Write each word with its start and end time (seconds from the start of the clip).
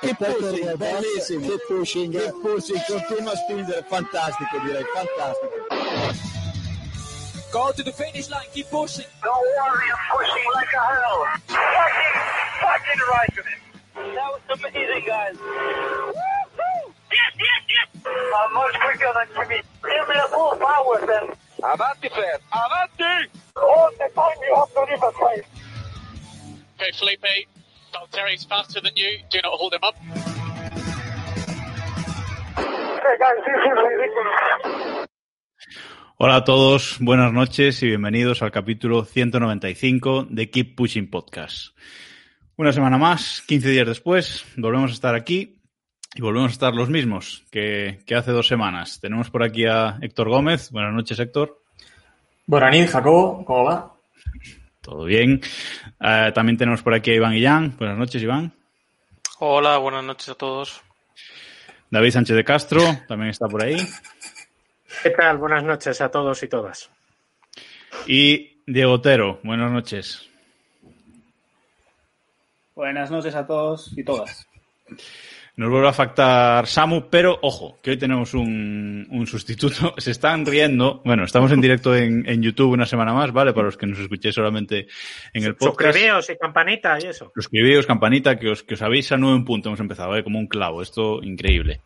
Che 0.00 0.14
pushing, 0.14 0.76
bellissimo. 0.76 1.46
Che 1.46 1.58
pushing, 1.68 2.12
che 2.12 2.32
pushing, 2.40 2.84
continua 2.86 3.32
a 3.32 3.36
spingere, 3.36 3.84
fantastico 3.86 4.58
direi, 4.60 4.84
fantastico. 4.94 5.66
Go 7.50 7.72
to 7.72 7.82
the 7.82 7.92
finish 7.92 8.28
line, 8.30 8.48
keep 8.52 8.68
pushing. 8.70 9.04
Don't 9.22 9.44
worry, 9.58 9.90
I'm 9.90 9.98
pushing 10.16 10.46
like 10.54 10.72
a 10.72 10.80
hell. 10.80 11.26
Fucking, 11.48 12.16
fucking 12.60 13.00
right 13.12 13.32
with 13.36 13.46
it. 13.46 13.60
That 14.14 14.30
was 14.32 14.40
amazing, 14.56 15.04
guys. 15.04 15.36
Yes, 17.10 17.32
yes, 17.36 17.62
yes. 17.68 17.88
I'm 18.06 18.54
much 18.54 18.76
quicker 18.80 19.12
than 19.12 19.28
Jimmy. 19.34 19.60
Give 19.82 20.08
me 20.08 20.14
the 20.14 20.28
full 20.30 20.56
power 20.56 21.04
then. 21.06 21.36
Avanti, 21.62 22.08
Fred. 22.08 22.40
Avanti! 22.52 23.28
All 23.56 23.90
the 23.98 24.08
time 24.14 24.38
you 24.48 24.54
have 24.54 24.72
to 24.72 24.80
leave 24.88 25.02
a 25.02 25.12
place. 25.12 25.44
Okay, 26.80 26.92
Felipe, 26.96 27.48
Valtteri's 27.92 28.44
faster 28.44 28.80
than 28.80 28.92
you. 28.96 29.18
Do 29.30 29.38
not 29.42 29.52
hold 29.58 29.74
him 29.74 29.82
up. 29.82 29.94
Hey 32.56 33.16
guys, 33.18 33.40
this 33.46 33.60
is 33.66 33.78
ridiculous. 33.88 35.08
Hola 36.22 36.36
a 36.36 36.44
todos, 36.44 36.98
buenas 37.00 37.32
noches 37.32 37.82
y 37.82 37.86
bienvenidos 37.86 38.42
al 38.42 38.50
capítulo 38.50 39.06
195 39.06 40.26
de 40.28 40.50
Keep 40.50 40.76
Pushing 40.76 41.08
Podcast. 41.08 41.74
Una 42.56 42.72
semana 42.72 42.98
más, 42.98 43.42
15 43.46 43.70
días 43.70 43.86
después, 43.86 44.44
volvemos 44.58 44.90
a 44.90 44.94
estar 44.94 45.14
aquí 45.14 45.62
y 46.14 46.20
volvemos 46.20 46.50
a 46.50 46.52
estar 46.52 46.74
los 46.74 46.90
mismos 46.90 47.46
que, 47.50 48.00
que 48.06 48.14
hace 48.14 48.32
dos 48.32 48.46
semanas. 48.46 49.00
Tenemos 49.00 49.30
por 49.30 49.42
aquí 49.42 49.64
a 49.64 49.96
Héctor 50.02 50.28
Gómez. 50.28 50.70
Buenas 50.70 50.92
noches, 50.92 51.18
Héctor. 51.18 51.62
Buenas 52.46 52.90
Jacobo, 52.90 53.42
¿cómo 53.44 53.64
va? 53.64 53.94
Todo 54.80 55.04
bien. 55.04 55.40
Eh, 56.00 56.32
también 56.34 56.56
tenemos 56.56 56.82
por 56.82 56.94
aquí 56.94 57.10
a 57.10 57.14
Iván 57.14 57.34
Illán. 57.34 57.76
Buenas 57.78 57.98
noches, 57.98 58.22
Iván. 58.22 58.52
Hola, 59.38 59.78
buenas 59.78 60.04
noches 60.04 60.28
a 60.28 60.34
todos. 60.34 60.82
David 61.90 62.12
Sánchez 62.12 62.36
de 62.36 62.44
Castro 62.44 62.82
también 63.08 63.30
está 63.30 63.48
por 63.48 63.62
ahí. 63.62 63.76
¿Qué 65.02 65.10
tal? 65.10 65.38
Buenas 65.38 65.64
noches 65.64 66.00
a 66.00 66.10
todos 66.10 66.42
y 66.42 66.48
todas. 66.48 66.90
Y 68.06 68.62
Diego 68.66 68.92
Otero, 68.92 69.40
buenas 69.42 69.70
noches. 69.72 70.28
Buenas 72.74 73.10
noches 73.10 73.34
a 73.34 73.46
todos 73.46 73.92
y 73.96 74.04
todas. 74.04 74.46
Nos 75.56 75.70
vuelve 75.70 75.88
a 75.88 75.92
faltar 75.92 76.66
Samu, 76.66 77.08
pero 77.10 77.38
ojo, 77.42 77.78
que 77.82 77.90
hoy 77.90 77.96
tenemos 77.96 78.34
un, 78.34 79.06
un 79.10 79.26
sustituto. 79.26 79.94
Se 79.98 80.10
están 80.10 80.46
riendo. 80.46 81.02
Bueno, 81.04 81.24
estamos 81.24 81.52
en 81.52 81.60
directo 81.60 81.94
en, 81.94 82.28
en, 82.28 82.42
YouTube 82.42 82.72
una 82.72 82.86
semana 82.86 83.12
más, 83.12 83.32
¿vale? 83.32 83.52
Para 83.52 83.66
los 83.66 83.76
que 83.76 83.86
nos 83.86 83.98
escuchéis 83.98 84.34
solamente 84.34 84.86
en 85.32 85.44
el 85.44 85.56
podcast. 85.56 85.90
Suscribíos 85.90 86.30
y 86.30 86.36
campanita 86.36 86.98
y 87.02 87.06
eso. 87.08 87.32
Suscribíos, 87.34 87.86
campanita, 87.86 88.38
que 88.38 88.50
os, 88.50 88.62
que 88.62 88.74
os 88.74 88.82
avisa 88.82 89.16
nueve 89.16 89.36
en 89.36 89.44
punto. 89.44 89.68
Hemos 89.68 89.80
empezado, 89.80 90.10
¿vale? 90.10 90.24
Como 90.24 90.38
un 90.38 90.46
clavo. 90.46 90.82
Esto 90.82 91.22
increíble. 91.22 91.80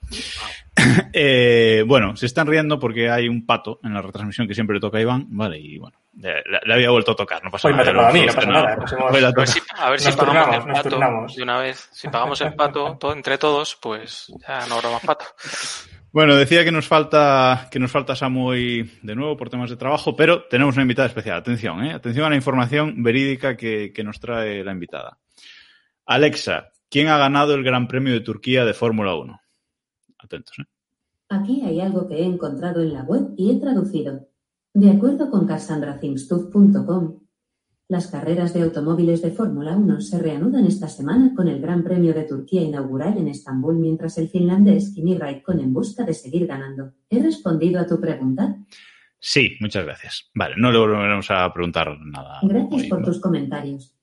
eh, 1.13 1.85
bueno, 1.87 2.17
se 2.17 2.27
están 2.27 2.47
riendo 2.47 2.79
porque 2.79 3.11
hay 3.11 3.29
un 3.29 3.47
pato 3.47 3.81
en 3.83 3.95
la 3.95 4.03
retransmisión 4.03 4.47
que 4.47 4.55
siempre 4.55 4.75
le 4.75 4.81
toca 4.81 4.99
a 4.99 5.03
Iván, 5.03 5.27
¿vale? 5.31 5.59
Y 5.59 5.79
bueno, 5.79 5.99
le, 6.17 6.43
le 6.65 6.75
había 6.75 6.91
vuelto 6.91 7.13
a 7.13 7.17
tocar, 7.17 7.43
no 7.45 7.51
pasa 7.51 7.69
Hoy 7.69 7.75
nada. 7.75 7.85
me 7.85 7.91
ha 7.91 7.95
tocado 7.95 8.09
a 8.09 8.13
mí, 8.13 8.27
no 8.27 8.33
pasa 8.35 8.47
nada. 8.49 8.77
Pues 8.77 8.93
hemos- 8.93 9.11
A 9.11 9.11
ver 9.41 9.49
si, 9.49 9.61
a 9.77 9.91
ver 9.91 10.01
si 10.01 10.07
Nos 10.07 10.17
pagamos 10.17 10.45
turnamos, 10.45 10.67
el 10.67 10.73
pato 10.75 10.89
turnamos. 10.91 11.37
de 11.37 11.43
una 11.43 11.59
vez. 11.59 11.89
Si 11.93 12.09
pagamos 12.09 12.41
el 12.41 12.55
pato 12.55 12.97
todo, 13.01 13.13
entre 13.13 13.39
todos, 13.39 13.77
pues 13.81 14.33
ya 14.47 14.67
no 14.69 14.77
habrá 14.77 14.91
más 14.91 15.05
pato. 15.05 15.25
Bueno, 16.13 16.37
decía 16.37 16.63
que 16.65 16.71
nos 16.71 16.87
falta 16.87 17.67
que 17.73 17.81
nos 17.81 17.91
falta 17.91 18.15
Samu 18.15 18.47
hoy 18.51 18.99
de 19.03 19.17
nuevo 19.17 19.37
por 19.37 19.51
temas 19.51 19.69
de 19.71 19.77
trabajo, 19.77 20.15
pero 20.15 20.45
tenemos 20.45 20.75
una 20.77 20.83
invitada 20.83 21.09
especial. 21.09 21.39
Atención, 21.39 21.85
¿eh? 21.85 21.93
Atención 21.93 22.25
a 22.27 22.31
la 22.31 22.37
información 22.37 23.03
verídica 23.03 23.57
que, 23.57 23.93
que 23.93 24.05
nos 24.05 24.21
trae 24.21 24.63
la 24.63 24.71
invitada. 24.71 25.19
Alexa, 26.07 26.71
¿quién 26.89 27.09
ha 27.09 27.19
ganado 27.19 27.55
el 27.55 27.65
Gran 27.65 27.89
Premio 27.89 28.13
de 28.13 28.21
Turquía 28.21 28.65
de 28.65 28.75
Fórmula 28.75 29.15
1? 29.17 29.41
Atentos, 30.19 30.57
¿eh? 30.61 30.65
Aquí 31.31 31.63
hay 31.67 31.81
algo 31.81 32.07
que 32.07 32.15
he 32.17 32.25
encontrado 32.25 32.81
en 32.83 32.93
la 32.95 33.03
web 33.03 33.31
y 33.37 33.51
he 33.51 33.61
traducido. 33.61 34.29
De 34.75 34.91
acuerdo 34.91 35.31
con 35.31 35.47
CassandraThingsTooth.com, 35.47 37.21
las 37.87 38.09
carreras 38.09 38.53
de 38.53 38.63
automóviles 38.63 39.23
de 39.23 39.31
Fórmula 39.31 39.77
1 39.77 40.01
se 40.01 40.19
reanudan 40.19 40.67
esta 40.67 40.89
semana 40.89 41.33
con 41.37 41.47
el 41.47 41.61
Gran 41.61 41.85
Premio 41.85 42.13
de 42.13 42.25
Turquía 42.25 42.61
inaugural 42.61 43.17
en 43.17 43.29
Estambul 43.29 43.77
mientras 43.77 44.19
el 44.19 44.29
finlandés 44.29 44.93
Kimi 44.93 45.17
Raikkonen 45.17 45.67
en 45.67 45.73
busca 45.73 46.03
de 46.03 46.13
seguir 46.13 46.49
ganando. 46.49 46.93
¿He 47.09 47.23
respondido 47.23 47.81
a 47.81 47.87
tu 47.87 48.01
pregunta? 48.01 48.57
Sí, 49.21 49.53
muchas 49.61 49.85
gracias. 49.85 50.29
Vale, 50.35 50.57
no 50.59 50.73
le 50.73 50.79
volveremos 50.79 51.31
a 51.31 51.53
preguntar 51.55 51.97
nada. 52.01 52.41
Gracias 52.43 52.83
hoy, 52.83 52.89
por 52.89 52.99
¿no? 52.99 53.05
tus 53.05 53.21
comentarios. 53.21 53.94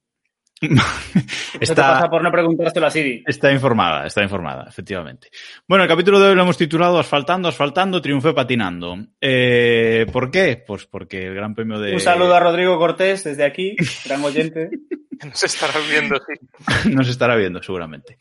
Te 0.61 1.63
Está, 1.66 1.94
pasa 1.94 2.07
por 2.09 2.22
no 2.22 2.31
preguntártelo 2.31 2.85
a 2.85 2.91
Siri. 2.91 3.23
Está 3.25 3.51
informada, 3.51 4.05
está 4.05 4.22
informada, 4.22 4.66
efectivamente. 4.69 5.29
Bueno, 5.67 5.83
el 5.83 5.89
capítulo 5.89 6.19
de 6.19 6.29
hoy 6.29 6.35
lo 6.35 6.44
hemos 6.44 6.57
titulado 6.57 6.99
Asfaltando, 6.99 7.49
asfaltando, 7.49 7.99
triunfé 7.99 8.33
patinando. 8.33 8.95
Eh, 9.19 10.05
¿Por 10.11 10.29
qué? 10.29 10.63
Pues 10.66 10.85
porque 10.85 11.25
el 11.25 11.33
Gran 11.33 11.55
Premio 11.55 11.79
de... 11.79 11.94
Un 11.94 11.99
saludo 11.99 12.35
a 12.35 12.39
Rodrigo 12.39 12.77
Cortés 12.77 13.23
desde 13.23 13.44
aquí, 13.44 13.75
gran 14.05 14.23
oyente. 14.23 14.69
Nos 15.25 15.44
estará 15.44 15.73
viendo, 15.88 16.16
sí. 16.16 16.89
nos 16.89 17.07
estará 17.07 17.35
viendo 17.35 17.61
seguramente. 17.61 18.17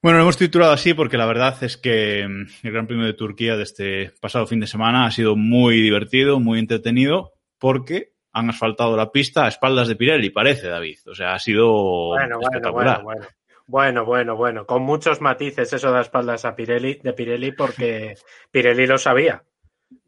Bueno, 0.00 0.16
lo 0.16 0.24
hemos 0.24 0.38
titulado 0.38 0.72
así 0.72 0.94
porque 0.94 1.18
la 1.18 1.26
verdad 1.26 1.62
es 1.62 1.76
que 1.76 2.26
mm, 2.26 2.66
el 2.66 2.72
Gran 2.72 2.86
Premio 2.86 3.04
de 3.04 3.12
Turquía 3.12 3.58
de 3.58 3.64
este 3.64 4.12
pasado 4.18 4.46
fin 4.46 4.58
de 4.58 4.66
semana 4.66 5.04
ha 5.04 5.10
sido 5.10 5.36
muy 5.36 5.82
divertido, 5.82 6.40
muy 6.40 6.60
entretenido, 6.60 7.34
porque 7.58 8.14
han 8.38 8.50
asfaltado 8.50 8.96
la 8.96 9.10
pista 9.10 9.44
a 9.44 9.48
espaldas 9.48 9.88
de 9.88 9.96
Pirelli, 9.96 10.30
parece, 10.30 10.68
David. 10.68 10.98
O 11.06 11.14
sea, 11.14 11.34
ha 11.34 11.38
sido 11.38 12.08
Bueno, 12.08 12.36
bueno, 12.36 12.40
espectacular. 12.42 13.02
bueno, 13.02 13.20
bueno. 13.20 13.38
Bueno, 13.66 14.04
bueno, 14.06 14.36
bueno. 14.36 14.66
Con 14.66 14.82
muchos 14.82 15.20
matices 15.20 15.70
eso 15.72 15.92
de 15.92 16.00
espaldas 16.00 16.46
a 16.46 16.56
Pirelli, 16.56 17.00
de 17.02 17.12
Pirelli 17.12 17.52
porque 17.52 18.14
Pirelli 18.50 18.86
lo 18.86 18.96
sabía. 18.96 19.42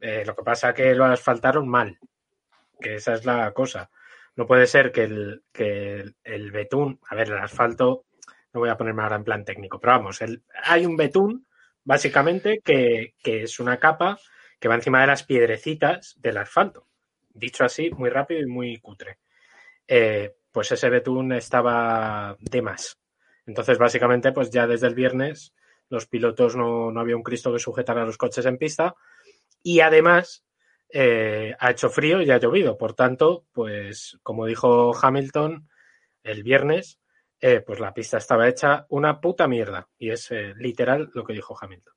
Eh, 0.01 0.25
lo 0.25 0.35
que 0.35 0.43
pasa 0.43 0.73
que 0.73 0.95
lo 0.95 1.05
asfaltaron 1.05 1.69
mal. 1.69 1.99
Que 2.81 2.95
esa 2.95 3.13
es 3.13 3.27
la 3.27 3.53
cosa. 3.53 3.91
No 4.37 4.47
puede 4.47 4.67
ser 4.67 4.93
que 4.93 5.05
el, 5.05 5.43
que 5.53 6.01
el, 6.01 6.17
el 6.25 6.51
betún, 6.53 7.01
a 7.09 7.15
ver, 7.15 7.29
el 7.29 7.39
asfalto, 7.39 8.05
no 8.55 8.61
voy 8.61 8.71
a 8.71 8.77
ponerme 8.77 9.03
ahora 9.03 9.17
en 9.17 9.25
plan 9.25 9.45
técnico, 9.45 9.79
pero 9.79 9.93
vamos, 9.95 10.23
el, 10.23 10.43
hay 10.65 10.87
un 10.87 10.97
betún, 10.97 11.47
básicamente, 11.85 12.61
que, 12.65 13.15
que 13.23 13.43
es 13.43 13.61
una 13.61 13.79
capa 13.79 14.19
que 14.59 14.69
va 14.69 14.77
encima 14.77 15.01
de 15.01 15.09
las 15.09 15.25
piedrecitas 15.25 16.17
del 16.21 16.39
asfalto. 16.39 16.87
Dicho 17.41 17.65
así, 17.65 17.91
muy 17.91 18.11
rápido 18.11 18.43
y 18.43 18.47
muy 18.47 18.77
cutre. 18.77 19.19
Eh, 19.89 20.35
pues 20.53 20.71
ese 20.73 20.91
betún 20.91 21.33
estaba 21.33 22.37
de 22.39 22.61
más. 22.61 22.99
Entonces, 23.47 23.79
básicamente, 23.79 24.31
pues 24.33 24.51
ya 24.51 24.67
desde 24.67 24.89
el 24.89 24.95
viernes 24.95 25.55
los 25.89 26.07
pilotos 26.07 26.55
no, 26.55 26.93
no 26.93 27.01
había 27.01 27.17
un 27.17 27.23
Cristo 27.23 27.51
que 27.51 27.59
sujetara 27.59 28.05
los 28.05 28.19
coches 28.19 28.45
en 28.45 28.59
pista 28.59 28.95
y 29.63 29.81
además 29.81 30.45
eh, 30.91 31.57
ha 31.59 31.71
hecho 31.71 31.89
frío 31.89 32.21
y 32.21 32.31
ha 32.31 32.37
llovido. 32.37 32.77
Por 32.77 32.93
tanto, 32.93 33.47
pues 33.53 34.19
como 34.23 34.45
dijo 34.45 34.93
Hamilton 34.95 35.67
el 36.23 36.43
viernes, 36.43 37.01
eh, 37.41 37.63
pues 37.63 37.81
la 37.81 37.95
pista 37.95 38.19
estaba 38.19 38.49
hecha 38.49 38.85
una 38.91 39.19
puta 39.19 39.49
mierda. 39.49 39.89
Y 39.99 40.11
es 40.11 40.31
literal 40.57 41.11
lo 41.15 41.25
que 41.25 41.33
dijo 41.33 41.57
Hamilton. 41.59 41.95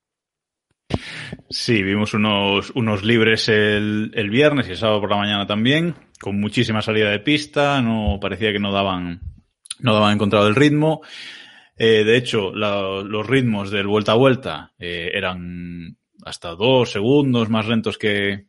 Sí, 1.50 1.84
vimos 1.84 2.14
unos, 2.14 2.72
unos 2.72 3.04
libres 3.04 3.50
el, 3.50 4.12
el 4.14 4.30
viernes 4.30 4.68
y 4.68 4.72
el 4.72 4.78
sábado 4.78 5.02
por 5.02 5.10
la 5.10 5.18
mañana 5.18 5.46
también, 5.46 5.96
con 6.20 6.40
muchísima 6.40 6.82
salida 6.82 7.10
de 7.10 7.20
pista, 7.20 7.82
no 7.82 8.20
parecía 8.20 8.52
que 8.52 8.60
no 8.60 8.72
daban, 8.72 9.22
no 9.80 9.94
daban 9.94 10.14
encontrado 10.14 10.48
el 10.48 10.56
ritmo. 10.56 11.02
Eh, 11.78 12.04
de 12.04 12.18
hecho, 12.18 12.52
los 12.54 13.28
ritmos 13.28 13.72
del 13.72 13.88
vuelta 13.88 14.14
a 14.14 14.16
vuelta 14.16 14.74
eh, 14.78 15.12
eran 15.14 15.98
hasta 16.26 16.56
dos 16.56 16.92
segundos 16.92 17.50
más 17.50 17.68
lentos 17.68 17.98
que, 17.98 18.46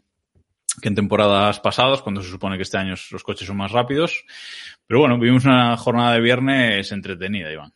que 0.81 0.89
en 0.89 0.95
temporadas 0.95 1.61
pasadas, 1.61 2.03
cuando 2.03 2.23
se 2.23 2.31
supone 2.31 2.57
que 2.57 2.63
este 2.63 2.79
año 2.79 2.95
los 3.11 3.23
coches 3.23 3.47
son 3.47 3.57
más 3.57 3.73
rápidos. 3.73 4.25
Pero 4.87 5.01
bueno, 5.01 5.19
vivimos 5.19 5.45
una 5.45 5.77
jornada 5.77 6.15
de 6.15 6.21
viernes 6.21 6.93
entretenida, 6.93 7.53
Iván. 7.53 7.73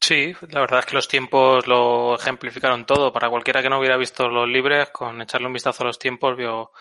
Sí, 0.00 0.32
la 0.50 0.60
verdad 0.60 0.80
es 0.80 0.86
que 0.86 0.94
los 0.94 1.08
tiempos 1.08 1.66
lo 1.66 2.14
ejemplificaron 2.16 2.86
todo. 2.86 3.12
Para 3.12 3.28
cualquiera 3.30 3.62
que 3.62 3.68
no 3.68 3.78
hubiera 3.78 3.96
visto 3.96 4.28
los 4.28 4.48
libres, 4.48 4.90
con 4.90 5.20
echarle 5.20 5.46
un 5.46 5.52
vistazo 5.52 5.82
a 5.82 5.86
los 5.86 5.98
tiempos, 5.98 6.36
vio 6.36 6.72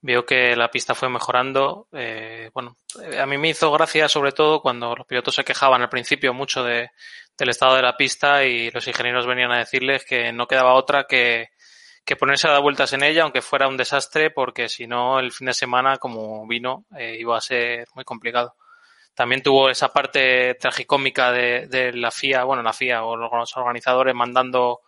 vio 0.00 0.24
que 0.24 0.56
la 0.56 0.70
pista 0.70 0.94
fue 0.94 1.08
mejorando. 1.08 1.88
Eh, 1.92 2.50
bueno, 2.54 2.76
eh, 3.02 3.18
a 3.20 3.26
mí 3.26 3.38
me 3.38 3.50
hizo 3.50 3.70
gracia 3.72 4.08
sobre 4.08 4.32
todo 4.32 4.60
cuando 4.62 4.94
los 4.94 5.06
pilotos 5.06 5.34
se 5.34 5.44
quejaban 5.44 5.82
al 5.82 5.88
principio 5.88 6.32
mucho 6.32 6.62
de, 6.64 6.90
del 7.36 7.48
estado 7.50 7.76
de 7.76 7.82
la 7.82 7.96
pista 7.96 8.44
y 8.44 8.70
los 8.70 8.86
ingenieros 8.86 9.26
venían 9.26 9.52
a 9.52 9.58
decirles 9.58 10.04
que 10.04 10.32
no 10.32 10.46
quedaba 10.46 10.74
otra 10.74 11.04
que, 11.08 11.48
que 12.04 12.16
ponerse 12.16 12.48
a 12.48 12.52
dar 12.52 12.62
vueltas 12.62 12.92
en 12.92 13.02
ella, 13.02 13.24
aunque 13.24 13.42
fuera 13.42 13.68
un 13.68 13.76
desastre, 13.76 14.30
porque 14.30 14.68
si 14.68 14.86
no, 14.86 15.18
el 15.18 15.32
fin 15.32 15.48
de 15.48 15.54
semana, 15.54 15.96
como 15.98 16.46
vino, 16.46 16.84
eh, 16.96 17.16
iba 17.18 17.36
a 17.36 17.40
ser 17.40 17.88
muy 17.94 18.04
complicado. 18.04 18.54
También 19.16 19.42
tuvo 19.42 19.70
esa 19.70 19.88
parte 19.88 20.56
tragicómica 20.60 21.32
de, 21.32 21.90
la 21.94 22.10
FIA, 22.10 22.44
bueno, 22.44 22.62
la 22.62 22.74
FIA 22.74 23.02
o 23.02 23.16
los 23.16 23.56
organizadores 23.56 24.14
mandando 24.14 24.82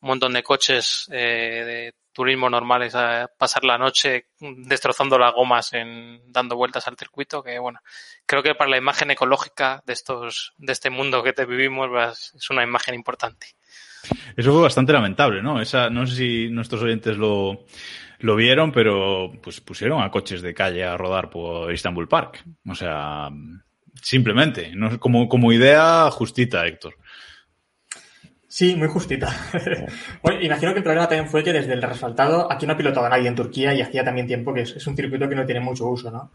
un 0.00 0.08
montón 0.08 0.32
de 0.32 0.42
coches 0.42 1.06
eh, 1.12 1.62
de 1.66 1.94
turismo 2.14 2.48
normales 2.48 2.94
a 2.94 3.28
pasar 3.36 3.64
la 3.64 3.76
noche 3.76 4.28
destrozando 4.38 5.18
las 5.18 5.34
gomas 5.34 5.72
en 5.74 6.20
dando 6.32 6.56
vueltas 6.56 6.86
al 6.86 6.96
circuito 6.96 7.42
que 7.42 7.58
bueno 7.58 7.80
creo 8.24 8.42
que 8.42 8.54
para 8.54 8.70
la 8.70 8.78
imagen 8.78 9.10
ecológica 9.10 9.82
de 9.84 9.92
estos 9.92 10.54
de 10.56 10.72
este 10.72 10.90
mundo 10.90 11.22
que 11.22 11.32
te 11.32 11.44
vivimos 11.44 11.90
es 12.34 12.50
una 12.50 12.62
imagen 12.62 12.94
importante. 12.94 13.48
Eso 14.36 14.52
fue 14.52 14.62
bastante 14.62 14.92
lamentable 14.92 15.42
no 15.42 15.60
esa 15.60 15.90
no 15.90 16.06
sé 16.06 16.14
si 16.14 16.48
nuestros 16.48 16.82
oyentes 16.82 17.18
lo 17.18 17.64
lo 18.20 18.36
vieron 18.36 18.70
pero 18.70 19.32
pues 19.42 19.60
pusieron 19.60 20.00
a 20.00 20.10
coches 20.10 20.40
de 20.40 20.54
calle 20.54 20.84
a 20.84 20.96
rodar 20.96 21.28
por 21.28 21.72
Istanbul 21.72 22.08
Park. 22.08 22.44
O 22.68 22.74
sea 22.74 23.28
simplemente 24.02 24.72
no 24.74 24.98
como 24.98 25.28
como 25.28 25.52
idea 25.52 26.10
justita 26.10 26.66
Héctor 26.66 26.96
Sí, 28.54 28.76
muy 28.76 28.86
justita. 28.86 29.34
bueno, 30.22 30.40
imagino 30.40 30.72
que 30.72 30.78
el 30.78 30.84
problema 30.84 31.08
también 31.08 31.28
fue 31.28 31.42
que 31.42 31.52
desde 31.52 31.72
el 31.72 31.82
resfaltado 31.82 32.52
aquí 32.52 32.66
no 32.66 32.74
ha 32.74 32.76
pilotado 32.76 33.04
a 33.04 33.08
nadie 33.08 33.26
en 33.26 33.34
Turquía 33.34 33.74
y 33.74 33.82
hacía 33.82 34.04
también 34.04 34.28
tiempo 34.28 34.54
que 34.54 34.60
es, 34.60 34.76
es 34.76 34.86
un 34.86 34.94
circuito 34.94 35.28
que 35.28 35.34
no 35.34 35.44
tiene 35.44 35.60
mucho 35.60 35.88
uso, 35.88 36.08
¿no? 36.08 36.30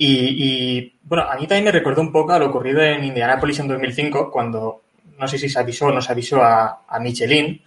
Y, 0.00 0.94
bueno, 1.02 1.24
a 1.24 1.36
mí 1.36 1.46
también 1.46 1.64
me 1.64 1.72
recordó 1.72 2.02
un 2.02 2.12
poco 2.12 2.32
a 2.32 2.38
lo 2.38 2.50
ocurrido 2.50 2.80
en 2.82 3.02
Indianapolis 3.02 3.58
en 3.58 3.68
2005, 3.68 4.30
cuando 4.30 4.82
no 5.18 5.26
sé 5.26 5.38
si 5.38 5.48
se 5.48 5.58
avisó 5.58 5.86
o 5.86 5.92
no 5.92 6.00
se 6.00 6.12
avisó 6.12 6.40
a, 6.42 6.84
a 6.86 7.00
Michelin, 7.00 7.62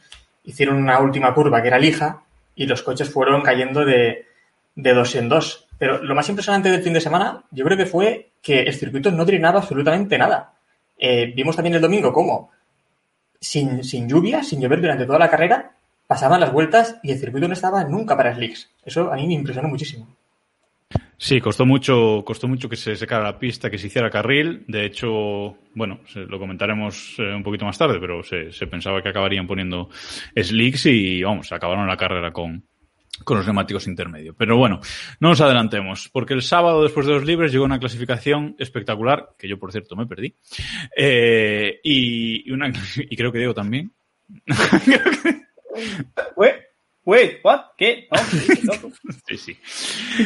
hicieron 0.45 0.77
una 0.77 0.99
última 0.99 1.33
curva 1.33 1.61
que 1.61 1.67
era 1.67 1.77
lija 1.77 2.21
y 2.55 2.67
los 2.67 2.83
coches 2.83 3.09
fueron 3.09 3.41
cayendo 3.41 3.83
de, 3.83 4.27
de 4.75 4.93
dos 4.93 5.13
en 5.15 5.27
dos. 5.27 5.67
Pero 5.81 5.97
lo 6.03 6.13
más 6.13 6.29
impresionante 6.29 6.69
del 6.69 6.83
fin 6.83 6.93
de 6.93 7.01
semana, 7.01 7.41
yo 7.49 7.65
creo 7.65 7.75
que 7.75 7.87
fue 7.87 8.33
que 8.39 8.61
el 8.61 8.73
circuito 8.75 9.09
no 9.09 9.25
drenaba 9.25 9.61
absolutamente 9.61 10.15
nada. 10.15 10.53
Eh, 10.95 11.33
vimos 11.35 11.55
también 11.55 11.73
el 11.73 11.81
domingo 11.81 12.13
cómo 12.13 12.51
sin, 13.39 13.83
sin 13.83 14.07
lluvia, 14.07 14.43
sin 14.43 14.61
llover 14.61 14.79
durante 14.79 15.07
toda 15.07 15.17
la 15.17 15.31
carrera, 15.31 15.71
pasaban 16.05 16.39
las 16.39 16.53
vueltas 16.53 16.99
y 17.01 17.09
el 17.09 17.17
circuito 17.17 17.47
no 17.47 17.55
estaba 17.55 17.83
nunca 17.83 18.15
para 18.15 18.35
slicks. 18.35 18.69
Eso 18.85 19.11
a 19.11 19.15
mí 19.15 19.25
me 19.25 19.33
impresionó 19.33 19.69
muchísimo. 19.69 20.07
Sí, 21.17 21.41
costó 21.41 21.65
mucho, 21.65 22.21
costó 22.23 22.47
mucho 22.47 22.69
que 22.69 22.75
se 22.75 22.95
secara 22.95 23.23
la 23.23 23.39
pista, 23.39 23.71
que 23.71 23.79
se 23.79 23.87
hiciera 23.87 24.11
carril. 24.11 24.63
De 24.67 24.85
hecho, 24.85 25.57
bueno, 25.73 26.01
lo 26.13 26.37
comentaremos 26.37 27.15
eh, 27.17 27.33
un 27.33 27.41
poquito 27.41 27.65
más 27.65 27.79
tarde, 27.79 27.97
pero 27.99 28.21
se, 28.21 28.51
se 28.51 28.67
pensaba 28.67 29.01
que 29.01 29.09
acabarían 29.09 29.47
poniendo 29.47 29.89
slicks 30.35 30.85
y 30.85 31.23
vamos, 31.23 31.51
acabaron 31.51 31.87
la 31.87 31.97
carrera 31.97 32.31
con, 32.31 32.65
con 33.23 33.37
los 33.37 33.45
neumáticos 33.45 33.87
intermedios. 33.87 34.35
Pero 34.37 34.57
bueno, 34.57 34.79
no 35.19 35.29
nos 35.29 35.41
adelantemos, 35.41 36.09
porque 36.11 36.33
el 36.33 36.41
sábado 36.41 36.83
después 36.83 37.05
de 37.05 37.13
los 37.13 37.25
libres 37.25 37.51
llegó 37.51 37.65
una 37.65 37.79
clasificación 37.79 38.55
espectacular, 38.57 39.35
que 39.37 39.47
yo 39.47 39.59
por 39.59 39.71
cierto 39.71 39.95
me 39.95 40.07
perdí, 40.07 40.35
eh, 40.95 41.79
y, 41.83 42.49
y, 42.49 42.51
una, 42.51 42.71
y 42.97 43.15
creo 43.15 43.31
que 43.31 43.39
Diego 43.39 43.53
también. 43.53 43.91
Wait, 46.35 46.55
wait, 47.05 47.39
what? 47.43 47.61
¿Qué? 47.77 48.07
No, 48.63 48.73
sí, 49.27 49.37
sí. 49.37 49.57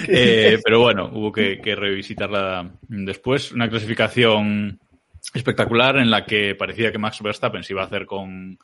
Eh, 0.08 0.60
pero 0.64 0.82
bueno, 0.82 1.10
hubo 1.14 1.32
que, 1.32 1.60
que 1.62 1.76
revisitarla 1.76 2.72
después. 2.88 3.52
Una 3.52 3.70
clasificación 3.70 4.80
espectacular 5.33 5.98
en 5.98 6.10
la 6.10 6.25
que 6.25 6.56
parecía 6.56 6.92
que 6.92 6.98
Max 6.98 7.22
Verstappen 7.22 7.63
se 7.63 7.74
iba 7.74 7.81
a 7.81 7.86
hacer 7.86 8.06
con, 8.06 8.60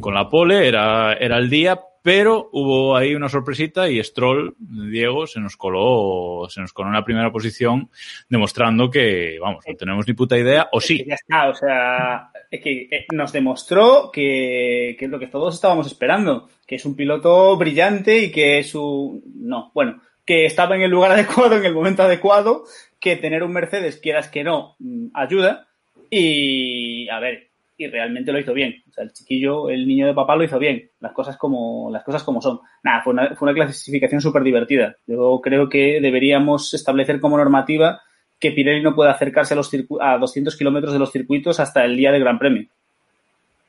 con 0.00 0.14
la 0.14 0.28
pole, 0.28 0.66
era, 0.66 1.14
era 1.14 1.38
el 1.38 1.50
día, 1.50 1.80
pero 2.02 2.50
hubo 2.52 2.96
ahí 2.96 3.16
una 3.16 3.28
sorpresita 3.28 3.88
y 3.88 4.02
Stroll, 4.02 4.54
Diego, 4.58 5.26
se 5.26 5.40
nos 5.40 5.56
coló, 5.56 6.46
se 6.48 6.60
nos 6.60 6.72
coló 6.72 6.88
en 6.88 6.94
la 6.94 7.04
primera 7.04 7.32
posición, 7.32 7.90
demostrando 8.28 8.88
que, 8.88 9.38
vamos, 9.40 9.64
no 9.66 9.74
tenemos 9.74 10.06
ni 10.06 10.14
puta 10.14 10.38
idea, 10.38 10.68
o 10.70 10.80
sí. 10.80 11.04
Ya 11.04 11.14
está, 11.14 11.48
o 11.48 11.54
sea, 11.54 12.30
que 12.50 12.88
eh, 12.90 13.06
nos 13.12 13.32
demostró 13.32 14.10
que, 14.12 14.94
que 14.96 15.06
es 15.06 15.10
lo 15.10 15.18
que 15.18 15.26
todos 15.26 15.56
estábamos 15.56 15.88
esperando, 15.88 16.48
que 16.64 16.76
es 16.76 16.84
un 16.84 16.94
piloto 16.94 17.56
brillante 17.56 18.18
y 18.18 18.30
que 18.30 18.60
es 18.60 18.74
un, 18.76 19.22
no, 19.40 19.72
bueno, 19.74 20.00
que 20.24 20.44
estaba 20.44 20.76
en 20.76 20.82
el 20.82 20.90
lugar 20.92 21.10
adecuado, 21.12 21.56
en 21.56 21.64
el 21.64 21.74
momento 21.74 22.04
adecuado, 22.04 22.66
que 23.00 23.16
tener 23.16 23.42
un 23.42 23.52
Mercedes, 23.52 23.98
quieras 23.98 24.28
que 24.28 24.44
no, 24.44 24.76
mm, 24.78 25.08
ayuda, 25.14 25.66
y, 26.10 27.08
a 27.08 27.18
ver, 27.20 27.48
y 27.78 27.86
realmente 27.88 28.32
lo 28.32 28.38
hizo 28.38 28.54
bien. 28.54 28.82
O 28.88 28.92
sea, 28.92 29.04
el 29.04 29.12
chiquillo, 29.12 29.68
el 29.68 29.86
niño 29.86 30.06
de 30.06 30.14
papá 30.14 30.36
lo 30.36 30.44
hizo 30.44 30.58
bien. 30.58 30.90
Las 31.00 31.12
cosas 31.12 31.36
como, 31.36 31.90
las 31.90 32.04
cosas 32.04 32.22
como 32.22 32.40
son. 32.40 32.60
Nada, 32.82 33.02
fue 33.02 33.12
una, 33.12 33.54
clasificación 33.54 34.20
súper 34.20 34.42
divertida. 34.42 34.96
Yo 35.06 35.40
creo 35.42 35.68
que 35.68 36.00
deberíamos 36.00 36.72
establecer 36.74 37.20
como 37.20 37.36
normativa 37.36 38.00
que 38.38 38.52
Pirelli 38.52 38.82
no 38.82 38.94
puede 38.94 39.10
acercarse 39.10 39.54
a, 39.54 39.56
los 39.56 39.70
a 40.00 40.18
200 40.18 40.56
kilómetros 40.56 40.92
de 40.92 40.98
los 40.98 41.12
circuitos 41.12 41.60
hasta 41.60 41.84
el 41.84 41.96
día 41.96 42.12
del 42.12 42.22
Gran 42.22 42.38
Premio. 42.38 42.66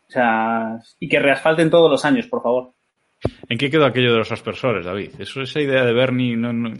O 0.07 0.11
sea, 0.11 0.79
y 0.99 1.09
que 1.09 1.19
reasfalten 1.19 1.69
todos 1.69 1.91
los 1.91 2.05
años, 2.05 2.27
por 2.27 2.41
favor. 2.41 2.71
¿En 3.49 3.57
qué 3.57 3.69
quedó 3.69 3.85
aquello 3.85 4.11
de 4.11 4.19
los 4.19 4.31
aspersores, 4.31 4.85
David? 4.85 5.11
Eso, 5.19 5.41
esa 5.41 5.59
idea 5.59 5.83
de 5.83 5.93
Bernie, 5.93 6.35
no, 6.35 6.53
no... 6.53 6.73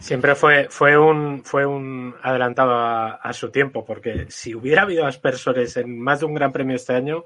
Siempre 0.00 0.36
fue, 0.36 0.68
fue, 0.70 0.96
un, 0.96 1.42
fue 1.44 1.66
un 1.66 2.14
adelantado 2.22 2.72
a, 2.72 3.14
a, 3.14 3.32
su 3.32 3.50
tiempo, 3.50 3.84
porque 3.84 4.26
si 4.28 4.54
hubiera 4.54 4.82
habido 4.82 5.06
aspersores 5.06 5.76
en 5.76 5.98
más 5.98 6.20
de 6.20 6.26
un 6.26 6.34
gran 6.34 6.52
premio 6.52 6.76
este 6.76 6.94
año, 6.94 7.24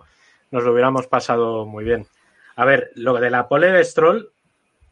nos 0.51 0.65
lo 0.65 0.73
hubiéramos 0.73 1.07
pasado 1.07 1.67
muy 1.67 1.85
bien. 1.85 2.07
A 2.57 2.65
ver, 2.65 2.91
lo 2.95 3.15
de 3.15 3.31
la 3.31 3.47
pole 3.47 3.71
de 3.71 3.85
Stroll 3.85 4.33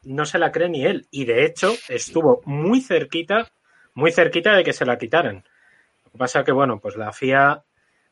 no 0.04 0.26
se 0.26 0.38
la 0.38 0.52
cree 0.52 0.68
ni 0.68 0.84
él, 0.84 1.06
y 1.10 1.24
de 1.24 1.44
hecho 1.44 1.72
estuvo 1.88 2.42
muy 2.44 2.82
cerquita, 2.82 3.50
muy 3.94 4.12
cerquita 4.12 4.54
de 4.54 4.64
que 4.64 4.72
se 4.72 4.84
la 4.84 4.98
quitaran. 4.98 5.44
Lo 6.04 6.12
que 6.12 6.18
pasa 6.18 6.44
que, 6.44 6.52
bueno, 6.52 6.80
pues 6.80 6.96
la 6.96 7.12
FIA 7.12 7.62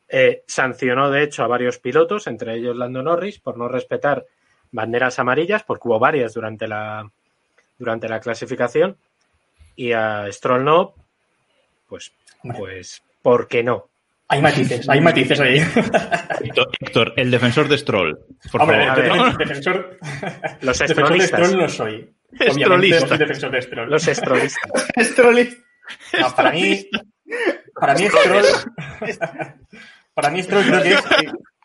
eh, 0.07 0.43
sancionó 0.47 1.11
de 1.11 1.23
hecho 1.23 1.43
a 1.43 1.47
varios 1.47 1.77
pilotos, 1.77 2.25
entre 2.25 2.55
ellos 2.55 2.75
Lando 2.75 3.03
Norris, 3.03 3.39
por 3.39 3.57
no 3.57 3.67
respetar 3.67 4.25
banderas 4.71 5.19
amarillas, 5.19 5.63
porque 5.63 5.87
hubo 5.87 5.99
varias 5.99 6.33
durante 6.33 6.67
la, 6.67 7.09
durante 7.77 8.09
la 8.09 8.19
clasificación 8.19 8.97
y 9.79 9.93
a 9.93 10.29
Stroll 10.29 10.65
no, 10.65 10.93
pues, 11.87 12.11
pues, 12.57 13.01
¿por 13.21 13.47
qué 13.47 13.63
no? 13.63 13.89
Hay 14.27 14.41
matices, 14.41 14.89
hay 14.89 14.99
matices 14.99 15.39
ahí. 15.39 15.57
Héctor, 16.43 16.69
Héctor, 16.81 17.13
el 17.15 17.31
defensor 17.31 17.69
de 17.69 17.77
Stroll. 17.77 18.19
Por 18.51 18.61
Hombre, 18.61 18.85
favor. 18.85 18.99
el 18.99 19.37
defensor, 19.37 19.37
defensor, 19.37 19.97
Los 20.61 20.79
defensor 20.79 21.17
de. 21.17 21.27
Stroll 21.27 21.57
no 21.57 21.69
soy. 21.69 22.13
Obviamente 22.33 22.99
no 22.99 23.07
soy 23.07 23.17
defensor 23.17 23.51
de 23.51 23.61
Stroll. 23.61 23.89
Los 23.89 24.03
strollistas. 24.03 24.87
Stroll 24.99 25.49
No, 26.19 26.35
para 26.35 26.51
mí, 26.51 26.89
para 27.73 27.93
mí 27.95 28.07
Stroll, 28.09 28.45
para 30.13 30.29
mí 30.29 30.43
Stroll 30.43 30.65
creo 30.65 30.83
que 30.83 30.89
es 30.89 31.03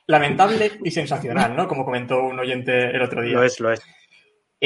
lamentable 0.07 0.71
y 0.85 0.91
sensacional, 0.93 1.57
¿no? 1.57 1.67
Como 1.67 1.85
comentó 1.85 2.23
un 2.23 2.39
oyente 2.39 2.91
el 2.91 3.03
otro 3.03 3.23
día. 3.23 3.35
Lo 3.35 3.43
es, 3.43 3.59
lo 3.59 3.73
es. 3.73 3.83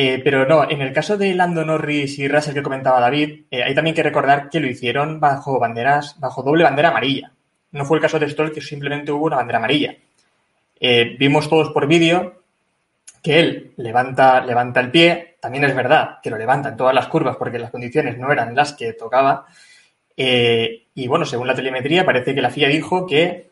Eh, 0.01 0.21
pero 0.23 0.47
no, 0.47 0.71
en 0.71 0.81
el 0.81 0.93
caso 0.93 1.17
de 1.17 1.35
Lando 1.35 1.65
Norris 1.65 2.21
y 2.21 2.29
Russell 2.29 2.55
que 2.55 2.63
comentaba 2.63 3.01
David, 3.01 3.47
eh, 3.51 3.65
hay 3.65 3.75
también 3.75 3.97
que 3.97 4.05
recordar 4.05 4.49
que 4.49 4.61
lo 4.61 4.69
hicieron 4.69 5.19
bajo 5.19 5.59
banderas, 5.59 6.15
bajo 6.21 6.45
doble 6.45 6.63
bandera 6.63 6.91
amarilla. 6.91 7.33
No 7.73 7.85
fue 7.85 7.97
el 7.97 8.03
caso 8.03 8.21
de 8.21 8.31
Stroll, 8.31 8.53
que 8.53 8.61
simplemente 8.61 9.11
hubo 9.11 9.27
una 9.27 9.35
bandera 9.35 9.59
amarilla. 9.59 9.97
Eh, 10.79 11.17
vimos 11.19 11.49
todos 11.51 11.71
por 11.71 11.89
vídeo 11.89 12.43
que 13.21 13.41
él 13.41 13.73
levanta, 13.77 14.41
levanta 14.41 14.79
el 14.79 14.93
pie. 14.93 15.35
También 15.41 15.65
es 15.65 15.75
verdad 15.75 16.19
que 16.23 16.31
lo 16.31 16.39
levanta 16.39 16.69
en 16.69 16.77
todas 16.77 16.95
las 16.95 17.09
curvas 17.09 17.35
porque 17.37 17.59
las 17.59 17.73
condiciones 17.73 18.17
no 18.19 18.31
eran 18.31 18.55
las 18.55 18.75
que 18.75 18.93
tocaba. 18.93 19.47
Y 20.15 21.09
bueno, 21.09 21.25
según 21.25 21.49
la 21.49 21.57
telemetría, 21.57 22.07
parece 22.07 22.37
que 22.37 22.41
la 22.41 22.51
FIA 22.51 22.69
dijo 22.69 23.05
que 23.05 23.49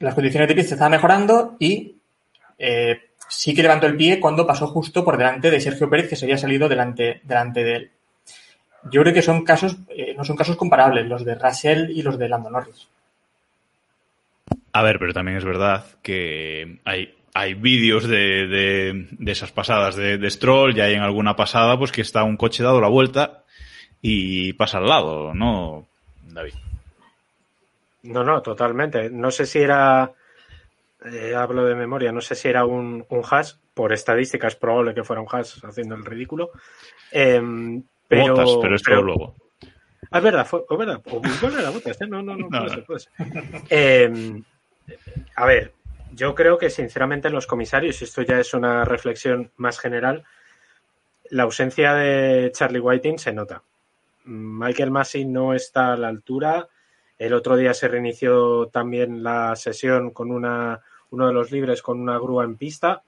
las 0.00 0.14
condiciones 0.14 0.48
de 0.50 0.54
pista 0.54 0.74
estaban 0.74 0.92
mejorando 0.92 1.56
y 1.58 1.96
sí 3.32 3.54
que 3.54 3.62
levantó 3.62 3.86
el 3.86 3.96
pie 3.96 4.20
cuando 4.20 4.46
pasó 4.46 4.66
justo 4.66 5.04
por 5.04 5.16
delante 5.16 5.50
de 5.50 5.60
Sergio 5.60 5.88
Pérez, 5.88 6.08
que 6.08 6.16
se 6.16 6.26
había 6.26 6.36
salido 6.36 6.68
delante, 6.68 7.20
delante 7.24 7.64
de 7.64 7.74
él. 7.74 7.90
Yo 8.90 9.00
creo 9.02 9.14
que 9.14 9.22
son 9.22 9.44
casos, 9.44 9.76
eh, 9.88 10.14
no 10.16 10.24
son 10.24 10.36
casos 10.36 10.56
comparables, 10.56 11.06
los 11.06 11.24
de 11.24 11.34
Russell 11.34 11.90
y 11.90 12.02
los 12.02 12.18
de 12.18 12.28
Lando 12.28 12.50
Norris. 12.50 12.88
A 14.72 14.82
ver, 14.82 14.98
pero 14.98 15.14
también 15.14 15.38
es 15.38 15.44
verdad 15.44 15.84
que 16.02 16.80
hay, 16.84 17.14
hay 17.32 17.54
vídeos 17.54 18.06
de, 18.06 18.46
de, 18.46 19.06
de 19.10 19.32
esas 19.32 19.50
pasadas 19.50 19.96
de, 19.96 20.18
de 20.18 20.30
Stroll, 20.30 20.74
ya 20.74 20.84
hay 20.84 20.94
en 20.94 21.02
alguna 21.02 21.34
pasada, 21.34 21.78
pues 21.78 21.92
que 21.92 22.02
está 22.02 22.24
un 22.24 22.36
coche 22.36 22.62
dado 22.62 22.80
la 22.80 22.88
vuelta 22.88 23.44
y 24.02 24.52
pasa 24.54 24.78
al 24.78 24.88
lado, 24.88 25.32
¿no, 25.32 25.86
David? 26.22 26.54
No, 28.02 28.24
no, 28.24 28.42
totalmente. 28.42 29.08
No 29.10 29.30
sé 29.30 29.46
si 29.46 29.60
era, 29.60 30.12
eh, 31.04 31.34
hablo 31.34 31.64
de 31.64 31.74
memoria, 31.74 32.12
no 32.12 32.20
sé 32.20 32.34
si 32.34 32.48
era 32.48 32.64
un, 32.64 33.04
un 33.08 33.22
hash, 33.28 33.54
por 33.74 33.92
estadística 33.92 34.46
es 34.48 34.56
probable 34.56 34.94
que 34.94 35.04
fuera 35.04 35.22
un 35.22 35.28
Haas 35.30 35.62
haciendo 35.64 35.94
el 35.94 36.04
ridículo. 36.04 36.50
Em, 37.10 37.82
pero, 38.08 38.34
Botas, 38.34 38.50
pero 38.60 38.74
esto 38.76 38.90
pero- 38.90 39.02
luego. 39.02 39.34
Ah, 40.10 40.18
es 40.18 40.24
verdad, 40.24 40.46
fue, 40.46 40.62
es 40.68 40.78
verdad. 40.78 41.00
O 41.10 41.22
igual 41.26 41.58
era 41.58 41.70
Bottas, 41.70 42.00
¿eh? 42.02 42.06
No, 42.06 42.22
no, 42.22 42.36
no, 42.36 42.48
No, 42.48 42.48
puede 42.50 42.62
no. 42.64 42.68
ser, 42.68 42.84
puede 42.84 43.00
ser. 43.00 43.12
Eh, 43.70 44.42
a 45.36 45.46
ver, 45.46 45.72
yo 46.12 46.34
creo 46.34 46.58
que 46.58 46.68
sinceramente 46.68 47.30
los 47.30 47.46
comisarios, 47.46 48.00
y 48.00 48.04
esto 48.04 48.20
ya 48.20 48.38
es 48.38 48.52
una 48.52 48.84
reflexión 48.84 49.50
más 49.56 49.78
general, 49.78 50.24
la 51.30 51.44
ausencia 51.44 51.94
de 51.94 52.50
Charlie 52.52 52.80
Whiting 52.80 53.18
se 53.18 53.32
nota. 53.32 53.62
Michael 54.24 54.90
Massey 54.90 55.24
no 55.24 55.54
está 55.54 55.94
a 55.94 55.96
la 55.96 56.08
altura. 56.08 56.68
El 57.18 57.32
otro 57.32 57.56
día 57.56 57.72
se 57.72 57.88
reinició 57.88 58.66
también 58.66 59.22
la 59.22 59.56
sesión 59.56 60.10
con 60.10 60.30
una, 60.30 60.80
uno 61.12 61.28
de 61.28 61.32
los 61.32 61.50
libres 61.50 61.80
con 61.82 62.00
una 62.00 62.18
grúa 62.18 62.44
en 62.44 62.56
pista. 62.56 63.02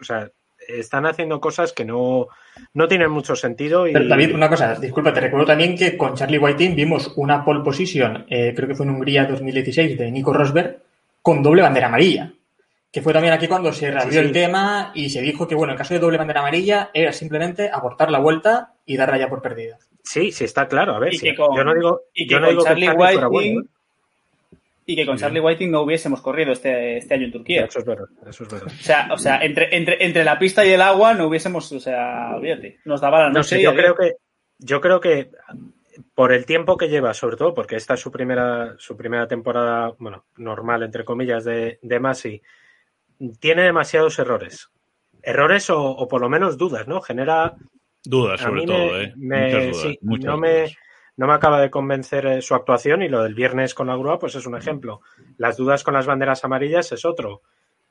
O 0.00 0.04
sea, 0.04 0.28
están 0.68 1.06
haciendo 1.06 1.40
cosas 1.40 1.72
que 1.72 1.84
no, 1.84 2.28
no 2.74 2.88
tienen 2.88 3.10
mucho 3.10 3.36
sentido. 3.36 3.86
Y... 3.86 3.92
Pero 3.92 4.08
David, 4.08 4.34
una 4.34 4.48
cosa, 4.48 4.74
disculpa, 4.74 5.12
te 5.12 5.20
recuerdo 5.20 5.46
también 5.46 5.76
que 5.76 5.96
con 5.96 6.14
Charlie 6.14 6.38
Whiting 6.38 6.74
vimos 6.74 7.12
una 7.16 7.44
pole 7.44 7.62
position, 7.62 8.26
eh, 8.28 8.52
creo 8.54 8.68
que 8.68 8.74
fue 8.74 8.86
en 8.86 8.92
Hungría 8.92 9.26
2016, 9.26 9.98
de 9.98 10.10
Nico 10.10 10.32
Rosberg, 10.32 10.78
con 11.22 11.42
doble 11.42 11.62
bandera 11.62 11.88
amarilla. 11.88 12.32
Que 12.90 13.02
fue 13.02 13.12
también 13.12 13.34
aquí 13.34 13.46
cuando 13.46 13.72
se 13.72 13.90
reabrió 13.90 14.20
sí. 14.20 14.26
el 14.26 14.32
tema 14.32 14.92
y 14.94 15.10
se 15.10 15.20
dijo 15.20 15.46
que, 15.46 15.54
bueno, 15.54 15.72
en 15.72 15.78
caso 15.78 15.92
de 15.92 16.00
doble 16.00 16.16
bandera 16.16 16.40
amarilla 16.40 16.90
era 16.94 17.12
simplemente 17.12 17.68
abortar 17.70 18.10
la 18.10 18.20
vuelta 18.20 18.72
y 18.86 18.96
darla 18.96 19.18
ya 19.18 19.28
por 19.28 19.42
perdida. 19.42 19.76
Sí, 20.02 20.30
sí, 20.30 20.44
está 20.44 20.68
claro. 20.68 20.94
A 20.94 20.98
ver, 21.00 21.12
Y 21.12 21.18
sí, 21.18 21.26
que 21.26 21.34
con- 21.34 21.54
yo 21.54 21.64
no 21.64 21.74
digo, 21.74 22.02
y 22.14 22.26
que 22.26 22.32
yo 22.32 22.40
no 22.40 22.46
con 22.46 22.54
digo 22.54 22.62
que 22.62 22.68
Charlie 22.70 22.86
fuera 22.86 23.26
bueno, 23.26 23.60
¿eh? 23.60 23.64
Y 24.88 24.94
que 24.94 25.04
con 25.04 25.16
Charlie 25.18 25.40
Whiting 25.40 25.70
no 25.70 25.80
hubiésemos 25.82 26.22
corrido 26.22 26.52
este, 26.52 26.98
este 26.98 27.14
año 27.14 27.24
en 27.26 27.32
Turquía. 27.32 27.64
Eso 27.64 27.80
es 27.80 27.84
verdad, 27.84 28.06
eso 28.26 28.44
es 28.44 28.50
verdad. 28.52 28.68
O 28.68 28.82
sea, 28.82 29.08
o 29.12 29.18
sea 29.18 29.38
entre, 29.44 29.76
entre, 29.76 30.04
entre 30.04 30.22
la 30.22 30.38
pista 30.38 30.64
y 30.64 30.70
el 30.70 30.80
agua 30.80 31.12
no 31.12 31.26
hubiésemos, 31.26 31.70
o 31.72 31.80
sea, 31.80 32.36
olvídate. 32.36 32.78
Nos 32.84 33.00
daba 33.00 33.18
la 33.24 33.28
No 33.28 33.34
noche 33.34 33.48
sé, 33.56 33.60
y 33.60 33.64
yo 33.64 33.74
creo 33.74 33.96
que 33.96 34.12
yo 34.58 34.80
creo 34.80 35.00
que 35.00 35.30
por 36.14 36.32
el 36.32 36.46
tiempo 36.46 36.76
que 36.76 36.88
lleva, 36.88 37.14
sobre 37.14 37.36
todo 37.36 37.52
porque 37.52 37.74
esta 37.76 37.94
es 37.94 38.00
su 38.00 38.12
primera 38.12 38.76
su 38.78 38.96
primera 38.96 39.26
temporada, 39.26 39.92
bueno, 39.98 40.26
normal 40.36 40.82
entre 40.84 41.04
comillas 41.04 41.44
de, 41.44 41.78
de 41.82 42.00
Masi, 42.00 42.40
tiene 43.40 43.62
demasiados 43.62 44.18
errores. 44.20 44.68
Errores 45.22 45.68
o, 45.70 45.80
o 45.82 46.06
por 46.06 46.20
lo 46.20 46.28
menos 46.28 46.56
dudas, 46.58 46.86
¿no? 46.86 47.00
Genera 47.00 47.54
Dudas, 48.04 48.40
sobre 48.40 48.64
todo, 48.64 48.92
me- 48.92 49.02
¿eh? 49.02 49.12
me- 49.16 49.46
muchas 49.46 49.64
dudas. 49.64 49.82
sí, 49.82 49.98
muchas 50.02 50.24
no 50.26 50.36
dudas. 50.36 50.50
me 50.70 50.76
no 51.16 51.26
me 51.26 51.32
acaba 51.32 51.60
de 51.60 51.70
convencer 51.70 52.26
eh, 52.26 52.42
su 52.42 52.54
actuación 52.54 53.02
y 53.02 53.08
lo 53.08 53.22
del 53.22 53.34
viernes 53.34 53.74
con 53.74 53.86
la 53.86 53.96
grúa 53.96 54.18
pues 54.18 54.34
es 54.34 54.46
un 54.46 54.56
ejemplo. 54.56 55.00
Las 55.38 55.56
dudas 55.56 55.82
con 55.84 55.94
las 55.94 56.06
banderas 56.06 56.44
amarillas 56.44 56.92
es 56.92 57.04
otro. 57.04 57.42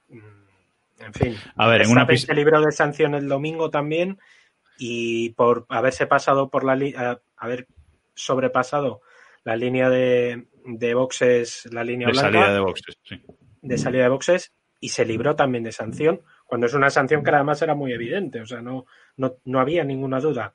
Mm, 0.09 0.19
En 0.99 1.13
fin. 1.13 1.35
A 1.55 1.67
ver, 1.67 1.81
en 1.81 1.89
una 1.91 2.07
se 2.15 2.33
libró 2.33 2.61
de 2.61 2.71
sanción 2.71 3.15
el 3.15 3.27
domingo 3.27 3.69
también 3.69 4.19
y 4.77 5.29
por 5.31 5.65
haberse 5.69 6.05
pasado 6.07 6.49
por 6.49 6.63
la 6.63 6.73
a- 6.97 7.19
haber 7.37 7.67
sobrepasado 8.13 9.01
la 9.43 9.55
línea 9.55 9.89
de, 9.89 10.47
de 10.65 10.93
boxes, 10.93 11.67
la 11.71 11.83
línea 11.83 12.07
De 12.07 12.13
blanca 12.13 12.31
salida 12.31 12.53
de 12.53 12.59
boxes, 12.59 12.95
sí. 13.03 13.21
de 13.61 13.77
salida 13.77 14.03
de 14.03 14.09
boxes 14.09 14.53
y 14.79 14.89
se 14.89 15.05
libró 15.05 15.35
también 15.35 15.63
de 15.63 15.71
sanción, 15.71 16.21
cuando 16.45 16.67
es 16.67 16.73
una 16.73 16.89
sanción 16.89 17.23
que 17.23 17.31
además 17.31 17.61
era 17.61 17.73
muy 17.75 17.91
evidente, 17.93 18.41
o 18.41 18.45
sea, 18.45 18.61
no, 18.61 18.85
no, 19.17 19.35
no 19.45 19.59
había 19.59 19.83
ninguna 19.83 20.19
duda. 20.19 20.53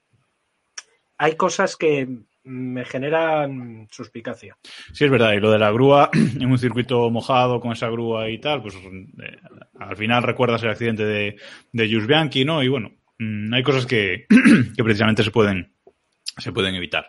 Hay 1.19 1.35
cosas 1.37 1.77
que 1.77 2.09
me 2.45 2.85
generan 2.85 3.89
suspicacia. 3.91 4.57
Sí, 4.93 5.05
es 5.05 5.11
verdad. 5.11 5.33
Y 5.33 5.41
lo 5.41 5.51
de 5.51 5.59
la 5.59 5.71
grúa, 5.71 6.11
en 6.13 6.51
un 6.51 6.59
circuito 6.59 7.11
mojado 7.11 7.61
con 7.61 7.73
esa 7.73 7.89
grúa 7.89 8.29
y 8.29 8.39
tal, 8.39 8.63
pues 8.63 8.75
eh, 8.77 9.37
al 9.79 9.97
final 9.97 10.23
recuerdas 10.23 10.63
el 10.63 10.71
accidente 10.71 11.05
de, 11.05 11.37
de 11.73 11.89
Jules 11.89 12.07
Bianchi, 12.07 12.45
¿no? 12.45 12.63
Y 12.63 12.69
bueno, 12.69 12.93
mm, 13.19 13.53
hay 13.53 13.63
cosas 13.63 13.87
que, 13.87 14.27
que 14.77 14.85
precisamente 14.85 15.23
se 15.23 15.31
pueden, 15.31 15.75
se 16.39 16.53
pueden 16.53 16.75
evitar. 16.75 17.09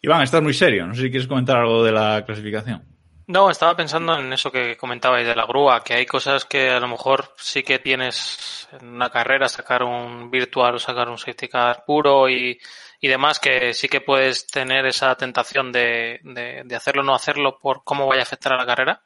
Iván, 0.00 0.22
estás 0.22 0.42
muy 0.42 0.54
serio. 0.54 0.86
No 0.86 0.94
sé 0.94 1.02
si 1.02 1.10
quieres 1.10 1.28
comentar 1.28 1.58
algo 1.58 1.84
de 1.84 1.92
la 1.92 2.24
clasificación. 2.24 2.92
No, 3.28 3.50
estaba 3.50 3.76
pensando 3.76 4.18
en 4.18 4.32
eso 4.32 4.50
que 4.50 4.76
comentabais 4.76 5.26
de 5.26 5.36
la 5.36 5.46
grúa, 5.46 5.82
que 5.84 5.94
hay 5.94 6.04
cosas 6.04 6.44
que 6.44 6.70
a 6.70 6.80
lo 6.80 6.88
mejor 6.88 7.32
sí 7.36 7.62
que 7.62 7.78
tienes 7.78 8.68
en 8.72 8.88
una 8.88 9.10
carrera, 9.10 9.48
sacar 9.48 9.84
un 9.84 10.30
virtual 10.30 10.74
o 10.74 10.78
sacar 10.78 11.08
un 11.08 11.18
safety 11.18 11.48
car 11.48 11.84
puro 11.86 12.28
y, 12.28 12.58
y 13.02 13.08
demás, 13.08 13.38
que 13.38 13.74
sí 13.74 13.88
que 13.88 14.00
puedes 14.00 14.46
tener 14.46 14.86
esa 14.86 15.14
tentación 15.16 15.72
de, 15.72 16.20
de, 16.22 16.74
hacerlo 16.76 17.02
o 17.02 17.04
no 17.04 17.14
hacerlo 17.14 17.58
por 17.58 17.84
cómo 17.84 18.06
vaya 18.06 18.20
a 18.20 18.22
afectar 18.22 18.54
a 18.54 18.56
la 18.56 18.64
carrera, 18.64 19.02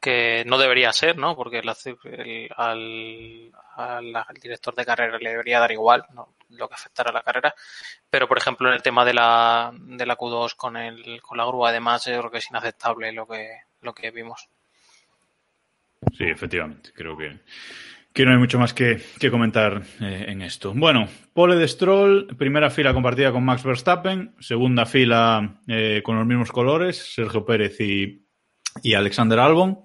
que 0.00 0.44
no 0.46 0.58
debería 0.58 0.92
ser, 0.92 1.16
¿no? 1.16 1.34
Porque 1.36 1.60
el, 1.60 1.68
el- 2.04 2.50
al, 2.56 3.52
al- 3.76 4.16
al 4.16 4.36
director 4.42 4.74
de 4.74 4.84
carrera 4.84 5.18
le 5.18 5.30
debería 5.30 5.60
dar 5.60 5.72
igual 5.72 6.04
¿no? 6.14 6.34
lo 6.50 6.68
que 6.68 6.74
afectara 6.74 7.10
a 7.10 7.14
la 7.14 7.22
carrera. 7.22 7.54
Pero, 8.10 8.26
por 8.28 8.38
ejemplo, 8.38 8.68
en 8.68 8.74
el 8.74 8.82
tema 8.82 9.04
de 9.04 9.14
la, 9.14 9.70
de 9.72 10.06
la 10.06 10.16
Q2 10.16 10.54
con, 10.56 10.76
el, 10.76 11.20
con 11.22 11.38
la 11.38 11.46
grúa, 11.46 11.70
además, 11.70 12.04
yo 12.06 12.18
creo 12.18 12.30
que 12.30 12.38
es 12.38 12.50
inaceptable 12.50 13.12
lo 13.12 13.26
que, 13.26 13.48
lo 13.82 13.94
que 13.94 14.10
vimos. 14.10 14.48
Sí, 16.16 16.24
efectivamente. 16.24 16.92
Creo 16.92 17.16
que, 17.16 17.40
que 18.18 18.26
no 18.26 18.32
hay 18.32 18.38
mucho 18.38 18.58
más 18.58 18.74
que, 18.74 19.00
comentar 19.30 19.80
eh, 20.00 20.24
en 20.26 20.42
esto. 20.42 20.72
Bueno, 20.74 21.06
pole 21.32 21.54
de 21.54 21.68
Stroll, 21.68 22.26
primera 22.36 22.68
fila 22.68 22.92
compartida 22.92 23.30
con 23.30 23.44
Max 23.44 23.62
Verstappen, 23.62 24.34
segunda 24.40 24.86
fila 24.86 25.60
eh, 25.68 26.02
con 26.04 26.16
los 26.18 26.26
mismos 26.26 26.50
colores, 26.50 26.96
Sergio 27.14 27.44
Pérez 27.46 27.80
y, 27.80 28.26
y 28.82 28.94
Alexander 28.94 29.38
Albon. 29.38 29.82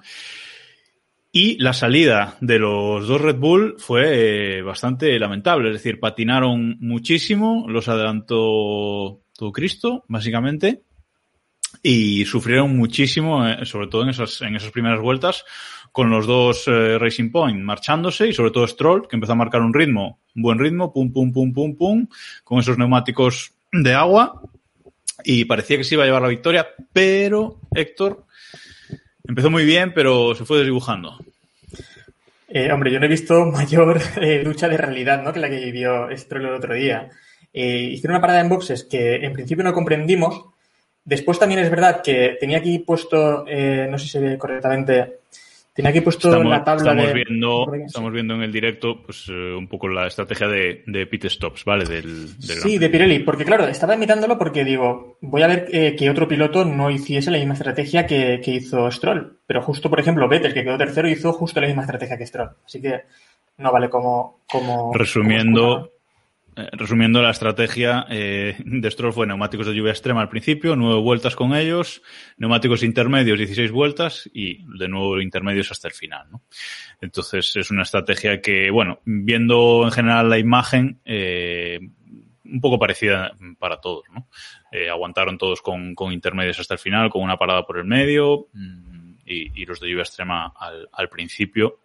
Y 1.32 1.60
la 1.60 1.74
salida 1.74 2.36
de 2.42 2.58
los 2.58 3.08
dos 3.08 3.22
Red 3.22 3.36
Bull 3.36 3.76
fue 3.78 4.58
eh, 4.58 4.62
bastante 4.64 5.20
lamentable, 5.20 5.70
es 5.70 5.76
decir, 5.76 6.00
patinaron 6.00 6.78
muchísimo, 6.80 7.68
los 7.70 7.88
adelantó 7.88 9.22
todo 9.38 9.52
Cristo, 9.52 10.06
básicamente, 10.08 10.82
y 11.84 12.26
sufrieron 12.26 12.76
muchísimo, 12.76 13.46
sobre 13.66 13.90
todo 13.90 14.02
en 14.02 14.10
esas, 14.10 14.42
en 14.42 14.56
esas 14.56 14.72
primeras 14.72 15.02
vueltas, 15.02 15.46
con 15.94 16.10
los 16.10 16.28
dos 16.28 16.68
eh, 16.68 16.98
Racing 16.98 17.32
Point 17.32 17.62
marchándose 17.62 18.28
y 18.28 18.34
sobre 18.34 18.52
todo 18.52 18.68
Stroll, 18.68 19.08
que 19.08 19.16
empezó 19.16 19.32
a 19.32 19.36
marcar 19.36 19.62
un 19.62 19.74
ritmo, 19.74 20.20
un 20.36 20.42
buen 20.42 20.60
ritmo, 20.60 20.92
pum, 20.92 21.14
pum, 21.14 21.32
pum, 21.32 21.54
pum, 21.54 21.78
pum, 21.78 22.08
con 22.44 22.60
esos 22.60 22.78
neumáticos 22.78 23.54
de 23.72 23.94
agua, 23.94 24.42
y 25.24 25.46
parecía 25.46 25.78
que 25.78 25.84
se 25.84 25.96
iba 25.96 26.04
a 26.04 26.08
llevar 26.08 26.24
la 26.24 26.28
victoria, 26.28 26.68
pero 26.92 27.60
Héctor 27.74 28.26
empezó 29.24 29.50
muy 29.50 29.66
bien, 29.66 29.94
pero 29.94 30.36
se 30.36 30.46
fue 30.46 30.58
desdibujando. 30.58 31.18
Eh, 32.50 32.72
hombre, 32.72 32.92
yo 32.92 33.00
no 33.00 33.06
he 33.06 33.10
visto 33.10 33.46
mayor 33.52 34.02
eh, 34.20 34.42
lucha 34.44 34.68
de 34.68 34.78
realidad 34.78 35.22
¿no? 35.24 35.32
que 35.32 35.40
la 35.40 35.50
que 35.50 35.60
vivió 35.60 36.08
Stroll 36.16 36.46
el 36.46 36.54
otro 36.54 36.74
día. 36.74 37.10
Eh, 37.54 37.90
hicieron 37.92 38.16
una 38.16 38.22
parada 38.22 38.42
en 38.42 38.50
boxes 38.50 38.84
que 38.84 39.16
en 39.18 39.34
principio 39.34 39.64
no 39.64 39.74
comprendimos. 39.74 40.46
Después 41.06 41.38
también 41.38 41.60
es 41.62 41.70
verdad 41.70 42.02
que 42.02 42.38
tenía 42.40 42.58
aquí 42.58 42.80
puesto, 42.80 43.46
no 43.46 44.00
sé 44.00 44.06
si 44.06 44.12
se 44.12 44.20
ve 44.20 44.38
correctamente, 44.38 45.18
tenía 45.74 45.90
aquí 45.90 46.02
puesto 46.02 46.30
Estamos, 46.30 46.50
la 46.52 46.64
tabla 46.64 46.92
estamos 46.92 47.08
de... 47.08 47.14
viendo, 47.14 47.74
estamos 47.86 48.12
viendo 48.14 48.36
en 48.36 48.42
el 48.44 48.52
directo 48.52 49.02
pues 49.04 49.28
eh, 49.30 49.54
un 49.58 49.68
poco 49.68 49.88
la 49.88 50.08
estrategia 50.08 50.48
de, 50.48 50.84
de 50.86 51.08
pit 51.08 51.26
stops, 51.26 51.66
¿vale? 51.66 51.86
Del, 51.86 52.38
del 52.38 52.58
Sí, 52.58 52.78
de 52.78 52.90
Pirelli, 52.90 53.20
porque 53.20 53.46
claro, 53.46 53.68
estaba 53.68 53.96
mirándolo 53.96 54.38
porque 54.38 54.64
digo, 54.64 55.18
voy 55.22 55.42
a 55.42 55.48
ver 55.48 55.68
eh, 55.72 55.96
que 55.98 56.10
otro 56.10 56.28
piloto 56.28 56.64
no 56.64 56.90
hiciese 56.90 57.32
la 57.32 57.38
misma 57.38 57.54
estrategia 57.54 58.06
que, 58.06 58.40
que 58.44 58.52
hizo 58.52 58.90
Stroll. 58.92 59.38
Pero 59.46 59.62
justo, 59.62 59.90
por 59.90 60.00
ejemplo, 60.00 60.28
Vettel, 60.28 60.54
que 60.54 60.64
quedó 60.64 60.78
tercero, 60.78 61.10
hizo 61.10 61.34
justo 61.34 61.60
la 61.60 61.68
misma 61.68 61.84
estrategia 61.84 62.18
que 62.18 62.26
Stroll. 62.26 62.52
Así 62.66 62.82
que 62.82 63.02
no 63.58 63.72
vale 63.72 63.90
como... 63.90 64.40
como 64.48 64.94
Resumiendo, 64.94 65.92
resumiendo 66.74 67.22
la 67.22 67.32
estrategia 67.32 68.06
eh, 68.10 68.56
de 68.66 68.92
Stroll 68.92 69.14
fue 69.14 69.28
neumáticos 69.28 69.68
de 69.68 69.74
lluvia 69.74 69.92
extrema 69.92 70.22
al 70.22 70.30
principio, 70.30 70.76
nueve 70.76 71.02
vueltas 71.02 71.36
con 71.36 71.56
ellos, 71.56 72.02
neumáticos 72.38 72.84
intermedios 72.84 73.38
16 73.38 73.72
vueltas 73.72 74.30
y 74.34 74.64
de 74.78 74.88
nuevo 74.88 75.20
intermedios 75.22 75.72
hasta 75.72 75.88
el 75.88 75.94
final. 75.94 76.28
¿no? 76.32 76.42
Entonces 77.02 77.56
es 77.56 77.72
una 77.72 77.84
estrategia 77.84 78.42
que, 78.42 78.70
bueno, 78.72 79.00
viendo 79.06 79.84
en 79.84 79.92
general 79.92 80.30
la 80.30 80.38
imagen, 80.38 81.00
eh, 81.06 81.80
un 82.46 82.62
poco 82.62 82.78
parecida 82.78 83.36
para 83.58 83.80
todos. 83.80 84.04
¿no? 84.14 84.28
Eh, 84.72 84.90
aguantaron 84.90 85.38
todos 85.38 85.62
con, 85.62 85.96
con 85.96 86.12
intermedios 86.14 86.60
hasta 86.60 86.76
el 86.76 86.80
final, 86.80 87.10
con 87.10 87.24
una 87.24 87.38
parada 87.38 87.66
por 87.66 87.78
el 87.78 87.86
medio 87.86 88.48
mm, 88.54 89.16
y, 89.26 89.62
y 89.62 89.66
los 89.66 89.80
de 89.80 89.90
lluvia 89.90 90.04
extrema 90.04 90.54
al, 90.58 90.88
al 90.92 91.10
principio 91.10 91.80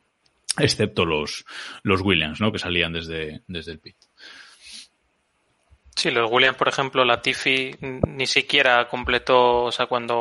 excepto 0.58 1.04
los, 1.04 1.44
los 1.82 2.00
Williams, 2.00 2.40
¿no? 2.40 2.50
Que 2.52 2.58
salían 2.58 2.92
desde, 2.92 3.42
desde 3.46 3.72
el 3.72 3.78
pit. 3.78 3.96
Sí, 5.98 6.12
los 6.12 6.30
Williams, 6.30 6.56
por 6.56 6.68
ejemplo, 6.68 7.04
la 7.04 7.20
Tiffy 7.20 7.74
ni 7.80 8.28
siquiera 8.28 8.86
completó, 8.86 9.64
o 9.64 9.72
sea, 9.72 9.86
cuando 9.86 10.14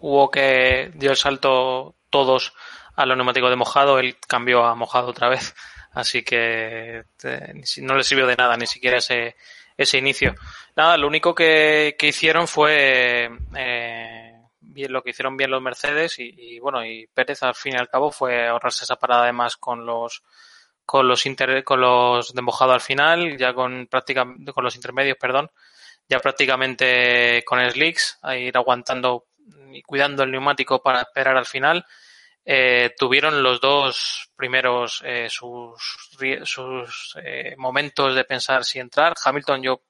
hubo 0.00 0.28
que 0.32 0.90
dio 0.96 1.12
el 1.12 1.16
salto 1.16 1.94
todos 2.10 2.52
a 2.96 3.06
los 3.06 3.16
neumáticos 3.16 3.50
de 3.50 3.56
mojado, 3.56 4.00
él 4.00 4.16
cambió 4.26 4.64
a 4.64 4.74
mojado 4.74 5.06
otra 5.06 5.28
vez. 5.28 5.54
Así 5.92 6.24
que 6.24 7.04
eh, 7.22 7.62
no 7.82 7.94
le 7.94 8.02
sirvió 8.02 8.26
de 8.26 8.34
nada, 8.34 8.56
ni 8.56 8.66
siquiera 8.66 8.98
ese, 8.98 9.36
ese 9.76 9.98
inicio. 9.98 10.34
Nada, 10.74 10.96
lo 10.96 11.06
único 11.06 11.36
que, 11.36 11.94
que 11.96 12.08
hicieron 12.08 12.48
fue 12.48 13.30
eh, 13.56 14.40
bien 14.60 14.92
lo 14.92 15.04
que 15.04 15.10
hicieron 15.10 15.36
bien 15.36 15.52
los 15.52 15.62
Mercedes 15.62 16.16
y, 16.18 16.58
bueno, 16.58 16.84
y 16.84 17.06
Pérez 17.06 17.44
al 17.44 17.54
fin 17.54 17.74
y 17.74 17.76
al 17.76 17.88
cabo 17.88 18.10
fue 18.10 18.48
ahorrarse 18.48 18.82
esa 18.82 18.96
parada 18.96 19.22
además 19.22 19.56
con 19.56 19.86
los 19.86 20.24
con 20.84 21.06
los 21.08 21.26
inter, 21.26 21.62
con 21.64 21.80
los 21.80 22.34
de 22.34 22.42
mojado 22.42 22.72
al 22.72 22.80
final, 22.80 23.36
ya 23.36 23.54
con 23.54 23.86
práctica, 23.86 24.26
con 24.52 24.64
los 24.64 24.74
intermedios, 24.76 25.16
perdón, 25.18 25.50
ya 26.08 26.18
prácticamente 26.20 27.44
con 27.46 27.60
slicks, 27.70 28.18
a 28.22 28.36
ir 28.36 28.56
aguantando 28.56 29.26
y 29.72 29.82
cuidando 29.82 30.22
el 30.22 30.30
neumático 30.32 30.82
para 30.82 31.02
esperar 31.02 31.36
al 31.36 31.46
final. 31.46 31.86
Eh, 32.44 32.94
tuvieron 32.98 33.42
los 33.42 33.60
dos 33.60 34.30
primeros 34.34 35.02
eh, 35.04 35.28
sus, 35.28 36.08
sus 36.44 37.16
eh, 37.22 37.54
momentos 37.56 38.14
de 38.14 38.24
pensar 38.24 38.64
si 38.64 38.78
entrar. 38.78 39.14
Hamilton 39.24 39.62
yo 39.62 39.82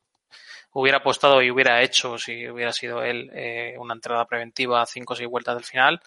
hubiera 0.73 0.99
apostado 0.99 1.43
y 1.43 1.51
hubiera 1.51 1.83
hecho, 1.83 2.19
si 2.19 2.49
hubiera 2.49 2.73
sido 2.73 3.03
él, 3.03 3.31
eh, 3.33 3.75
una 3.79 3.95
entrada 3.95 4.27
preventiva 4.27 4.83
a 4.83 4.87
cinco 4.87 5.15
o 5.15 5.17
seis 5.17 5.29
vueltas 5.29 5.55
del 5.55 5.65
final. 5.65 6.01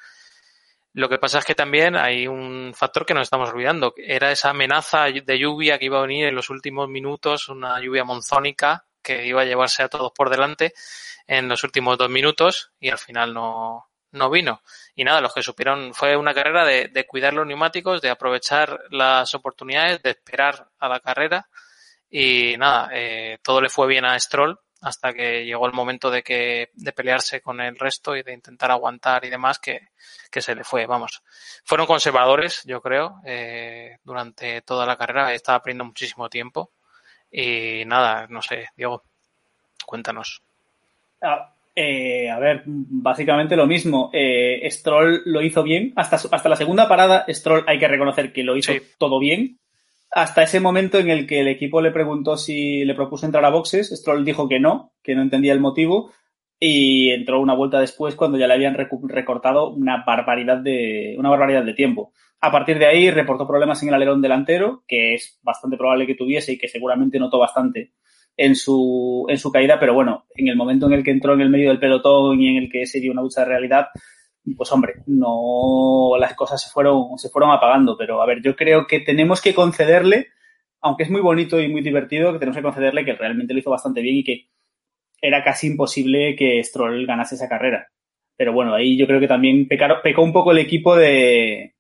Lo 0.94 1.10
que 1.10 1.18
pasa 1.18 1.40
es 1.40 1.46
que 1.46 1.56
también 1.56 1.96
hay 1.96 2.28
un 2.28 2.72
factor 2.76 3.06
que 3.06 3.14
nos 3.14 3.24
estamos 3.24 3.50
olvidando. 3.50 3.94
Era 3.98 4.32
esa 4.32 4.52
amenaza 4.52 5.06
de 5.06 5.40
lluvia 5.40 5.80
que 5.80 5.86
iba 5.86 5.98
a 5.98 6.04
venir 6.04 6.28
en 6.28 6.36
los 6.36 6.50
últimos 6.50 6.88
minutos, 6.88 7.50
una 7.50 7.80
lluvia 7.82 8.04
monzónica 8.04 8.86
que 9.02 9.26
iba 9.26 9.42
a 9.42 9.46
llevarse 9.46 9.84
a 9.84 9.90
todos 9.90 10.12
por 10.16 10.30
delante 10.30 10.74
en 11.26 11.50
los 11.50 11.64
últimos 11.64 11.98
dos 11.98 12.10
minutos 12.10 12.72
y 12.80 12.90
al 12.90 13.00
final 13.00 13.34
no, 13.34 13.90
no 14.12 14.30
vino. 14.30 14.62
Y 14.96 15.04
nada, 15.04 15.20
los 15.20 15.34
que 15.34 15.42
supieron 15.42 15.94
fue 15.94 16.16
una 16.16 16.34
carrera 16.34 16.64
de, 16.64 16.90
de 16.90 17.08
cuidar 17.08 17.34
los 17.34 17.48
neumáticos, 17.48 18.02
de 18.02 18.12
aprovechar 18.12 18.80
las 18.92 19.34
oportunidades, 19.34 20.02
de 20.04 20.12
esperar 20.12 20.70
a 20.78 20.88
la 20.88 21.00
carrera 21.00 21.50
y 22.16 22.56
nada, 22.58 22.90
eh, 22.94 23.40
todo 23.42 23.60
le 23.60 23.70
fue 23.70 23.88
bien 23.88 24.06
a 24.06 24.20
Stroll 24.20 24.60
hasta 24.84 25.14
que 25.14 25.46
llegó 25.46 25.66
el 25.66 25.74
momento 25.74 26.12
de 26.12 26.22
que 26.24 26.70
de 26.74 26.92
pelearse 26.92 27.42
con 27.42 27.60
el 27.62 27.78
resto 27.78 28.16
y 28.16 28.24
de 28.24 28.34
intentar 28.34 28.70
aguantar 28.72 29.26
y 29.26 29.30
demás 29.30 29.60
que, 29.60 29.90
que 30.30 30.42
se 30.42 30.56
le 30.56 30.64
fue, 30.64 30.86
vamos. 30.86 31.24
Fueron 31.64 31.88
conservadores, 31.88 32.64
yo 32.66 32.82
creo, 32.82 33.22
eh, 33.26 33.98
durante 34.04 34.62
toda 34.62 34.86
la 34.86 34.98
carrera, 34.98 35.34
estaba 35.34 35.62
perdiendo 35.62 35.86
muchísimo 35.86 36.30
tiempo 36.30 36.72
y 37.32 37.84
nada, 37.86 38.28
no 38.30 38.42
sé, 38.42 38.68
Diego, 38.76 39.04
cuéntanos. 39.86 40.42
Ah, 41.22 41.54
eh, 41.76 42.30
a 42.30 42.38
ver, 42.38 42.64
básicamente 42.66 43.56
lo 43.56 43.66
mismo. 43.66 44.12
Eh, 44.14 44.68
Stroll 44.70 45.24
lo 45.26 45.42
hizo 45.42 45.64
bien. 45.64 45.94
Hasta, 45.96 46.18
hasta 46.18 46.50
la 46.50 46.56
segunda 46.56 46.88
parada, 46.88 47.26
Stroll 47.30 47.64
hay 47.68 47.80
que 47.80 47.88
reconocer 47.88 48.32
que 48.32 48.44
lo 48.44 48.56
hizo 48.56 48.72
Sí. 48.74 48.82
todo 49.00 49.20
bien. 49.20 49.58
Hasta 50.16 50.44
ese 50.44 50.60
momento 50.60 51.00
en 51.00 51.10
el 51.10 51.26
que 51.26 51.40
el 51.40 51.48
equipo 51.48 51.82
le 51.82 51.92
preguntó 51.92 52.38
si 52.38 52.86
le 52.86 52.94
propuso 52.94 53.26
entrar 53.26 53.44
a 53.46 53.50
boxes, 53.50 53.90
Stroll 53.90 54.24
dijo 54.24 54.48
que 54.48 54.60
no, 54.60 54.94
que 55.02 55.16
no 55.16 55.22
entendía 55.22 55.54
el 55.54 55.60
motivo. 55.60 56.12
Y 56.60 57.10
entró 57.10 57.42
una 57.42 57.56
vuelta 57.56 57.80
después 57.80 58.16
cuando 58.16 58.38
ya 58.38 58.48
le 58.48 58.54
habían 58.54 58.76
recortado 58.76 59.72
una 59.72 60.04
barbaridad 60.06 60.58
de, 60.58 61.16
una 61.18 61.30
barbaridad 61.30 61.64
de 61.64 61.74
tiempo. 61.74 62.14
A 62.40 62.52
partir 62.52 62.78
de 62.78 62.86
ahí 62.86 63.10
reportó 63.10 63.48
problemas 63.48 63.82
en 63.82 63.90
el 63.90 63.96
alerón 63.96 64.22
delantero, 64.22 64.84
que 64.88 65.14
es 65.16 65.40
bastante 65.42 65.78
probable 65.78 66.06
que 66.06 66.16
tuviese 66.16 66.54
y 66.54 66.58
que 66.58 66.68
seguramente 66.68 67.20
notó 67.20 67.40
bastante 67.40 67.94
en 68.38 68.56
su, 68.56 69.26
en 69.30 69.38
su 69.38 69.52
caída, 69.52 69.80
pero 69.80 69.94
bueno, 69.94 70.26
en 70.36 70.48
el 70.48 70.56
momento 70.56 70.88
en 70.88 70.94
el 70.94 71.04
que 71.04 71.12
entró 71.12 71.34
en 71.34 71.42
el 71.42 71.50
medio 71.50 71.70
del 71.70 71.80
pelotón 71.80 72.40
y 72.42 72.50
en 72.50 72.64
el 72.64 72.70
que 72.70 72.86
se 72.86 73.00
dio 73.00 73.12
una 73.12 73.22
ducha 73.22 73.42
de 73.42 73.48
realidad, 73.48 73.88
pues 74.58 74.72
hombre, 74.72 74.96
no, 75.08 76.16
las 76.20 76.34
cosas 76.36 76.62
se 76.62 76.70
fueron, 76.70 77.18
se 77.18 77.30
fueron 77.30 77.52
apagando, 77.52 77.98
pero 77.98 78.22
a 78.22 78.26
ver, 78.26 78.42
yo 78.42 78.56
creo 78.56 78.86
que 78.88 79.00
tenemos 79.00 79.42
que 79.42 79.54
concederle, 79.54 80.28
aunque 80.82 81.04
es 81.04 81.10
muy 81.10 81.22
bonito 81.22 81.60
y 81.62 81.70
muy 81.70 81.82
divertido, 81.82 82.34
que 82.34 82.40
tenemos 82.40 82.58
que 82.58 82.64
concederle 82.64 83.06
que 83.06 83.14
realmente 83.14 83.54
lo 83.54 83.60
hizo 83.60 83.72
bastante 83.72 84.02
bien 84.02 84.18
y 84.18 84.24
que 84.24 84.50
era 85.22 85.44
casi 85.44 85.68
imposible 85.68 86.36
que 86.36 86.62
Stroll 86.64 87.06
ganase 87.06 87.36
esa 87.36 87.48
carrera. 87.48 87.88
Pero 88.36 88.52
bueno, 88.52 88.74
ahí 88.74 88.98
yo 88.98 89.08
creo 89.08 89.20
que 89.20 89.28
también 89.28 89.68
pecó 89.68 90.22
un 90.22 90.34
poco 90.34 90.52
el 90.52 90.58
equipo 90.58 90.96
de, 90.96 91.76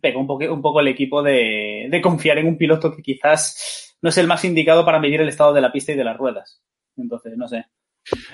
pegó 0.00 0.20
un 0.20 0.26
poco, 0.26 0.44
un 0.52 0.62
poco 0.62 0.80
el 0.80 0.88
equipo 0.88 1.22
de, 1.22 1.88
de 1.90 2.00
confiar 2.00 2.38
en 2.38 2.46
un 2.46 2.56
piloto 2.56 2.94
que 2.94 3.02
quizás 3.02 3.96
no 4.02 4.10
es 4.10 4.18
el 4.18 4.26
más 4.26 4.44
indicado 4.44 4.84
para 4.84 5.00
medir 5.00 5.20
el 5.20 5.28
estado 5.28 5.52
de 5.52 5.60
la 5.60 5.72
pista 5.72 5.92
y 5.92 5.96
de 5.96 6.04
las 6.04 6.16
ruedas. 6.16 6.62
Entonces, 6.96 7.36
no 7.36 7.48
sé. 7.48 7.64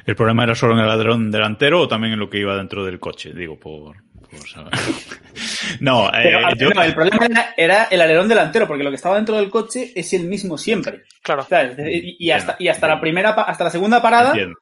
¿El 0.06 0.16
problema 0.16 0.44
era 0.44 0.54
solo 0.54 0.74
en 0.74 0.80
el 0.80 0.90
alerón 0.90 1.30
delantero 1.30 1.82
o 1.82 1.88
también 1.88 2.12
en 2.14 2.18
lo 2.18 2.28
que 2.28 2.38
iba 2.38 2.56
dentro 2.56 2.84
del 2.84 2.98
coche? 2.98 3.32
Digo, 3.32 3.58
por, 3.58 3.96
por 4.30 4.48
saber. 4.48 4.72
no, 5.80 6.08
eh, 6.08 6.20
Pero, 6.24 6.54
yo- 6.56 6.70
no, 6.70 6.82
el 6.82 6.94
problema 6.94 7.26
era, 7.26 7.54
era 7.56 7.84
el 7.84 8.00
alerón 8.00 8.28
delantero, 8.28 8.66
porque 8.66 8.82
lo 8.84 8.90
que 8.90 8.96
estaba 8.96 9.16
dentro 9.16 9.36
del 9.36 9.50
coche 9.50 9.92
es 9.94 10.12
el 10.12 10.24
mismo 10.24 10.58
siempre. 10.58 11.02
Claro. 11.22 11.46
¿sabes? 11.48 11.76
Y, 11.78 12.16
y 12.18 12.30
hasta, 12.30 12.56
y 12.58 12.68
hasta 12.68 12.88
la 12.88 13.00
primera, 13.00 13.30
hasta 13.30 13.64
la 13.64 13.70
segunda 13.70 14.02
parada 14.02 14.30
Entiendo. 14.30 14.58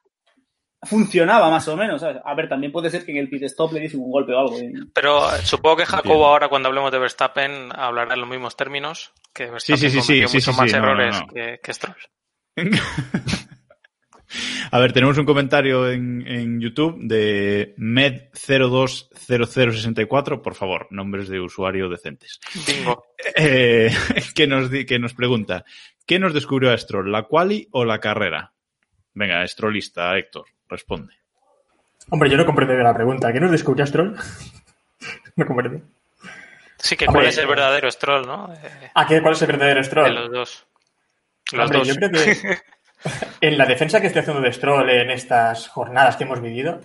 funcionaba 0.83 1.51
más 1.51 1.67
o 1.69 1.77
menos. 1.77 2.01
¿sabes? 2.03 2.21
A 2.25 2.35
ver, 2.35 2.49
también 2.49 2.71
puede 2.73 2.91
ser 2.91 3.05
que 3.05 3.13
en 3.13 3.19
el 3.19 3.29
pit 3.31 3.45
stop 3.45 3.73
le 3.73 3.81
dicen 3.81 4.01
un 4.01 4.11
golpe 4.11 4.33
o 4.35 4.39
algo. 4.39 4.59
¿eh? 4.59 4.73
Pero 4.95 5.35
eh, 5.35 5.39
supongo 5.43 5.77
que 5.79 5.87
Jacobo 5.87 6.27
ahora 6.27 6.49
cuando 6.49 6.69
hablemos 6.69 6.93
de 6.93 6.99
Verstappen 6.99 7.71
hablará 7.75 8.15
en 8.15 8.21
los 8.21 8.29
mismos 8.29 8.57
términos 8.57 9.13
que 9.33 9.51
Verstappen 9.51 9.79
sí, 9.79 9.91
sí, 9.91 10.01
sí, 10.03 10.07
cometió 10.21 10.29
sí, 10.29 10.37
muchos 10.37 10.55
sí, 10.55 10.61
más 10.61 10.71
sí, 10.71 10.77
no, 10.77 10.83
no, 10.83 10.89
errores 10.93 11.21
no. 11.21 11.27
Que, 11.33 11.61
que 11.63 11.73
Stroll. 11.75 11.97
A 14.71 14.79
ver, 14.79 14.93
tenemos 14.93 15.17
un 15.19 15.25
comentario 15.25 15.91
en, 15.91 16.25
en 16.27 16.61
YouTube 16.61 16.99
de 17.01 17.75
Med020064. 17.79 20.43
Por 20.43 20.55
favor, 20.55 20.87
nombres 20.91 21.29
de 21.29 21.41
usuario 21.41 21.89
decentes. 21.89 22.39
Bingo. 22.67 23.05
Eh, 23.35 23.91
que, 24.35 24.47
nos, 24.47 24.71
que 24.71 24.99
nos 25.01 25.13
pregunta, 25.13 25.65
¿qué 26.07 26.21
nos 26.21 26.33
descubrió 26.33 26.71
a 26.73 26.79
Stroll, 26.79 27.11
la 27.11 27.25
quali 27.25 27.67
o 27.73 27.85
la 27.85 27.99
carrera? 27.99 28.53
Venga, 29.13 29.45
Strollista, 29.47 30.17
Héctor, 30.17 30.47
responde. 30.69 31.15
Hombre, 32.11 32.31
yo 32.31 32.37
no 32.37 32.47
comprendo 32.47 32.75
la 32.77 32.95
pregunta. 32.95 33.33
¿Qué 33.33 33.41
nos 33.41 33.51
descubrió 33.51 33.85
Stroll? 33.85 34.17
no 35.37 35.47
comprendo. 35.47 35.81
Sí, 36.79 36.97
que 36.97 37.07
Hombre, 37.07 37.23
cuál 37.23 37.29
es 37.29 37.39
el 37.39 37.49
verdadero 37.49 37.91
Stroll, 37.91 38.25
¿no? 38.25 38.47
De, 38.49 38.59
¿A 38.95 39.05
qué, 39.07 39.21
¿Cuál 39.21 39.35
es 39.35 39.43
el 39.43 39.49
verdadero 39.49 39.81
de 39.81 39.85
Stroll? 39.85 40.15
los 40.15 40.31
dos. 40.31 40.67
Los 41.53 41.65
Hombre, 41.65 41.79
dos. 41.79 41.89
yo 41.89 41.95
creo 41.97 42.11
que 42.11 42.59
en 43.41 43.59
la 43.59 43.67
defensa 43.67 44.01
que 44.01 44.09
estoy 44.09 44.21
haciendo 44.21 44.43
de 44.43 44.53
Stroll 44.53 44.91
en 44.91 45.11
estas 45.11 45.69
jornadas 45.69 46.17
que 46.17 46.25
hemos 46.25 46.41
vivido, 46.41 46.81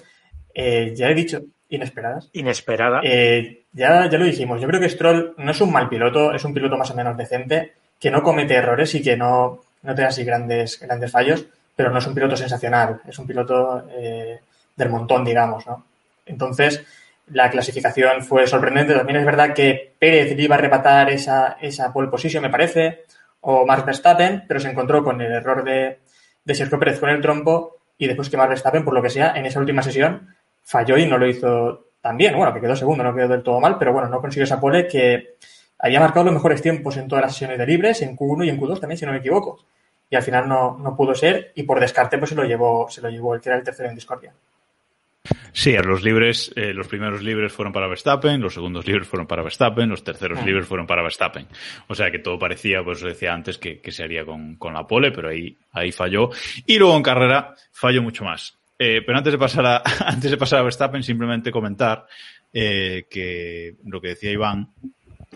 eh, 0.54 0.94
ya 0.96 1.10
he 1.10 1.16
dicho, 1.16 1.42
inesperadas. 1.70 2.30
Inesperada. 2.34 3.02
Eh, 3.04 3.66
ya, 3.72 4.10
ya 4.10 4.18
lo 4.18 4.26
dijimos, 4.26 4.62
yo 4.62 4.68
creo 4.68 4.80
que 4.80 4.90
Stroll 4.90 5.34
no 5.38 5.52
es 5.52 5.62
un 5.62 5.72
mal 5.72 5.90
piloto, 5.90 6.34
es 6.34 6.44
un 6.44 6.54
piloto 6.54 6.78
más 6.78 6.92
o 6.92 6.96
menos 6.96 7.18
decente, 7.18 7.74
que 8.00 8.12
no 8.12 8.22
comete 8.22 8.56
errores 8.56 8.94
y 8.96 9.02
que 9.02 9.18
no, 9.18 9.62
no 9.82 9.96
tiene 9.96 10.10
así 10.10 10.24
grandes, 10.24 10.80
grandes 10.80 11.12
fallos, 11.12 11.46
pero 11.76 11.90
no 11.90 12.00
es 12.00 12.08
un 12.08 12.14
piloto 12.14 12.36
sensacional, 12.36 13.02
es 13.08 13.18
un 13.18 13.26
piloto 13.26 13.88
eh, 13.98 14.40
del 14.76 14.90
montón, 14.90 15.26
digamos, 15.26 15.66
¿no? 15.66 15.86
Entonces, 16.26 16.86
la 17.28 17.50
clasificación 17.50 18.24
fue 18.24 18.48
sorprendente. 18.48 18.94
También 18.94 19.20
es 19.20 19.26
verdad 19.26 19.54
que 19.54 19.94
Pérez 19.98 20.36
le 20.36 20.44
iba 20.44 20.56
a 20.56 20.58
arrebatar 20.58 21.10
esa, 21.10 21.58
esa 21.62 21.92
pole 21.92 22.10
position, 22.10 22.44
me 22.44 22.50
parece, 22.50 23.04
o 23.42 23.66
Max 23.66 23.86
Verstappen, 23.86 24.46
pero 24.48 24.60
se 24.60 24.70
encontró 24.70 25.04
con 25.04 25.20
el 25.22 25.32
error 25.32 25.64
de, 25.64 26.00
de 26.46 26.56
Sergio 26.56 26.80
Pérez 26.80 27.00
con 27.00 27.10
el 27.10 27.22
trompo 27.22 27.78
y 27.98 28.08
después 28.08 28.30
que 28.30 28.38
Verstappen, 28.38 28.84
por 28.84 28.94
lo 28.94 29.02
que 29.02 29.10
sea, 29.10 29.34
en 29.36 29.46
esa 29.46 29.60
última 29.60 29.82
sesión 29.82 30.36
falló 30.64 30.98
y 30.98 31.06
no 31.06 31.18
lo 31.18 31.28
hizo 31.28 31.88
tan 32.02 32.18
bien. 32.18 32.36
Bueno, 32.36 32.54
que 32.54 32.62
quedó 32.62 32.76
segundo, 32.76 33.04
no 33.04 33.16
quedó 33.16 33.28
del 33.28 33.44
todo 33.44 33.60
mal, 33.60 33.78
pero 33.78 33.94
bueno, 33.94 34.10
no 34.10 34.22
consiguió 34.22 34.44
esa 34.44 34.60
pole 34.60 34.88
que 34.88 35.36
había 35.80 36.00
marcado 36.00 36.26
los 36.26 36.34
mejores 36.34 36.62
tiempos 36.62 36.98
en 36.98 37.08
todas 37.08 37.24
las 37.24 37.34
sesiones 37.34 37.58
de 37.58 37.66
libres, 37.66 38.02
en 38.02 38.16
Q1 38.16 38.46
y 38.46 38.50
en 38.50 38.60
Q2 38.60 38.80
también, 38.80 38.98
si 38.98 39.06
no 39.06 39.12
me 39.12 39.20
equivoco. 39.20 39.60
Y 40.10 40.16
al 40.16 40.24
final 40.24 40.48
no, 40.48 40.78
no 40.78 40.96
pudo 40.96 41.16
ser 41.16 41.52
y 41.56 41.64
por 41.64 41.80
descarte 41.80 42.18
pues 42.18 42.30
se 42.30 42.36
lo 42.36 42.44
llevó, 42.44 42.90
se 42.90 43.02
lo 43.02 43.10
llevó 43.10 43.36
el 43.36 43.42
que 43.42 43.50
era 43.50 43.58
el 43.58 43.64
tercero 43.64 43.90
en 43.90 43.96
discordia. 43.96 44.34
Sí, 45.54 45.74
los 45.78 46.04
libres, 46.04 46.52
eh, 46.56 46.74
los 46.74 46.88
primeros 46.88 47.22
libres 47.24 47.54
fueron 47.54 47.72
para 47.72 47.88
Verstappen, 47.88 48.42
los 48.42 48.54
segundos 48.54 48.86
libres 48.86 49.08
fueron 49.08 49.26
para 49.26 49.42
Verstappen, 49.44 49.88
los 49.90 50.04
terceros 50.04 50.40
Ah. 50.42 50.46
libres 50.46 50.66
fueron 50.68 50.86
para 50.86 51.02
Verstappen. 51.02 51.48
O 51.88 51.96
sea 51.96 52.12
que 52.12 52.20
todo 52.20 52.38
parecía, 52.38 52.84
pues 52.84 53.02
decía 53.02 53.34
antes, 53.34 53.58
que, 53.58 53.80
que 53.80 53.92
se 53.92 54.04
haría 54.04 54.26
con, 54.26 54.56
con 54.58 54.74
la 54.74 54.86
pole, 54.86 55.12
pero 55.12 55.30
ahí, 55.30 55.56
ahí 55.72 55.92
falló. 55.92 56.30
Y 56.66 56.78
luego 56.78 56.98
en 56.98 57.04
carrera 57.04 57.56
falló 57.72 58.02
mucho 58.02 58.26
más. 58.26 58.58
Eh, 58.78 59.02
pero 59.06 59.18
antes 59.18 59.32
de 59.32 59.40
pasar 59.40 59.66
a, 59.66 59.82
antes 60.06 60.30
de 60.30 60.38
pasar 60.38 60.60
a 60.60 60.64
Verstappen, 60.64 61.04
simplemente 61.04 61.52
comentar 61.52 62.06
eh, 62.52 63.06
que 63.10 63.76
lo 63.86 64.02
que 64.02 64.10
decía 64.10 64.32
Iván 64.32 64.68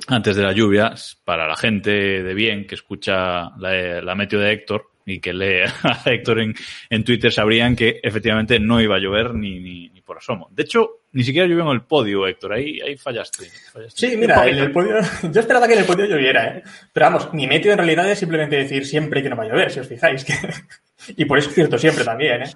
antes 0.08 0.36
de 0.36 0.43
la 0.43 0.52
lluvia, 0.52 0.93
para 1.23 1.47
la 1.47 1.56
gente 1.56 1.91
de 2.23 2.34
bien 2.34 2.67
que 2.67 2.76
escucha 2.76 3.50
la, 3.58 4.02
la 4.02 4.15
meteo 4.15 4.39
de 4.39 4.52
Héctor 4.52 4.91
y 5.07 5.19
que 5.19 5.33
lee 5.33 5.63
a 5.83 6.01
Héctor 6.05 6.41
en, 6.41 6.53
en 6.89 7.03
Twitter, 7.03 7.31
sabrían 7.31 7.75
que 7.75 7.99
efectivamente 8.03 8.59
no 8.59 8.79
iba 8.81 8.97
a 8.97 8.99
llover 8.99 9.33
ni, 9.33 9.59
ni, 9.59 9.89
ni 9.89 10.01
por 10.01 10.17
asomo. 10.17 10.49
De 10.51 10.63
hecho, 10.63 11.01
ni 11.13 11.23
siquiera 11.23 11.47
llovió 11.47 11.63
en 11.63 11.71
el 11.71 11.81
podio, 11.81 12.27
Héctor. 12.27 12.53
Ahí, 12.53 12.79
ahí 12.81 12.97
fallaste. 12.97 13.49
fallaste. 13.71 14.09
Sí, 14.09 14.17
mira, 14.17 14.45
en 14.47 14.57
el 14.57 14.71
podio, 14.71 14.99
yo 15.31 15.39
esperaba 15.39 15.65
que 15.65 15.73
en 15.73 15.79
el 15.79 15.85
podio 15.85 16.05
lloviera, 16.05 16.57
¿eh? 16.57 16.63
Pero 16.91 17.05
vamos, 17.05 17.33
mi 17.33 17.47
meteo 17.47 17.71
en 17.71 17.77
realidad 17.77 18.11
es 18.11 18.19
simplemente 18.19 18.57
decir 18.57 18.85
siempre 18.85 19.23
que 19.23 19.29
no 19.29 19.37
va 19.37 19.43
a 19.43 19.47
llover, 19.47 19.71
si 19.71 19.79
os 19.79 19.87
fijáis. 19.87 20.25
Que... 20.25 20.33
y 21.15 21.25
por 21.25 21.39
eso 21.39 21.49
es 21.49 21.55
cierto 21.55 21.77
siempre 21.77 22.03
también, 22.03 22.43
¿eh? 22.43 22.51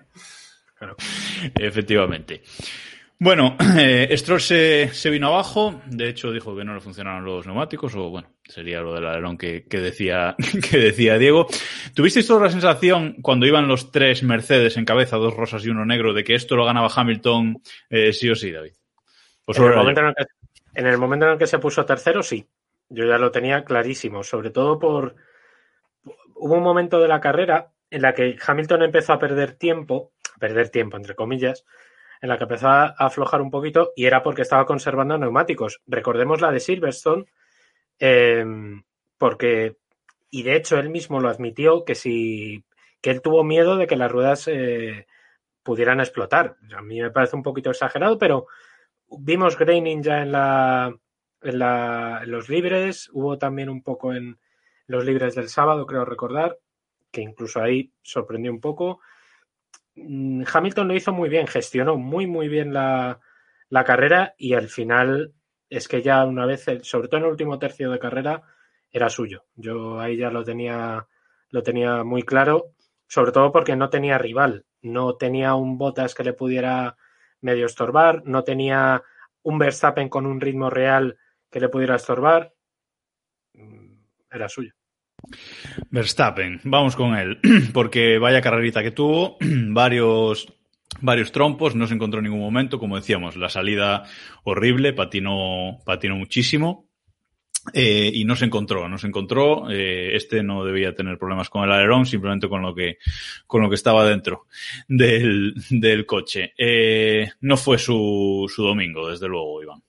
Efectivamente. 1.57 2.41
Bueno, 3.23 3.55
eh, 3.77 4.17
Stroll 4.17 4.41
se, 4.41 4.87
se 4.87 5.11
vino 5.11 5.27
abajo. 5.27 5.79
De 5.85 6.09
hecho, 6.09 6.31
dijo 6.31 6.55
que 6.57 6.63
no 6.63 6.73
le 6.73 6.79
funcionaron 6.79 7.23
los 7.23 7.45
neumáticos, 7.45 7.95
o 7.95 8.09
bueno, 8.09 8.29
sería 8.43 8.81
lo 8.81 8.95
del 8.95 9.05
alerón 9.05 9.37
que, 9.37 9.67
que 9.67 9.77
decía, 9.77 10.35
que 10.71 10.77
decía 10.79 11.19
Diego. 11.19 11.45
¿Tuvisteis 11.93 12.25
toda 12.25 12.45
la 12.45 12.49
sensación 12.49 13.17
cuando 13.21 13.45
iban 13.45 13.67
los 13.67 13.91
tres 13.91 14.23
Mercedes 14.23 14.75
en 14.77 14.85
cabeza, 14.85 15.17
dos 15.17 15.35
rosas 15.35 15.63
y 15.63 15.69
uno 15.69 15.85
negro, 15.85 16.15
de 16.15 16.23
que 16.23 16.33
esto 16.33 16.55
lo 16.55 16.65
ganaba 16.65 16.89
Hamilton 16.95 17.61
eh, 17.91 18.11
sí 18.11 18.27
o 18.27 18.33
sí, 18.33 18.51
David? 18.51 18.73
Pues 19.45 19.59
en, 19.59 19.65
el 19.65 19.75
momento 19.75 20.01
en, 20.01 20.07
el 20.07 20.15
que, 20.15 20.25
en 20.73 20.87
el 20.87 20.97
momento 20.97 21.25
en 21.27 21.31
el 21.33 21.37
que 21.37 21.45
se 21.45 21.59
puso 21.59 21.85
tercero, 21.85 22.23
sí. 22.23 22.47
Yo 22.89 23.05
ya 23.05 23.19
lo 23.19 23.29
tenía 23.29 23.63
clarísimo, 23.63 24.23
sobre 24.23 24.49
todo 24.49 24.79
por... 24.79 25.15
Hubo 26.33 26.55
un 26.55 26.63
momento 26.63 26.99
de 26.99 27.07
la 27.07 27.21
carrera 27.21 27.69
en 27.91 28.01
la 28.01 28.15
que 28.15 28.35
Hamilton 28.43 28.81
empezó 28.81 29.13
a 29.13 29.19
perder 29.19 29.51
tiempo, 29.51 30.11
a 30.35 30.39
perder 30.39 30.69
tiempo 30.69 30.97
entre 30.97 31.13
comillas, 31.13 31.65
en 32.21 32.29
la 32.29 32.37
que 32.37 32.43
empezó 32.43 32.67
a 32.67 32.85
aflojar 32.85 33.41
un 33.41 33.49
poquito 33.49 33.91
y 33.95 34.05
era 34.05 34.21
porque 34.21 34.43
estaba 34.43 34.65
conservando 34.65 35.17
neumáticos. 35.17 35.81
Recordemos 35.87 36.39
la 36.39 36.51
de 36.51 36.59
Silverstone, 36.59 37.25
eh, 37.99 38.45
porque, 39.17 39.77
y 40.29 40.43
de 40.43 40.55
hecho 40.55 40.77
él 40.77 40.89
mismo 40.89 41.19
lo 41.19 41.29
admitió, 41.29 41.83
que 41.83 41.95
si 41.95 42.63
que 43.01 43.09
él 43.09 43.21
tuvo 43.21 43.43
miedo 43.43 43.77
de 43.77 43.87
que 43.87 43.95
las 43.95 44.11
ruedas 44.11 44.47
eh, 44.47 45.07
pudieran 45.63 45.99
explotar. 45.99 46.57
A 46.75 46.81
mí 46.81 47.01
me 47.01 47.11
parece 47.11 47.35
un 47.35 47.43
poquito 47.43 47.71
exagerado, 47.71 48.17
pero 48.17 48.45
vimos 49.09 49.57
graining 49.57 50.03
ya 50.03 50.21
en, 50.21 50.31
la, 50.31 50.95
en, 51.41 51.59
la, 51.59 52.21
en 52.23 52.31
los 52.31 52.47
libres, 52.47 53.09
hubo 53.11 53.37
también 53.37 53.69
un 53.69 53.81
poco 53.81 54.13
en 54.13 54.39
los 54.87 55.03
libres 55.05 55.35
del 55.35 55.49
sábado, 55.49 55.85
creo 55.85 56.05
recordar, 56.05 56.59
que 57.11 57.21
incluso 57.21 57.61
ahí 57.61 57.91
sorprendió 58.01 58.51
un 58.51 58.61
poco. 58.61 59.01
Mm, 59.95 60.43
Hamilton 60.51 60.87
lo 60.87 60.95
hizo 60.95 61.11
muy 61.13 61.29
bien, 61.29 61.47
gestionó 61.47 61.97
muy, 61.97 62.27
muy 62.27 62.47
bien 62.47 62.73
la, 62.73 63.19
carrera 63.85 64.35
y 64.37 64.53
al 64.53 64.67
final 64.69 65.33
es 65.69 65.87
que 65.87 66.01
ya 66.01 66.25
una 66.25 66.45
vez, 66.45 66.65
sobre 66.83 67.07
todo 67.07 67.19
en 67.19 67.25
el 67.25 67.31
último 67.31 67.59
tercio 67.59 67.91
de 67.91 67.99
carrera, 67.99 68.43
era 68.91 69.09
suyo. 69.09 69.45
Yo 69.55 69.99
ahí 69.99 70.17
ya 70.17 70.29
lo 70.29 70.43
tenía, 70.43 71.07
lo 71.49 71.63
tenía 71.63 72.03
muy 72.03 72.23
claro, 72.23 72.73
sobre 73.07 73.31
todo 73.31 73.51
porque 73.51 73.75
no 73.75 73.89
tenía 73.89 74.17
rival, 74.17 74.65
no 74.81 75.15
tenía 75.15 75.55
un 75.55 75.77
Botas 75.77 76.15
que 76.15 76.23
le 76.23 76.33
pudiera 76.33 76.97
medio 77.41 77.65
estorbar, 77.65 78.23
no 78.25 78.43
tenía 78.43 79.03
un 79.43 79.57
Verstappen 79.59 80.09
con 80.09 80.25
un 80.25 80.41
ritmo 80.41 80.69
real 80.69 81.17
que 81.49 81.59
le 81.59 81.69
pudiera 81.69 81.95
estorbar, 81.95 82.53
mm, 83.53 83.93
era 84.31 84.49
suyo. 84.49 84.73
Verstappen, 85.89 86.59
vamos 86.63 86.95
con 86.95 87.15
él, 87.15 87.39
porque 87.73 88.17
vaya 88.17 88.41
carrerita 88.41 88.83
que 88.83 88.91
tuvo, 88.91 89.37
varios, 89.41 90.53
varios 91.01 91.31
trompos, 91.31 91.75
no 91.75 91.87
se 91.87 91.93
encontró 91.93 92.19
en 92.19 92.25
ningún 92.25 92.41
momento, 92.41 92.79
como 92.79 92.95
decíamos, 92.95 93.35
la 93.35 93.49
salida 93.49 94.03
horrible, 94.43 94.93
patinó, 94.93 95.79
patinó 95.85 96.15
muchísimo. 96.15 96.87
Eh, 97.73 98.09
y 98.11 98.25
no 98.25 98.35
se 98.35 98.45
encontró, 98.45 98.89
no 98.89 98.97
se 98.97 99.05
encontró. 99.05 99.69
Eh, 99.69 100.15
este 100.15 100.41
no 100.41 100.65
debía 100.65 100.95
tener 100.95 101.19
problemas 101.19 101.47
con 101.47 101.63
el 101.63 101.71
alerón, 101.71 102.07
simplemente 102.07 102.49
con 102.49 102.63
lo 102.63 102.73
que, 102.73 102.97
con 103.45 103.61
lo 103.61 103.69
que 103.69 103.75
estaba 103.75 104.03
dentro 104.03 104.47
del, 104.87 105.53
del 105.69 106.07
coche. 106.07 106.53
Eh, 106.57 107.29
no 107.41 107.57
fue 107.57 107.77
su, 107.77 108.51
su 108.53 108.63
domingo, 108.63 109.09
desde 109.09 109.27
luego, 109.27 109.61
Iván. 109.61 109.83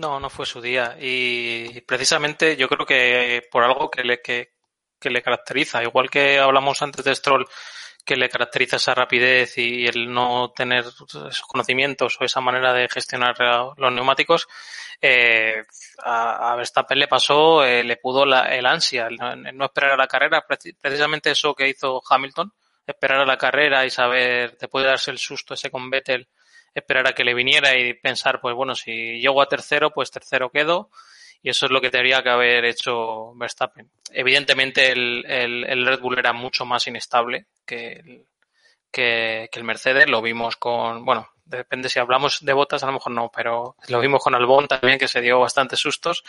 No, 0.00 0.18
no 0.18 0.30
fue 0.30 0.46
su 0.46 0.62
día. 0.62 0.96
Y 0.98 1.82
precisamente 1.82 2.56
yo 2.56 2.68
creo 2.68 2.86
que 2.86 3.46
por 3.50 3.62
algo 3.64 3.90
que 3.90 4.02
le, 4.02 4.22
que, 4.22 4.54
que 4.98 5.10
le 5.10 5.20
caracteriza, 5.22 5.82
igual 5.82 6.08
que 6.08 6.38
hablamos 6.38 6.80
antes 6.80 7.04
de 7.04 7.14
Stroll, 7.14 7.46
que 8.02 8.16
le 8.16 8.30
caracteriza 8.30 8.76
esa 8.76 8.94
rapidez 8.94 9.58
y 9.58 9.86
el 9.86 10.10
no 10.10 10.52
tener 10.56 10.86
esos 10.86 11.42
conocimientos 11.42 12.16
o 12.18 12.24
esa 12.24 12.40
manera 12.40 12.72
de 12.72 12.88
gestionar 12.88 13.36
los 13.76 13.92
neumáticos, 13.92 14.48
eh, 15.02 15.64
a, 16.02 16.52
a, 16.52 16.56
Verstappen 16.56 16.98
le 16.98 17.06
pasó, 17.06 17.62
eh, 17.62 17.84
le 17.84 17.98
pudo 17.98 18.24
la, 18.24 18.56
el 18.56 18.64
ansia, 18.64 19.06
el 19.06 19.16
no, 19.16 19.32
el 19.32 19.54
no, 19.54 19.66
esperar 19.66 19.92
a 19.92 19.96
la 19.98 20.06
carrera, 20.06 20.46
precisamente 20.80 21.32
eso 21.32 21.54
que 21.54 21.68
hizo 21.68 22.00
Hamilton, 22.08 22.50
esperar 22.86 23.20
a 23.20 23.26
la 23.26 23.36
carrera 23.36 23.84
y 23.84 23.90
saber, 23.90 24.56
después 24.58 24.82
de 24.82 24.90
darse 24.90 25.10
el 25.10 25.18
susto 25.18 25.52
ese 25.52 25.70
con 25.70 25.90
Vettel, 25.90 26.26
esperar 26.74 27.06
a 27.08 27.12
que 27.12 27.24
le 27.24 27.34
viniera 27.34 27.76
y 27.76 27.94
pensar, 27.94 28.40
pues 28.40 28.54
bueno, 28.54 28.74
si 28.74 29.20
llego 29.20 29.42
a 29.42 29.48
tercero, 29.48 29.90
pues 29.90 30.10
tercero 30.10 30.50
quedo. 30.50 30.90
Y 31.42 31.48
eso 31.50 31.66
es 31.66 31.72
lo 31.72 31.80
que 31.80 31.90
tendría 31.90 32.22
que 32.22 32.28
haber 32.28 32.64
hecho 32.66 33.32
Verstappen. 33.34 33.90
Evidentemente 34.10 34.92
el, 34.92 35.24
el, 35.26 35.86
Red 35.86 36.00
Bull 36.00 36.18
era 36.18 36.34
mucho 36.34 36.66
más 36.66 36.86
inestable 36.86 37.46
que 37.64 37.92
el, 37.92 38.26
que, 38.90 39.48
que 39.50 39.58
el 39.58 39.64
Mercedes. 39.64 40.08
Lo 40.08 40.20
vimos 40.20 40.56
con, 40.56 41.04
bueno, 41.04 41.30
depende 41.44 41.88
si 41.88 41.98
hablamos 41.98 42.44
de 42.44 42.52
botas, 42.52 42.82
a 42.82 42.86
lo 42.86 42.92
mejor 42.92 43.12
no, 43.12 43.30
pero 43.34 43.76
lo 43.88 44.00
vimos 44.00 44.22
con 44.22 44.34
Albon 44.34 44.68
también, 44.68 44.98
que 44.98 45.08
se 45.08 45.20
dio 45.20 45.40
bastantes 45.40 45.80
sustos. 45.80 46.22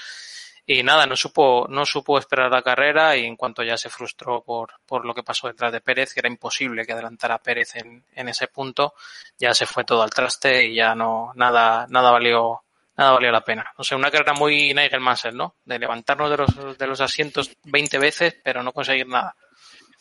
Y 0.65 0.83
nada, 0.83 1.05
no 1.05 1.15
supo, 1.15 1.65
no 1.69 1.85
supo 1.85 2.17
esperar 2.17 2.51
la 2.51 2.61
carrera 2.61 3.17
y 3.17 3.25
en 3.25 3.35
cuanto 3.35 3.63
ya 3.63 3.77
se 3.77 3.89
frustró 3.89 4.43
por, 4.43 4.73
por 4.85 5.05
lo 5.05 5.13
que 5.13 5.23
pasó 5.23 5.47
detrás 5.47 5.71
de 5.71 5.81
Pérez, 5.81 6.13
que 6.13 6.19
era 6.19 6.29
imposible 6.29 6.85
que 6.85 6.93
adelantara 6.93 7.35
a 7.35 7.41
Pérez 7.41 7.75
en, 7.75 8.03
en 8.13 8.29
ese 8.29 8.47
punto, 8.47 8.93
ya 9.37 9.53
se 9.53 9.65
fue 9.65 9.83
todo 9.83 10.03
al 10.03 10.11
traste 10.11 10.65
y 10.65 10.75
ya 10.75 10.93
no, 10.93 11.31
nada, 11.35 11.87
nada 11.89 12.11
valió, 12.11 12.63
nada 12.95 13.11
valió 13.11 13.31
la 13.31 13.43
pena. 13.43 13.71
O 13.77 13.83
sea, 13.83 13.97
una 13.97 14.11
carrera 14.11 14.33
muy 14.33 14.73
Nigel 14.73 14.99
Mansell, 14.99 15.35
¿no? 15.35 15.55
De 15.65 15.79
levantarnos 15.79 16.29
de 16.29 16.37
los, 16.37 16.77
de 16.77 16.87
los 16.87 17.01
asientos 17.01 17.51
20 17.63 17.97
veces, 17.97 18.37
pero 18.43 18.61
no 18.61 18.71
conseguir 18.71 19.07
nada 19.07 19.35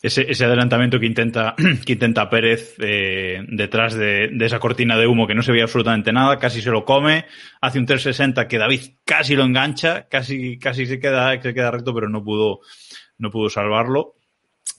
ese, 0.01 0.29
ese 0.29 0.45
adelantamiento 0.45 0.99
que 0.99 1.05
intenta, 1.05 1.55
que 1.85 1.93
intenta 1.93 2.29
Pérez 2.29 2.75
eh, 2.79 3.43
detrás 3.47 3.93
de, 3.93 4.31
esa 4.39 4.59
cortina 4.59 4.97
de 4.97 5.07
humo 5.07 5.27
que 5.27 5.35
no 5.35 5.43
se 5.43 5.51
veía 5.51 5.63
absolutamente 5.63 6.11
nada, 6.11 6.39
casi 6.39 6.61
se 6.61 6.71
lo 6.71 6.85
come, 6.85 7.25
hace 7.61 7.79
un 7.79 7.85
360 7.85 8.47
que 8.47 8.57
David 8.57 8.81
casi 9.05 9.35
lo 9.35 9.43
engancha, 9.43 10.07
casi, 10.09 10.57
casi 10.57 10.85
se 10.85 10.99
queda, 10.99 11.39
se 11.41 11.53
queda 11.53 11.71
recto, 11.71 11.93
pero 11.93 12.09
no 12.09 12.23
pudo, 12.23 12.61
no 13.17 13.29
pudo 13.29 13.49
salvarlo. 13.49 14.15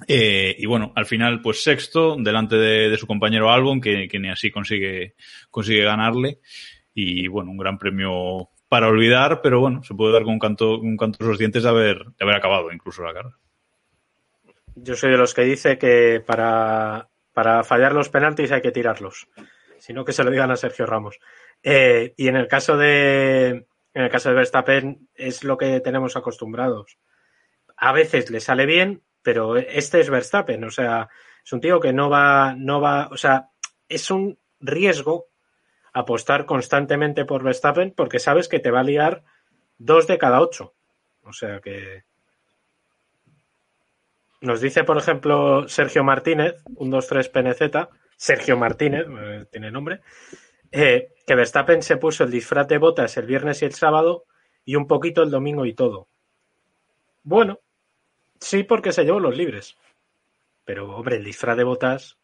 Eh, 0.08 0.56
y 0.58 0.66
bueno, 0.66 0.92
al 0.96 1.06
final, 1.06 1.40
pues 1.40 1.62
sexto, 1.62 2.16
delante 2.18 2.56
de, 2.56 2.88
de 2.88 2.96
su 2.96 3.06
compañero 3.06 3.52
Albon, 3.52 3.80
que, 3.80 4.08
que, 4.08 4.18
ni 4.18 4.30
así 4.30 4.50
consigue, 4.50 5.14
consigue 5.50 5.84
ganarle. 5.84 6.40
Y 6.94 7.28
bueno, 7.28 7.50
un 7.52 7.56
gran 7.56 7.78
premio 7.78 8.50
para 8.68 8.88
olvidar, 8.88 9.40
pero 9.42 9.60
bueno, 9.60 9.82
se 9.84 9.94
puede 9.94 10.12
dar 10.12 10.24
con 10.24 10.32
un 10.32 10.38
canto, 10.38 10.80
un 10.80 10.96
canto 10.96 11.18
de 11.22 11.30
los 11.30 11.38
dientes 11.38 11.62
de 11.62 11.68
haber, 11.68 11.98
de 11.98 12.24
haber 12.24 12.36
acabado 12.36 12.72
incluso 12.72 13.02
la 13.02 13.12
carrera. 13.12 13.36
Yo 14.74 14.96
soy 14.96 15.10
de 15.10 15.18
los 15.18 15.34
que 15.34 15.42
dice 15.42 15.78
que 15.78 16.22
para, 16.24 17.08
para 17.32 17.64
fallar 17.64 17.92
los 17.92 18.08
penaltis 18.08 18.52
hay 18.52 18.62
que 18.62 18.72
tirarlos. 18.72 19.28
Sino 19.78 20.04
que 20.04 20.12
se 20.12 20.24
lo 20.24 20.30
digan 20.30 20.50
a 20.50 20.56
Sergio 20.56 20.86
Ramos. 20.86 21.18
Eh, 21.62 22.14
y 22.16 22.28
en 22.28 22.36
el 22.36 22.48
caso 22.48 22.76
de 22.76 23.66
en 23.94 24.02
el 24.02 24.10
caso 24.10 24.30
de 24.30 24.36
Verstappen 24.36 25.08
es 25.14 25.44
lo 25.44 25.58
que 25.58 25.80
tenemos 25.80 26.16
acostumbrados. 26.16 26.98
A 27.76 27.92
veces 27.92 28.30
le 28.30 28.40
sale 28.40 28.66
bien, 28.66 29.02
pero 29.22 29.56
este 29.56 30.00
es 30.00 30.08
Verstappen, 30.08 30.64
o 30.64 30.70
sea, 30.70 31.08
es 31.44 31.52
un 31.52 31.60
tío 31.60 31.80
que 31.80 31.92
no 31.92 32.08
va, 32.08 32.54
no 32.56 32.80
va, 32.80 33.08
o 33.08 33.16
sea, 33.16 33.50
es 33.88 34.10
un 34.10 34.38
riesgo 34.60 35.26
apostar 35.92 36.46
constantemente 36.46 37.24
por 37.24 37.42
Verstappen 37.42 37.92
porque 37.92 38.18
sabes 38.18 38.48
que 38.48 38.60
te 38.60 38.70
va 38.70 38.80
a 38.80 38.84
liar 38.84 39.24
dos 39.78 40.06
de 40.06 40.18
cada 40.18 40.40
ocho. 40.40 40.74
O 41.22 41.32
sea 41.32 41.60
que, 41.60 42.04
nos 44.42 44.60
dice, 44.60 44.84
por 44.84 44.98
ejemplo, 44.98 45.66
Sergio 45.68 46.04
Martínez, 46.04 46.62
un 46.76 46.90
2-3 46.90 47.30
PNZ, 47.30 47.88
Sergio 48.16 48.56
Martínez, 48.56 49.06
eh, 49.08 49.46
tiene 49.50 49.70
nombre, 49.70 50.00
eh, 50.70 51.14
que 51.26 51.34
Verstappen 51.34 51.82
se 51.82 51.96
puso 51.96 52.24
el 52.24 52.30
disfraz 52.30 52.68
de 52.68 52.78
botas 52.78 53.16
el 53.16 53.26
viernes 53.26 53.62
y 53.62 53.64
el 53.64 53.74
sábado 53.74 54.24
y 54.64 54.74
un 54.74 54.86
poquito 54.86 55.22
el 55.22 55.30
domingo 55.30 55.64
y 55.64 55.74
todo. 55.74 56.08
Bueno, 57.22 57.60
sí, 58.40 58.64
porque 58.64 58.92
se 58.92 59.04
llevó 59.04 59.20
los 59.20 59.36
libres. 59.36 59.76
Pero, 60.64 60.94
hombre, 60.96 61.16
el 61.16 61.24
disfraz 61.24 61.56
de 61.56 61.64
botas 61.64 62.18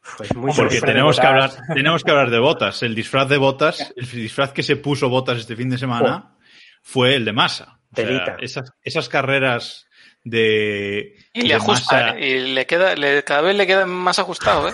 fue 0.00 0.26
muy 0.34 0.52
Porque 0.54 0.80
tenemos 0.80 1.18
que, 1.18 1.26
hablar, 1.26 1.50
tenemos 1.74 2.04
que 2.04 2.10
hablar 2.10 2.30
de 2.30 2.38
botas. 2.38 2.82
El 2.82 2.94
disfraz 2.94 3.28
de 3.28 3.38
botas, 3.38 3.92
el 3.96 4.10
disfraz 4.10 4.52
que 4.52 4.62
se 4.62 4.76
puso 4.76 5.08
botas 5.08 5.38
este 5.38 5.56
fin 5.56 5.70
de 5.70 5.78
semana, 5.78 6.34
oh. 6.34 6.38
fue 6.82 7.14
el 7.16 7.24
de 7.24 7.32
masa. 7.32 7.80
O 7.92 7.96
sea, 7.96 8.36
esas, 8.40 8.72
esas 8.82 9.08
carreras 9.08 9.89
de. 10.24 11.16
Y 11.32 11.42
le 11.42 11.54
ajusta, 11.54 11.96
masa... 11.96 12.18
¿eh? 12.18 12.28
y 12.28 12.54
le 12.54 12.66
queda, 12.66 12.94
le, 12.94 13.22
cada 13.22 13.42
vez 13.42 13.56
le 13.56 13.66
queda 13.66 13.86
más 13.86 14.18
ajustado, 14.18 14.68
¿eh? 14.68 14.72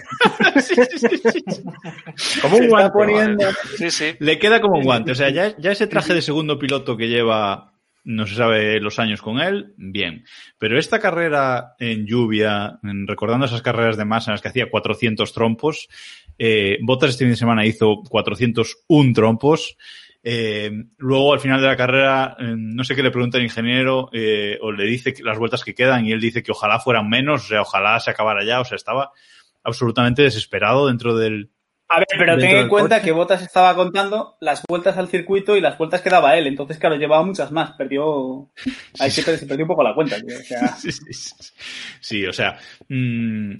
sí, 0.60 0.74
sí, 0.96 1.08
sí, 1.08 2.40
como 2.40 2.56
un 2.56 2.68
guante. 2.68 2.92
Poniendo... 2.92 3.46
Sí, 3.76 3.90
sí. 3.90 4.16
Le 4.18 4.38
queda 4.38 4.60
como 4.60 4.78
un 4.78 4.84
guante. 4.84 5.12
O 5.12 5.14
sea, 5.14 5.30
ya, 5.30 5.56
ya 5.58 5.72
ese 5.72 5.86
traje 5.86 6.14
de 6.14 6.22
segundo 6.22 6.58
piloto 6.58 6.96
que 6.96 7.08
lleva, 7.08 7.72
no 8.04 8.26
se 8.26 8.34
sabe 8.34 8.80
los 8.80 8.98
años 8.98 9.22
con 9.22 9.40
él, 9.40 9.74
bien. 9.76 10.24
Pero 10.58 10.78
esta 10.78 10.98
carrera 10.98 11.74
en 11.78 12.06
lluvia, 12.06 12.78
recordando 12.82 13.46
esas 13.46 13.62
carreras 13.62 13.96
de 13.96 14.04
masa 14.04 14.30
en 14.30 14.34
las 14.34 14.42
que 14.42 14.48
hacía 14.48 14.70
400 14.70 15.32
trompos, 15.32 15.88
eh, 16.38 16.78
Bottas 16.82 17.10
este 17.10 17.24
fin 17.24 17.32
de 17.32 17.36
semana 17.36 17.66
hizo 17.66 18.02
401 18.08 19.12
trompos. 19.12 19.76
Eh, 20.28 20.72
luego, 20.96 21.34
al 21.34 21.38
final 21.38 21.60
de 21.60 21.68
la 21.68 21.76
carrera, 21.76 22.36
eh, 22.40 22.56
no 22.56 22.82
sé 22.82 22.96
qué 22.96 23.02
le 23.04 23.12
pregunta 23.12 23.38
el 23.38 23.44
ingeniero 23.44 24.10
eh, 24.12 24.58
o 24.60 24.72
le 24.72 24.82
dice 24.82 25.14
las 25.22 25.38
vueltas 25.38 25.62
que 25.62 25.72
quedan 25.72 26.04
y 26.04 26.10
él 26.10 26.20
dice 26.20 26.42
que 26.42 26.50
ojalá 26.50 26.80
fueran 26.80 27.08
menos, 27.08 27.44
o 27.44 27.46
sea, 27.46 27.62
ojalá 27.62 28.00
se 28.00 28.10
acabara 28.10 28.44
ya, 28.44 28.58
o 28.58 28.64
sea, 28.64 28.74
estaba 28.74 29.12
absolutamente 29.62 30.22
desesperado 30.22 30.88
dentro 30.88 31.14
del... 31.16 31.52
A 31.88 31.98
ver, 31.98 32.08
pero 32.18 32.36
ten 32.38 32.56
en 32.56 32.68
cuenta 32.68 33.00
que 33.00 33.12
Botas 33.12 33.40
estaba 33.40 33.76
contando 33.76 34.36
las 34.40 34.64
vueltas 34.68 34.98
al 34.98 35.06
circuito 35.06 35.56
y 35.56 35.60
las 35.60 35.78
vueltas 35.78 36.00
que 36.00 36.10
daba 36.10 36.36
él, 36.36 36.48
entonces, 36.48 36.78
claro, 36.78 36.96
llevaba 36.96 37.22
muchas 37.22 37.52
más, 37.52 37.76
perdió... 37.76 38.50
Ahí 38.98 39.12
se 39.12 39.22
perdió 39.22 39.64
un 39.64 39.68
poco 39.68 39.84
la 39.84 39.94
cuenta, 39.94 40.20
tío, 40.20 40.36
o 40.36 40.42
sea... 40.42 40.66
sí, 40.76 40.90
sí, 40.90 41.34
sí, 42.00 42.26
o 42.26 42.32
sea... 42.32 42.58
Mmm, 42.88 43.52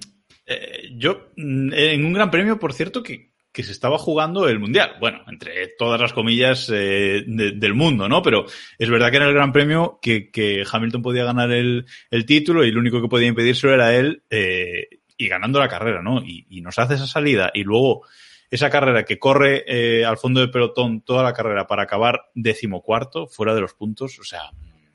yo, 0.97 1.29
en 1.37 2.05
un 2.05 2.11
gran 2.11 2.29
premio, 2.29 2.59
por 2.59 2.73
cierto, 2.73 3.03
que, 3.03 3.31
que 3.57 3.63
se 3.63 3.71
estaba 3.71 3.97
jugando 3.97 4.47
el 4.47 4.59
Mundial. 4.59 4.97
Bueno, 4.99 5.23
entre 5.27 5.69
todas 5.79 5.99
las 5.99 6.13
comillas 6.13 6.69
eh, 6.71 7.23
de, 7.25 7.53
del 7.53 7.73
mundo, 7.73 8.07
¿no? 8.07 8.21
Pero 8.21 8.45
es 8.77 8.87
verdad 8.87 9.09
que 9.09 9.15
era 9.15 9.25
el 9.25 9.33
Gran 9.33 9.51
Premio 9.51 9.97
que, 9.99 10.29
que 10.29 10.63
Hamilton 10.71 11.01
podía 11.01 11.23
ganar 11.23 11.49
el, 11.49 11.87
el, 12.11 12.25
título 12.27 12.63
y 12.63 12.69
el 12.69 12.77
único 12.77 13.01
que 13.01 13.07
podía 13.07 13.29
impedírselo 13.29 13.73
era 13.73 13.95
él 13.95 14.21
eh, 14.29 14.99
y 15.17 15.27
ganando 15.27 15.57
la 15.59 15.67
carrera, 15.67 16.03
¿no? 16.03 16.21
Y, 16.23 16.45
y, 16.51 16.61
nos 16.61 16.77
hace 16.77 16.93
esa 16.93 17.07
salida 17.07 17.49
y 17.51 17.63
luego 17.63 18.05
esa 18.51 18.69
carrera 18.69 19.05
que 19.05 19.17
corre 19.17 19.63
eh, 19.65 20.05
al 20.05 20.19
fondo 20.19 20.39
del 20.39 20.51
pelotón 20.51 21.01
toda 21.01 21.23
la 21.23 21.33
carrera 21.33 21.65
para 21.65 21.81
acabar 21.81 22.29
decimocuarto, 22.35 23.25
fuera 23.25 23.55
de 23.55 23.61
los 23.61 23.73
puntos, 23.73 24.19
o 24.19 24.23
sea, 24.23 24.51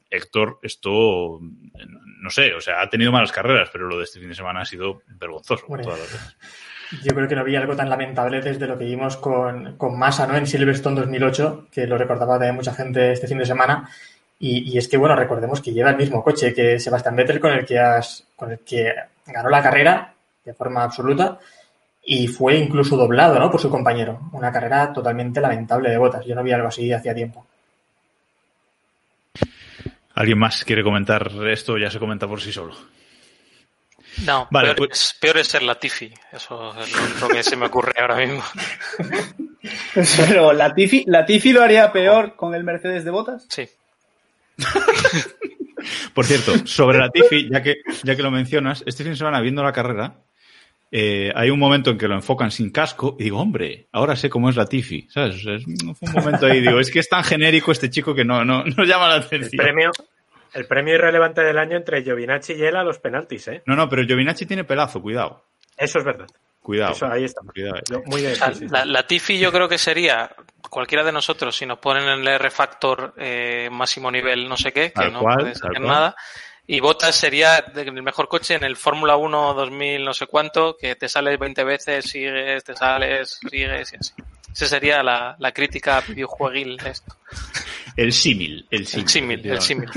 Héctor, 0.09 0.61
esto, 0.63 1.41
no 1.41 2.31
sé, 2.31 2.55
o 2.55 2.61
sea, 2.61 2.81
ha 2.81 2.89
tenido 2.89 3.11
malas 3.11 3.33
carreras, 3.33 3.71
pero 3.73 3.89
lo 3.89 3.99
de 3.99 4.05
este 4.05 4.21
fin 4.21 4.29
de 4.29 4.37
semana 4.37 4.61
ha 4.61 4.67
sido 4.67 5.03
vergonzoso. 5.19 5.67
Bueno, 5.67 5.83
todas 5.83 5.99
las 5.99 6.13
veces. 6.13 6.37
Yo 7.03 7.15
creo 7.15 7.29
que 7.29 7.35
no 7.35 7.41
había 7.41 7.61
algo 7.61 7.75
tan 7.75 7.89
lamentable 7.89 8.41
desde 8.41 8.67
lo 8.67 8.77
que 8.77 8.85
vimos 8.85 9.17
con, 9.17 9.77
con 9.77 9.99
Massa 9.99 10.29
en 10.37 10.47
Silverstone 10.47 11.01
2008, 11.01 11.69
que 11.73 11.87
lo 11.87 11.97
recordaba 11.97 12.39
de 12.39 12.53
mucha 12.53 12.75
gente 12.75 13.13
este 13.13 13.27
fin 13.27 13.39
de 13.39 13.47
semana. 13.47 13.89
Y, 14.39 14.73
y, 14.73 14.79
es 14.79 14.89
que, 14.89 14.97
bueno, 14.97 15.15
recordemos 15.17 15.61
que 15.61 15.73
lleva 15.73 15.91
el 15.91 15.97
mismo 15.97 16.23
coche 16.23 16.53
que 16.53 16.79
Sebastián 16.79 17.17
Vettel 17.17 17.41
con 17.41 17.53
el 17.53 17.65
que, 17.65 17.79
has, 17.79 18.25
con 18.37 18.51
el 18.51 18.59
que 18.59 18.93
ganó 19.27 19.49
la 19.49 19.63
carrera 19.63 20.13
de 20.45 20.53
forma 20.53 20.83
absoluta 20.83 21.39
y 22.05 22.27
fue 22.27 22.57
incluso 22.57 22.97
doblado 22.97 23.39
¿no? 23.39 23.51
por 23.51 23.61
su 23.61 23.71
compañero. 23.71 24.21
Una 24.33 24.51
carrera 24.51 24.93
totalmente 24.93 25.41
lamentable 25.41 25.91
de 25.91 25.99
botas. 25.99 26.27
Yo 26.27 26.35
no 26.35 26.43
vi 26.43 26.53
algo 26.53 26.69
así 26.69 26.93
hacía 26.93 27.15
tiempo. 27.15 27.47
¿Alguien 30.15 30.39
más 30.39 30.65
quiere 30.65 30.83
comentar 30.83 31.31
esto? 31.47 31.79
Ya 31.79 31.91
se 31.91 31.99
comenta 31.99 32.27
por 32.27 32.41
sí 32.41 32.53
solo. 32.53 32.75
No, 34.25 34.49
vale, 34.51 34.75
peor, 34.75 34.89
pues... 34.89 35.03
es, 35.03 35.19
peor, 35.21 35.39
es, 35.39 35.49
ser 35.49 35.63
Latifi. 35.63 36.13
Eso 36.33 36.75
es 36.79 37.21
lo 37.21 37.29
que 37.29 37.43
se 37.43 37.57
me 37.57 37.67
ocurre 37.67 37.95
ahora 38.01 38.17
mismo. 38.17 38.43
Pero 40.17 40.53
Latifi, 40.53 41.05
Latifi 41.07 41.53
lo 41.53 41.63
haría 41.63 41.93
peor 41.93 42.37
con 42.37 42.55
el 42.55 42.65
Mercedes 42.65 43.05
de 43.05 43.11
botas. 43.11 43.47
Sí. 43.49 43.69
Por 46.15 46.25
cierto, 46.27 46.67
sobre 46.67 46.99
Latifi, 46.99 47.49
ya 47.51 47.63
que, 47.63 47.77
ya 48.03 48.15
que 48.15 48.23
lo 48.23 48.31
mencionas, 48.31 48.85
este 48.87 49.03
fin 49.03 49.13
de 49.13 49.19
semana 49.19 49.41
viendo 49.41 49.63
la 49.63 49.73
carrera, 49.73 50.15
eh, 50.95 51.33
hay 51.35 51.49
un 51.49 51.59
momento 51.59 51.91
en 51.91 51.99
que 51.99 52.07
lo 52.07 52.15
enfocan 52.15 52.51
sin 52.51 52.71
casco 52.71 53.17
y 53.19 53.25
digo, 53.25 53.41
hombre, 53.41 53.89
ahora 53.93 54.15
sé 54.15 54.29
cómo 54.29 54.51
es 54.51 54.57
Latifi. 54.57 55.09
¿Sabes? 55.09 55.37
Es, 55.47 55.65
fue 55.65 56.09
un 56.09 56.13
momento 56.13 56.47
ahí, 56.47 56.61
digo, 56.61 56.79
es 56.79 56.91
que 56.91 56.99
es 56.99 57.09
tan 57.09 57.25
genérico 57.25 57.73
este 57.73 57.89
chico 57.89 58.15
que 58.15 58.25
no, 58.25 58.45
no, 58.45 58.63
no 58.65 58.85
llama 58.85 59.09
la 59.09 59.15
atención. 59.17 59.51
El 59.53 59.57
premio, 59.57 59.91
el 60.55 60.67
premio 60.67 60.95
irrelevante 60.95 61.43
del 61.43 61.59
año 61.59 61.77
entre 61.77 62.03
Giovinacci 62.03 62.55
y 62.55 62.65
él 62.65 62.77
a 62.77 62.85
los 62.85 62.99
penaltis, 62.99 63.49
¿eh? 63.49 63.63
No, 63.67 63.75
no, 63.77 63.89
pero 63.89 64.05
Giovinacci 64.05 64.47
tiene 64.47 64.65
pelazo, 64.65 65.01
cuidado. 65.01 65.45
Eso 65.77 65.99
es 65.99 66.05
verdad. 66.05 66.27
Cuidado. 66.61 66.93
Eso, 66.93 67.07
ahí 67.07 67.25
está. 67.25 67.41
Cuidado. 67.43 67.81
Muy 68.07 68.21
bien. 68.21 68.33
O 68.33 68.37
sea, 68.37 68.53
la, 68.71 68.85
la, 68.85 69.07
Tifi 69.07 69.39
yo 69.39 69.51
creo 69.51 69.69
que 69.69 69.79
sería 69.79 70.31
cualquiera 70.71 71.03
de 71.03 71.11
nosotros 71.11 71.57
si 71.57 71.67
nos 71.67 71.79
ponen 71.79 72.05
en 72.05 72.21
el 72.21 72.29
R 72.29 72.51
Factor 72.51 73.15
eh, 73.17 73.69
máximo 73.71 74.11
nivel 74.11 74.49
no 74.49 74.57
sé 74.57 74.73
qué, 74.73 74.85
que 74.85 74.91
tal 74.91 75.13
no 75.13 75.21
cual, 75.21 75.39
puede 75.39 75.55
ser 75.55 75.81
nada. 75.81 76.15
Y 76.65 76.79
Bottas 76.79 77.17
sería 77.17 77.59
el 77.59 78.03
mejor 78.03 78.29
coche 78.29 78.55
en 78.55 78.63
el 78.63 78.77
Fórmula 78.77 79.17
1 79.17 79.55
2000 79.55 80.05
no 80.05 80.15
sé 80.15 80.29
cuánto, 80.29 80.77
que 80.77 80.95
te 80.95 81.09
sales 81.09 81.37
20 81.39 81.65
veces, 81.65 82.05
sigues, 82.05 82.63
te 82.63 82.77
sales, 82.77 83.41
sigues 83.51 83.93
y 83.93 83.97
así. 83.97 84.15
Esa 84.55 84.67
sería 84.67 85.03
la, 85.03 85.35
la 85.39 85.53
crítica 85.53 86.01
videojueguil 86.07 86.77
de 86.77 86.91
esto. 86.91 87.17
El 87.97 88.13
símil, 88.13 88.67
el 88.71 88.87
símil. 88.87 89.41
El 89.45 89.61
símil. 89.61 89.89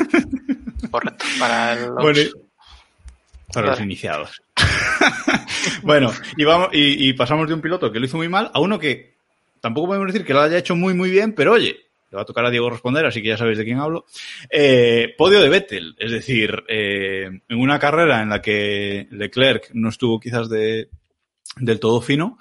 Correcto. 0.92 1.26
Para 1.40 1.76
los... 1.76 1.96
Bueno, 1.96 2.20
para 3.54 3.68
los 3.68 3.80
iniciados. 3.82 4.42
bueno, 5.84 6.12
y, 6.36 6.44
vamos, 6.44 6.70
y, 6.74 7.08
y, 7.10 7.14
pasamos 7.14 7.48
de 7.48 7.54
un 7.54 7.62
piloto 7.62 7.92
que 7.92 8.00
lo 8.00 8.06
hizo 8.06 8.18
muy 8.18 8.28
mal 8.28 8.52
a 8.54 8.60
uno 8.60 8.80
que 8.80 9.16
tampoco 9.62 9.88
podemos 9.88 10.08
decir 10.08 10.26
que 10.26 10.34
lo 10.34 10.42
haya 10.42 10.58
hecho 10.58 10.76
muy, 10.76 10.94
muy 10.94 11.10
bien, 11.10 11.34
pero 11.34 11.54
oye, 11.54 11.86
le 12.12 12.16
va 12.16 12.22
a 12.22 12.26
tocar 12.26 12.46
a 12.46 12.52
Diego 12.52 12.70
responder, 12.70 13.06
así 13.06 13.22
que 13.22 13.30
ya 13.30 13.38
sabéis 13.38 13.58
de 13.58 13.66
quién 13.66 13.80
hablo. 13.80 14.06
Eh, 14.50 15.14
podio 15.18 15.42
de 15.42 15.50
Vettel, 15.50 15.96
es 15.98 16.12
decir, 16.12 16.64
eh, 16.68 17.30
en 17.48 17.60
una 17.60 17.80
carrera 17.80 18.22
en 18.22 18.30
la 18.30 18.42
que 18.42 19.08
Leclerc 19.12 19.72
no 19.74 19.90
estuvo 19.90 20.20
quizás 20.20 20.50
de, 20.50 20.90
del 21.58 21.80
todo 21.80 22.02
fino, 22.02 22.38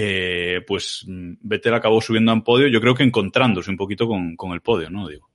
eh, 0.00 0.60
pues 0.64 1.04
Vettel 1.08 1.74
acabó 1.74 2.00
subiendo 2.00 2.30
a 2.30 2.34
un 2.34 2.44
podio, 2.44 2.68
yo 2.68 2.80
creo 2.80 2.94
que 2.94 3.02
encontrándose 3.02 3.68
un 3.68 3.76
poquito 3.76 4.06
con, 4.06 4.36
con 4.36 4.52
el 4.52 4.60
podio, 4.60 4.90
¿no? 4.90 5.08
Digo. 5.08 5.28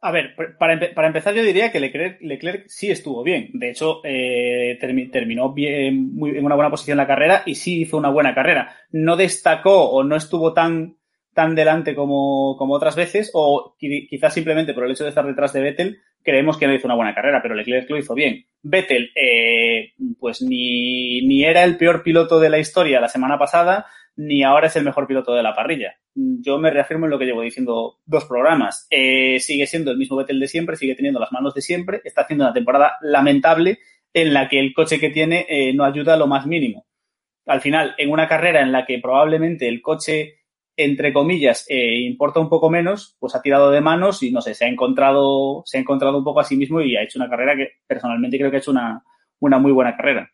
A 0.00 0.12
ver, 0.12 0.36
para, 0.56 0.94
para, 0.94 1.08
empezar 1.08 1.34
yo 1.34 1.42
diría 1.42 1.72
que 1.72 1.80
Leclerc, 1.80 2.20
Leclerc 2.20 2.68
sí 2.68 2.92
estuvo 2.92 3.24
bien. 3.24 3.50
De 3.54 3.70
hecho, 3.70 4.02
eh, 4.04 4.78
termi 4.80 5.08
terminó 5.08 5.52
bien, 5.52 6.12
en 6.16 6.44
una 6.44 6.54
buena 6.54 6.70
posición 6.70 6.98
la 6.98 7.08
carrera 7.08 7.42
y 7.44 7.56
sí 7.56 7.80
hizo 7.80 7.96
una 7.96 8.10
buena 8.10 8.32
carrera. 8.36 8.72
No 8.92 9.16
destacó 9.16 9.90
o 9.90 10.04
no 10.04 10.14
estuvo 10.14 10.52
tan, 10.52 10.97
tan 11.38 11.54
delante 11.54 11.94
como, 11.94 12.56
como 12.58 12.74
otras 12.74 12.96
veces 12.96 13.30
o 13.32 13.76
quizás 13.78 14.34
simplemente 14.34 14.74
por 14.74 14.84
el 14.84 14.90
hecho 14.90 15.04
de 15.04 15.10
estar 15.10 15.24
detrás 15.24 15.52
de 15.52 15.60
Vettel 15.60 16.00
creemos 16.24 16.58
que 16.58 16.66
no 16.66 16.74
hizo 16.74 16.88
una 16.88 16.96
buena 16.96 17.14
carrera, 17.14 17.38
pero 17.40 17.54
Leclerc 17.54 17.88
lo 17.88 17.96
hizo 17.96 18.12
bien. 18.12 18.44
Vettel, 18.60 19.12
eh, 19.14 19.92
pues 20.18 20.42
ni, 20.42 21.22
ni 21.22 21.44
era 21.44 21.62
el 21.62 21.76
peor 21.76 22.02
piloto 22.02 22.40
de 22.40 22.50
la 22.50 22.58
historia 22.58 23.00
la 23.00 23.06
semana 23.06 23.38
pasada, 23.38 23.86
ni 24.16 24.42
ahora 24.42 24.66
es 24.66 24.74
el 24.74 24.84
mejor 24.84 25.06
piloto 25.06 25.32
de 25.32 25.44
la 25.44 25.54
parrilla. 25.54 25.94
Yo 26.12 26.58
me 26.58 26.72
reafirmo 26.72 27.06
en 27.06 27.12
lo 27.12 27.20
que 27.20 27.26
llevo 27.26 27.42
diciendo 27.42 28.00
dos 28.04 28.24
programas. 28.24 28.88
Eh, 28.90 29.38
sigue 29.38 29.68
siendo 29.68 29.92
el 29.92 29.96
mismo 29.96 30.16
Vettel 30.16 30.40
de 30.40 30.48
siempre, 30.48 30.74
sigue 30.74 30.96
teniendo 30.96 31.20
las 31.20 31.30
manos 31.30 31.54
de 31.54 31.62
siempre, 31.62 32.00
está 32.02 32.22
haciendo 32.22 32.46
una 32.46 32.52
temporada 32.52 32.96
lamentable 33.00 33.78
en 34.12 34.34
la 34.34 34.48
que 34.48 34.58
el 34.58 34.74
coche 34.74 34.98
que 34.98 35.10
tiene 35.10 35.46
eh, 35.48 35.72
no 35.72 35.84
ayuda 35.84 36.14
a 36.14 36.16
lo 36.16 36.26
más 36.26 36.46
mínimo. 36.46 36.84
Al 37.46 37.60
final, 37.60 37.94
en 37.96 38.10
una 38.10 38.26
carrera 38.26 38.60
en 38.60 38.72
la 38.72 38.84
que 38.84 38.98
probablemente 38.98 39.68
el 39.68 39.80
coche, 39.80 40.37
entre 40.78 41.12
comillas, 41.12 41.66
eh, 41.68 41.98
importa 42.00 42.40
un 42.40 42.48
poco 42.48 42.70
menos, 42.70 43.16
pues 43.18 43.34
ha 43.34 43.42
tirado 43.42 43.70
de 43.70 43.80
manos 43.80 44.22
y 44.22 44.30
no 44.30 44.40
sé, 44.40 44.54
se 44.54 44.64
ha 44.64 44.68
encontrado, 44.68 45.62
se 45.66 45.76
ha 45.76 45.80
encontrado 45.80 46.16
un 46.16 46.24
poco 46.24 46.40
a 46.40 46.44
sí 46.44 46.56
mismo 46.56 46.80
y 46.80 46.96
ha 46.96 47.02
hecho 47.02 47.18
una 47.18 47.28
carrera 47.28 47.56
que 47.56 47.72
personalmente 47.86 48.38
creo 48.38 48.50
que 48.50 48.56
ha 48.56 48.60
hecho 48.60 48.70
una, 48.70 49.02
una 49.40 49.58
muy 49.58 49.72
buena 49.72 49.96
carrera. 49.96 50.30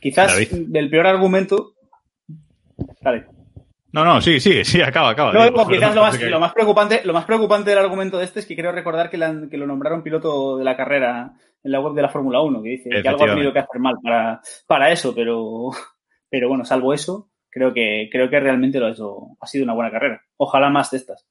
Quizás 0.00 0.34
David. 0.34 0.76
el 0.76 0.90
peor 0.90 1.06
argumento 1.06 1.74
Dale. 3.00 3.26
No, 3.92 4.04
no, 4.04 4.20
sí, 4.20 4.40
sí, 4.40 4.64
sí, 4.64 4.82
acaba, 4.82 5.10
acaba. 5.10 5.32
No, 5.32 5.44
digo, 5.44 5.68
quizás 5.68 5.94
lo 5.94 6.02
más, 6.02 6.20
lo 6.20 6.40
más, 6.40 6.52
preocupante, 6.52 7.02
lo 7.04 7.12
más 7.12 7.24
preocupante 7.24 7.70
del 7.70 7.78
argumento 7.78 8.18
de 8.18 8.24
este 8.24 8.40
es 8.40 8.46
que 8.46 8.56
creo 8.56 8.72
recordar 8.72 9.08
que, 9.08 9.18
la, 9.18 9.46
que 9.48 9.56
lo 9.56 9.66
nombraron 9.66 10.02
piloto 10.02 10.56
de 10.56 10.64
la 10.64 10.76
carrera 10.76 11.34
en 11.62 11.70
la 11.70 11.80
web 11.80 11.94
de 11.94 12.02
la 12.02 12.08
Fórmula 12.08 12.40
1, 12.40 12.62
que 12.62 12.68
dice 12.70 12.90
que 12.90 13.08
algo 13.08 13.24
ha 13.24 13.28
tenido 13.28 13.52
que 13.52 13.60
hacer 13.60 13.80
mal 13.80 13.94
para, 14.02 14.40
para 14.66 14.90
eso, 14.90 15.14
pero, 15.14 15.70
pero 16.28 16.48
bueno, 16.48 16.64
salvo 16.64 16.92
eso, 16.92 17.30
creo 17.54 17.72
que, 17.72 18.08
creo 18.10 18.28
que 18.28 18.40
realmente 18.40 18.80
lo 18.80 18.86
ha 18.86 18.90
hecho, 18.90 19.28
ha 19.40 19.46
sido 19.46 19.62
una 19.62 19.74
buena 19.74 19.92
carrera. 19.92 20.24
Ojalá 20.36 20.70
más 20.70 20.90
de 20.90 20.96
estas. 20.96 21.24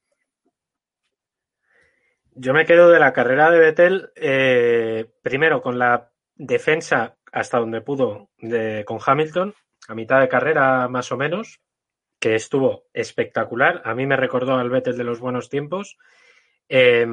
Yo 2.34 2.54
me 2.54 2.66
quedo 2.66 2.90
de 2.90 3.00
la 3.00 3.12
carrera 3.12 3.52
de 3.52 3.60
Vettel, 3.60 4.12
eh, 4.16 5.06
primero 5.22 5.62
con 5.62 5.78
la 5.78 6.12
defensa 6.36 7.18
hasta 7.32 7.60
donde 7.60 7.82
pudo 7.82 8.30
de, 8.38 8.86
con 8.86 9.00
Hamilton, 9.06 9.54
a 9.90 9.96
mitad 9.96 10.22
de 10.22 10.30
carrera 10.30 10.88
más 10.88 11.12
o 11.12 11.18
menos, 11.18 11.60
que 12.20 12.36
estuvo 12.36 12.86
espectacular. 12.94 13.82
A 13.84 13.94
mí 13.94 14.06
me 14.06 14.16
recordó 14.16 14.56
al 14.56 14.70
Vettel 14.70 14.98
de 14.98 15.04
los 15.04 15.20
buenos 15.20 15.50
tiempos. 15.50 15.98
Eh, 16.70 17.06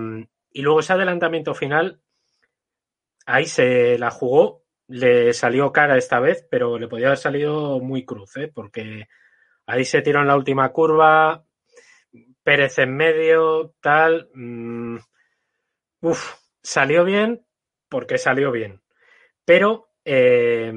y 0.53 0.63
luego 0.63 0.81
ese 0.81 0.93
adelantamiento 0.93 1.53
final, 1.55 2.01
ahí 3.27 3.47
se 3.47 3.99
la 3.99 4.11
jugó, 4.11 4.60
le 4.91 5.33
salió 5.33 5.73
cara 5.73 5.97
esta 5.97 6.19
vez, 6.19 6.47
pero 6.51 6.79
le 6.79 6.89
podía 6.89 7.07
haber 7.07 7.19
salido 7.19 7.79
muy 7.79 8.05
cruz, 8.05 8.37
¿eh? 8.37 8.51
porque 8.53 9.07
ahí 9.65 9.85
se 9.85 10.03
tiró 10.03 10.21
en 10.21 10.27
la 10.27 10.37
última 10.37 10.69
curva, 10.71 11.45
Pérez 12.43 12.79
en 12.79 12.97
medio, 12.97 13.75
tal. 13.81 14.31
Mmm, 14.35 14.99
uf, 16.01 16.35
salió 16.63 17.05
bien 17.05 17.47
porque 17.89 18.19
salió 18.19 18.51
bien. 18.51 18.83
Pero 19.45 19.91
eh, 20.05 20.73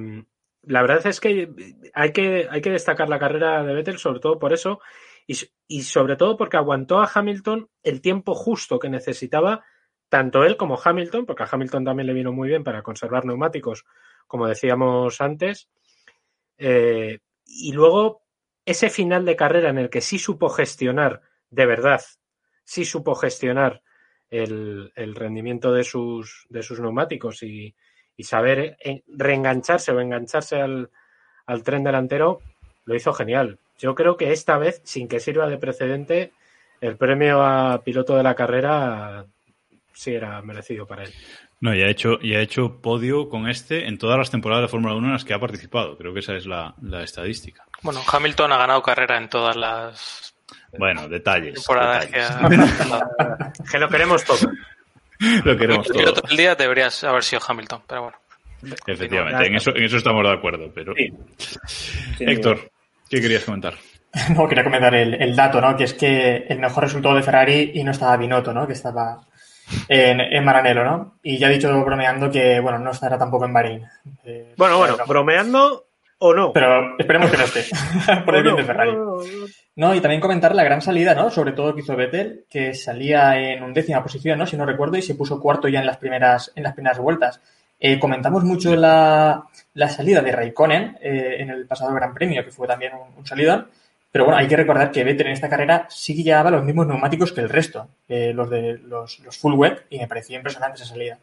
la 0.62 0.82
verdad 0.82 1.08
es 1.08 1.19
que 1.19 1.49
hay, 1.93 2.13
que 2.13 2.47
hay 2.52 2.62
que 2.62 2.71
destacar 2.71 3.10
la 3.10 3.19
carrera 3.19 3.63
de 3.63 3.73
Vettel, 3.73 3.97
sobre 3.97 4.19
todo 4.19 4.38
por 4.38 4.54
eso, 4.54 4.80
y, 5.26 5.36
y, 5.67 5.82
sobre 5.84 6.17
todo 6.17 6.38
porque 6.38 6.58
aguantó 6.58 6.99
a 6.99 7.10
Hamilton 7.12 7.69
el 7.82 8.02
tiempo 8.02 8.36
justo 8.36 8.78
que 8.78 8.89
necesitaba, 8.89 9.65
tanto 10.13 10.43
él 10.43 10.58
como 10.58 10.80
Hamilton, 10.80 11.26
porque 11.26 11.41
a 11.41 11.49
Hamilton 11.52 11.86
también 11.86 12.06
le 12.06 12.13
vino 12.13 12.32
muy 12.32 12.47
bien 12.47 12.63
para 12.63 12.84
conservar 12.84 13.26
neumáticos, 13.26 13.84
como 14.28 14.45
decíamos 14.45 15.19
antes. 15.21 15.69
Eh, 16.60 17.17
y 17.47 17.71
luego 17.71 18.21
ese 18.63 18.91
final 18.91 19.26
de 19.26 19.36
carrera 19.36 19.71
en 19.71 19.80
el 19.80 19.89
que 19.89 20.02
sí 20.02 20.19
supo 20.19 20.49
gestionar, 20.49 21.23
de 21.49 21.65
verdad, 21.65 22.04
sí 22.63 22.86
supo 22.86 23.15
gestionar 23.15 23.82
el, 24.30 24.93
el 24.95 25.15
rendimiento 25.15 25.73
de 25.73 25.84
sus, 25.84 26.45
de 26.47 26.62
sus 26.62 26.80
neumáticos 26.80 27.41
y, 27.41 27.76
y 28.15 28.23
saber 28.26 28.78
reengancharse 29.08 29.93
o 29.93 29.99
engancharse 29.99 30.62
al, 30.62 30.91
al, 31.47 31.63
tren 31.63 31.84
delantero, 31.84 32.39
lo 32.86 32.93
hizo 32.93 33.13
genial. 33.13 33.58
Yo 33.80 33.95
creo 33.95 34.15
que 34.15 34.32
esta 34.32 34.60
vez, 34.60 34.80
sin 34.84 35.08
que 35.08 35.19
sirva 35.19 35.47
de 35.47 35.58
precedente, 35.58 36.34
el 36.82 36.97
premio 36.97 37.41
a 37.41 37.82
piloto 37.84 38.15
de 38.15 38.21
la 38.21 38.36
carrera 38.36 39.26
sí 39.93 40.13
era 40.13 40.41
merecido 40.41 40.86
para 40.88 41.03
él. 41.03 41.13
No, 41.62 41.73
y 41.73 41.82
ha 41.82 41.88
hecho, 41.89 42.17
y 42.21 42.36
ha 42.36 42.41
hecho 42.41 42.82
podio 42.82 43.29
con 43.29 43.47
este 43.49 43.88
en 43.88 43.97
todas 43.97 44.17
las 44.17 44.29
temporadas 44.32 44.63
de 44.63 44.67
Fórmula 44.67 44.95
1 44.95 45.08
en 45.08 45.13
las 45.13 45.23
que 45.23 45.34
ha 45.34 45.39
participado. 45.39 45.97
Creo 45.97 46.13
que 46.13 46.19
esa 46.19 46.36
es 46.36 46.45
la, 46.45 46.75
la 46.82 47.03
estadística. 47.03 47.63
Bueno, 47.82 48.01
Hamilton 48.12 48.51
ha 48.51 48.58
ganado 48.58 48.82
carrera 48.84 49.17
en 49.17 49.29
todas 49.29 49.56
las 49.56 50.36
Bueno, 50.77 51.08
detalles. 51.08 51.53
temporadas 51.56 52.06
detalles. 52.12 52.32
que 52.36 52.93
ha... 53.23 53.51
Que 53.71 53.79
lo 53.79 53.88
queremos 53.89 54.23
todo. 54.25 54.39
Lo 55.45 55.56
queremos 55.58 55.88
El 55.88 55.93
todo. 55.93 55.99
piloto 56.03 56.27
del 56.27 56.38
día 56.38 56.56
deberías 56.56 57.01
haber 57.06 57.23
sido 57.23 57.41
Hamilton, 57.47 57.84
pero 57.88 58.01
bueno. 58.03 58.17
Efectivamente, 58.88 59.45
en 59.47 59.56
eso, 59.56 59.73
en 59.75 59.84
eso 59.84 59.97
estamos 59.97 60.23
de 60.23 60.34
acuerdo. 60.34 60.69
Pero 60.73 60.93
Héctor, 62.19 62.71
¿qué 63.10 63.21
querías 63.21 63.43
comentar? 63.45 63.75
No, 64.36 64.47
quería 64.47 64.63
comentar 64.63 64.93
el, 64.93 65.15
el 65.15 65.36
dato, 65.36 65.60
¿no? 65.60 65.75
Que 65.75 65.86
es 65.86 65.93
que 65.95 66.45
el 66.47 66.60
mejor 66.60 66.84
resultado 66.84 67.15
de 67.15 67.23
Ferrari 67.23 67.71
y 67.73 67.84
no 67.84 67.89
estaba 67.91 68.15
Binotto, 68.15 68.53
¿no? 68.53 68.67
Que 68.67 68.73
estaba 68.73 69.21
en, 69.88 70.19
en 70.19 70.43
Maranello, 70.43 70.84
¿no? 70.84 71.15
Y 71.23 71.38
ya 71.38 71.47
ha 71.47 71.52
dicho 71.52 71.84
bromeando 71.84 72.30
que, 72.32 72.60
bueno, 72.60 72.80
no 72.80 72.91
estará 72.91 73.17
tampoco 73.17 73.45
en 73.45 73.54
Bahrein. 73.54 73.86
Eh, 74.23 74.54
Bueno, 74.58 74.78
bueno, 74.78 74.97
bromeando 75.08 75.86
o 76.19 76.34
no. 76.34 76.54
Pero 76.54 76.97
esperemos 76.97 77.30
que 77.32 77.38
no 77.38 77.43
esté, 77.43 77.65
por 78.26 78.36
el 78.36 78.43
bien 78.43 78.56
de 78.56 78.63
Ferrari. 78.63 78.93
No, 79.76 79.95
y 79.95 80.02
también 80.02 80.21
comentar 80.21 80.54
la 80.56 80.63
gran 80.63 80.82
salida, 80.82 81.15
¿no? 81.15 81.30
Sobre 81.32 81.52
todo 81.54 81.73
que 81.73 81.82
hizo 81.82 81.95
Vettel, 81.95 82.45
que 82.49 82.73
salía 82.73 83.38
en 83.39 83.63
undécima 83.63 84.04
posición, 84.04 84.38
¿no? 84.39 84.45
Si 84.45 84.56
no 84.56 84.65
recuerdo, 84.65 84.97
y 84.97 85.02
se 85.02 85.15
puso 85.15 85.39
cuarto 85.39 85.67
ya 85.67 85.80
en 85.80 85.88
las 85.88 85.97
primeras, 85.97 86.52
en 86.56 86.63
las 86.63 86.73
primeras 86.73 86.99
vueltas. 86.99 87.41
Eh, 87.80 87.99
comentamos 87.99 88.43
mucho 88.45 88.76
la, 88.76 89.43
la 89.73 89.89
salida 89.89 90.21
de 90.21 90.32
Raikkonen 90.32 90.97
eh, 91.02 91.38
en 91.39 91.49
el 91.49 91.65
pasado 91.65 91.93
Gran 91.93 92.13
Premio, 92.13 92.45
que 92.45 92.52
fue 92.52 92.67
también 92.67 92.93
un, 92.93 93.17
un 93.17 93.26
salidón. 93.26 93.67
Pero 94.13 94.26
bueno, 94.26 94.39
hay 94.39 94.47
que 94.47 94.56
recordar 94.56 94.91
que 94.91 95.04
Vettel 95.04 95.26
en 95.26 95.34
esta 95.34 95.49
carrera 95.49 95.88
sí 95.89 96.15
que 96.15 96.21
llevaba 96.21 96.52
los 96.52 96.63
mismos 96.63 96.86
neumáticos 96.86 97.32
que 97.32 97.41
el 97.41 97.49
resto, 97.49 97.89
eh, 98.08 98.32
los 98.32 98.47
de 98.47 98.78
los, 98.78 99.17
los 99.21 99.36
full 99.36 99.56
wet, 99.56 99.88
y 99.89 99.97
me 99.97 100.08
parecía 100.08 100.38
impresionante 100.38 100.76
esa 100.76 100.86
salida. 100.86 101.17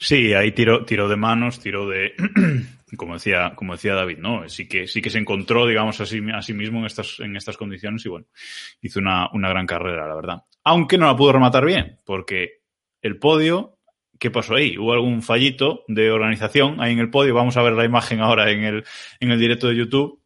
Sí, 0.00 0.34
ahí 0.34 0.50
tiró, 0.50 0.84
tiró 0.84 1.08
de 1.08 1.14
manos, 1.14 1.60
tiró 1.60 1.88
de, 1.88 2.14
como 2.96 3.14
decía, 3.14 3.52
como 3.54 3.74
decía 3.74 3.94
David, 3.94 4.18
¿no? 4.18 4.48
Sí 4.48 4.66
que, 4.66 4.88
sí 4.88 5.00
que 5.00 5.10
se 5.10 5.18
encontró, 5.18 5.64
digamos, 5.64 6.00
a 6.00 6.06
sí, 6.06 6.20
a 6.34 6.42
sí 6.42 6.52
mismo 6.52 6.80
en 6.80 6.86
estas, 6.86 7.20
en 7.20 7.36
estas 7.36 7.56
condiciones 7.56 8.04
y 8.06 8.08
bueno, 8.08 8.26
hizo 8.80 8.98
una, 8.98 9.30
una 9.32 9.48
gran 9.48 9.68
carrera, 9.68 10.08
la 10.08 10.16
verdad. 10.16 10.42
Aunque 10.64 10.98
no 10.98 11.06
la 11.06 11.16
pudo 11.16 11.32
rematar 11.32 11.64
bien, 11.64 12.00
porque 12.04 12.62
el 13.02 13.18
podio, 13.18 13.76
¿qué 14.18 14.32
pasó 14.32 14.56
ahí? 14.56 14.76
Hubo 14.76 14.94
algún 14.94 15.22
fallito 15.22 15.84
de 15.86 16.10
organización 16.10 16.80
ahí 16.80 16.92
en 16.92 16.98
el 16.98 17.10
podio. 17.10 17.36
Vamos 17.36 17.56
a 17.56 17.62
ver 17.62 17.74
la 17.74 17.84
imagen 17.84 18.20
ahora 18.20 18.50
en 18.50 18.64
el, 18.64 18.84
en 19.20 19.30
el 19.30 19.38
directo 19.38 19.68
de 19.68 19.76
YouTube. 19.76 20.21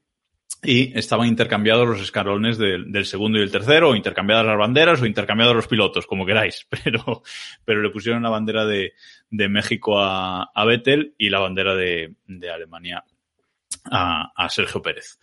Y 0.68 0.98
estaban 0.98 1.28
intercambiados 1.28 1.86
los 1.86 2.00
escalones 2.00 2.58
del, 2.58 2.90
del 2.90 3.06
segundo 3.06 3.38
y 3.38 3.42
el 3.42 3.52
tercero, 3.52 3.90
o 3.90 3.94
intercambiadas 3.94 4.44
las 4.44 4.58
banderas, 4.58 5.00
o 5.00 5.06
intercambiados 5.06 5.54
los 5.54 5.68
pilotos, 5.68 6.06
como 6.06 6.26
queráis. 6.26 6.66
Pero, 6.84 7.22
pero 7.64 7.82
le 7.82 7.90
pusieron 7.90 8.22
la 8.22 8.30
bandera 8.30 8.64
de, 8.64 8.94
de 9.30 9.48
México 9.48 10.00
a, 10.00 10.50
a 10.54 10.64
Vettel 10.64 11.14
y 11.18 11.30
la 11.30 11.38
bandera 11.38 11.74
de, 11.74 12.14
de 12.26 12.50
Alemania 12.50 13.04
a, 13.84 14.32
a 14.34 14.48
Sergio 14.48 14.82
Pérez. 14.82 15.18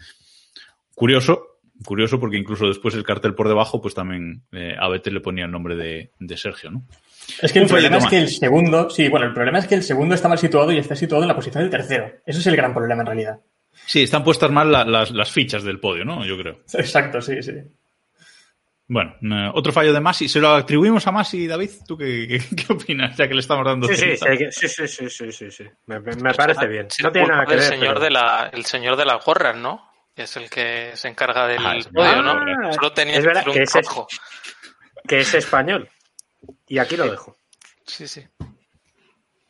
Curioso, 0.95 1.60
curioso 1.86 2.19
porque 2.19 2.38
incluso 2.38 2.67
después 2.67 2.95
el 2.95 3.03
cartel 3.03 3.36
por 3.36 3.47
debajo, 3.47 3.82
pues 3.82 3.93
también 3.93 4.43
eh, 4.51 4.75
a 4.79 4.88
Vettel 4.89 5.15
le 5.15 5.21
ponía 5.21 5.45
el 5.45 5.51
nombre 5.51 5.75
de, 5.75 6.12
de 6.19 6.38
Sergio, 6.38 6.71
¿no? 6.71 6.86
Es 7.41 7.51
que 7.51 7.60
el 7.60 7.67
problema 7.67 7.97
es 7.97 8.06
que 8.06 8.17
el 8.17 8.29
segundo, 8.29 8.89
sí, 8.89 9.10
bueno, 9.10 9.25
el 9.25 9.34
problema 9.34 9.60
es 9.60 9.67
que 9.67 9.75
el 9.75 9.84
segundo 9.84 10.15
está 10.15 10.27
mal 10.27 10.38
situado 10.38 10.71
y 10.71 10.77
está 10.77 10.95
situado 10.95 11.23
en 11.23 11.29
la 11.29 11.36
posición 11.36 11.63
del 11.63 11.71
tercero. 11.71 12.12
Eso 12.25 12.39
es 12.39 12.47
el 12.47 12.56
gran 12.56 12.73
problema 12.73 13.01
en 13.01 13.08
realidad. 13.08 13.39
Sí, 13.86 14.03
están 14.03 14.23
puestas 14.23 14.51
mal 14.51 14.71
la- 14.71 14.86
las, 14.86 15.12
las 15.12 15.31
fichas 15.31 15.63
del 15.63 15.79
podio, 15.79 16.05
¿no? 16.05 16.25
Yo 16.25 16.38
creo. 16.38 16.62
Exacto, 16.73 17.21
sí, 17.21 17.41
sí. 17.43 17.51
Bueno, 18.88 19.15
eh, 19.21 19.51
otro 19.53 19.71
fallo 19.71 19.93
de 19.93 20.01
Masi. 20.01 20.27
¿Se 20.27 20.39
lo 20.39 20.49
atribuimos 20.53 21.07
a 21.07 21.12
Masi, 21.12 21.47
David? 21.47 21.69
¿Tú 21.88 21.97
qué, 21.97 22.27
qué, 22.27 22.55
qué 22.55 22.73
opinas? 22.73 23.15
Ya 23.17 23.27
que 23.27 23.33
le 23.33 23.39
estamos 23.39 23.65
dando 23.65 23.88
Sí, 23.88 23.95
sí, 23.95 24.17
sí, 24.17 24.51
sí, 24.51 24.67
sí, 24.67 24.88
sí, 24.88 25.09
sí, 25.09 25.31
sí, 25.31 25.51
sí. 25.51 25.63
Me, 25.88 26.01
parece 26.33 26.67
bien. 26.67 26.88
No 27.01 27.12
tiene 27.12 27.27
nada 27.29 27.45
que 27.45 27.53
el 27.53 27.59
ver. 27.59 27.69
señor 27.69 27.88
pero- 27.95 27.99
de 28.01 28.09
la 28.12 28.49
el 28.53 28.65
señor 28.65 28.95
de 28.97 29.05
las 29.05 29.23
gorras, 29.25 29.55
¿no? 29.57 29.89
Que 30.15 30.23
es 30.23 30.38
el 30.38 30.49
que 30.49 30.91
se 30.95 31.07
encarga 31.07 31.47
del 31.47 31.65
Ah, 31.65 31.75
el 31.75 31.83
señor. 31.83 31.95
podio, 31.95 32.21
¿no? 32.21 32.31
Ah, 32.67 32.73
Solo 32.73 32.91
tenía 32.91 33.17
es 33.17 33.25
verdad 33.25 33.43
que 33.45 33.65
rojo. 33.65 34.07
que 35.07 35.19
es 35.21 35.33
español. 35.33 35.89
Y 36.67 36.77
aquí 36.77 36.95
lo 36.97 37.09
dejo. 37.09 37.36
Sí, 37.88 38.07
sí. 38.07 38.23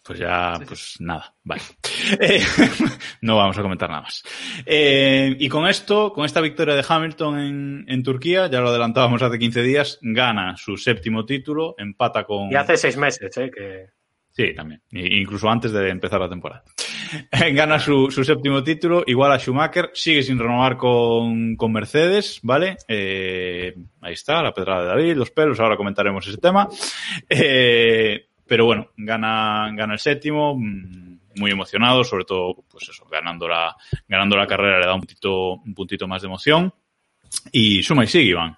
Pues 0.04 0.20
ya, 0.20 0.60
pues 0.68 0.98
nada, 1.00 1.34
vale. 1.44 1.62
Eh, 2.20 2.42
no 3.22 3.38
vamos 3.38 3.58
a 3.58 3.62
comentar 3.62 3.90
nada 3.90 4.02
más. 4.02 4.24
Eh, 4.66 5.36
y 5.40 5.48
con 5.48 5.68
esto, 5.68 6.12
con 6.12 6.26
esta 6.26 6.42
victoria 6.42 6.76
de 6.76 6.84
Hamilton 6.88 7.40
en, 7.40 7.86
en 7.88 8.04
Turquía, 8.04 8.48
ya 8.48 8.60
lo 8.60 8.70
adelantábamos 8.70 9.22
hace 9.22 9.40
15 9.40 9.64
días, 9.64 10.00
gana 10.02 10.58
su 10.58 10.76
séptimo 10.76 11.26
título, 11.26 11.76
empata 11.78 12.26
con... 12.26 12.52
Y 12.52 12.56
hace 12.56 12.76
seis 12.76 12.98
meses, 12.98 13.38
¿eh? 13.38 13.50
Que... 13.50 13.86
Sí, 14.32 14.54
también. 14.54 14.82
Incluso 14.92 15.48
antes 15.50 15.72
de 15.72 15.90
empezar 15.90 16.20
la 16.20 16.30
temporada. 16.30 16.64
Gana 17.54 17.80
su, 17.80 18.10
su 18.10 18.24
séptimo 18.24 18.64
título, 18.64 19.04
igual 19.06 19.32
a 19.32 19.40
Schumacher, 19.40 19.92
sigue 19.94 20.24
sin 20.24 20.40
renovar 20.40 20.76
con, 20.78 21.56
con 21.56 21.72
Mercedes, 21.72 22.40
¿vale? 22.42 22.78
Eh, 22.88 23.76
ahí 24.02 24.14
está, 24.14 24.42
la 24.42 24.52
pedrada 24.52 24.82
de 24.82 24.88
David, 24.88 25.16
los 25.18 25.30
pelos, 25.30 25.60
ahora 25.60 25.78
comentaremos 25.78 26.28
ese 26.28 26.38
tema. 26.38 26.68
Eh, 27.30 28.30
pero 28.48 28.66
bueno, 28.66 28.90
gana, 28.98 29.70
gana 29.74 29.94
el 29.94 30.00
séptimo, 30.00 30.56
mm, 30.56 31.20
muy 31.36 31.52
emocionado, 31.52 32.04
sobre 32.04 32.26
todo, 32.26 32.56
pues 32.70 32.90
eso, 32.90 33.06
ganando 33.06 33.48
la, 33.48 33.76
ganando 34.08 34.36
la 34.38 34.48
carrera 34.48 34.80
le 34.80 34.86
da 34.86 34.94
un 34.94 35.02
puntito, 35.02 35.54
un 35.54 35.74
puntito 35.74 36.08
más 36.08 36.22
de 36.22 36.28
emoción. 36.28 36.74
Y 37.52 37.82
suma 37.84 38.04
y 38.04 38.08
sigue, 38.08 38.32
Iván. 38.32 38.58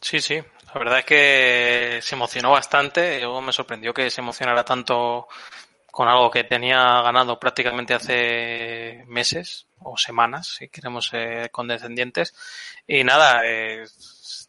Sí, 0.00 0.20
sí. 0.20 0.40
La 0.74 0.80
verdad 0.80 0.98
es 0.98 1.04
que 1.04 1.98
se 2.02 2.14
emocionó 2.16 2.50
bastante. 2.50 3.20
Yo 3.20 3.40
me 3.40 3.52
sorprendió 3.52 3.94
que 3.94 4.10
se 4.10 4.20
emocionara 4.20 4.64
tanto 4.64 5.28
con 5.90 6.08
algo 6.08 6.30
que 6.30 6.42
tenía 6.42 7.00
ganado 7.02 7.38
prácticamente 7.38 7.94
hace 7.94 9.04
meses 9.06 9.68
o 9.78 9.96
semanas, 9.96 10.56
si 10.58 10.68
queremos 10.68 11.06
ser 11.06 11.50
condescendientes. 11.52 12.34
Y 12.88 13.04
nada, 13.04 13.42
eh, 13.44 13.84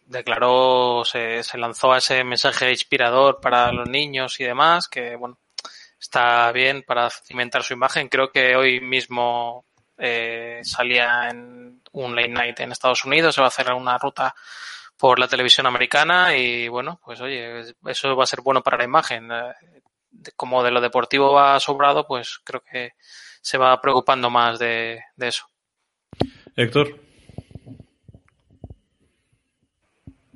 declaró, 0.05 1.03
se, 1.05 1.43
se 1.43 1.57
lanzó 1.57 1.91
a 1.91 1.97
ese 1.97 2.23
mensaje 2.23 2.71
inspirador 2.71 3.39
para 3.41 3.71
los 3.71 3.89
niños 3.89 4.39
y 4.39 4.43
demás, 4.43 4.87
que 4.87 5.15
bueno, 5.15 5.39
está 5.99 6.51
bien 6.51 6.83
para 6.83 7.09
cimentar 7.09 7.63
su 7.63 7.73
imagen. 7.73 8.09
Creo 8.09 8.31
que 8.31 8.55
hoy 8.55 8.79
mismo 8.79 9.65
eh, 9.97 10.61
salía 10.63 11.29
en 11.29 11.81
un 11.91 12.15
late 12.15 12.29
night 12.29 12.59
en 12.59 12.71
Estados 12.71 13.05
Unidos, 13.05 13.35
se 13.35 13.41
va 13.41 13.47
a 13.47 13.49
hacer 13.49 13.71
una 13.73 13.97
ruta 13.97 14.35
por 14.97 15.19
la 15.19 15.27
televisión 15.27 15.65
americana 15.65 16.35
y 16.35 16.67
bueno, 16.67 16.99
pues 17.03 17.19
oye, 17.21 17.61
eso 17.85 18.15
va 18.15 18.23
a 18.23 18.27
ser 18.27 18.41
bueno 18.41 18.61
para 18.61 18.77
la 18.77 18.85
imagen. 18.85 19.29
Eh, 19.31 19.81
Como 20.35 20.63
de 20.63 20.71
lo 20.71 20.79
deportivo 20.79 21.33
va 21.33 21.59
sobrado, 21.59 22.07
pues 22.07 22.39
creo 22.43 22.61
que 22.61 22.93
se 23.41 23.57
va 23.57 23.79
preocupando 23.81 24.29
más 24.29 24.57
de, 24.57 25.01
de 25.15 25.27
eso. 25.27 25.45
Héctor. 26.55 27.04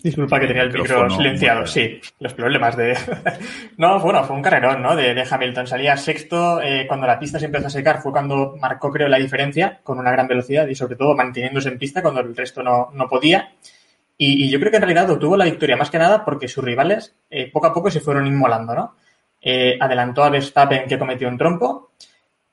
Disculpa 0.02 0.40
que 0.40 0.48
tenía 0.48 0.64
el 0.64 0.72
micro 0.72 1.10
silenciado. 1.10 1.60
bueno. 1.60 1.68
Sí, 1.68 2.00
los 2.20 2.34
problemas 2.34 2.78
de... 2.78 2.98
no, 3.78 4.00
bueno, 4.00 4.24
fue 4.24 4.36
un 4.36 4.42
carrerón, 4.42 4.82
¿no? 4.82 4.96
De, 4.96 5.14
de 5.14 5.28
Hamilton. 5.30 5.68
Salía 5.68 5.98
sexto. 5.98 6.62
eh, 6.62 6.86
cuando 6.88 7.06
la 7.06 7.20
pista 7.20 7.38
se 7.40 7.46
empezó 7.46 7.68
a 7.68 7.70
secar 7.70 8.02
fue 8.02 8.12
cuando 8.12 8.56
marcó, 8.60 8.92
creo, 8.92 9.10
la 9.10 9.18
diferencia 9.18 9.80
con 9.84 10.00
una 10.00 10.12
gran 10.12 10.28
velocidad 10.28 10.68
y 10.68 10.76
sobre 10.76 10.96
todo 10.96 11.16
manteniéndose 11.16 11.70
en 11.70 11.78
pista 11.78 12.02
cuando 12.02 12.22
el 12.22 12.36
resto 12.36 12.64
no, 12.64 12.90
no 12.94 13.08
podía. 13.10 13.52
Y, 14.18 14.46
y 14.46 14.50
yo 14.50 14.60
creo 14.60 14.72
que 14.72 14.78
en 14.78 14.84
realidad 14.84 15.10
obtuvo 15.10 15.38
la 15.38 15.46
victoria 15.46 15.78
más 15.78 15.90
que 15.90 15.98
nada 15.98 16.24
porque 16.26 16.48
sus 16.48 16.64
rivales 16.64 17.16
eh, 17.30 17.50
poco 17.52 17.68
a 17.68 17.74
poco 17.74 17.90
se 17.92 18.00
fueron 18.02 18.28
inmolando, 18.28 18.76
¿no? 18.76 18.96
Eh, 19.42 19.78
adelantó 19.80 20.24
a 20.24 20.30
Verstappen 20.30 20.88
que 20.88 21.00
cometió 21.00 21.28
un 21.28 21.38
trompo. 21.38 21.92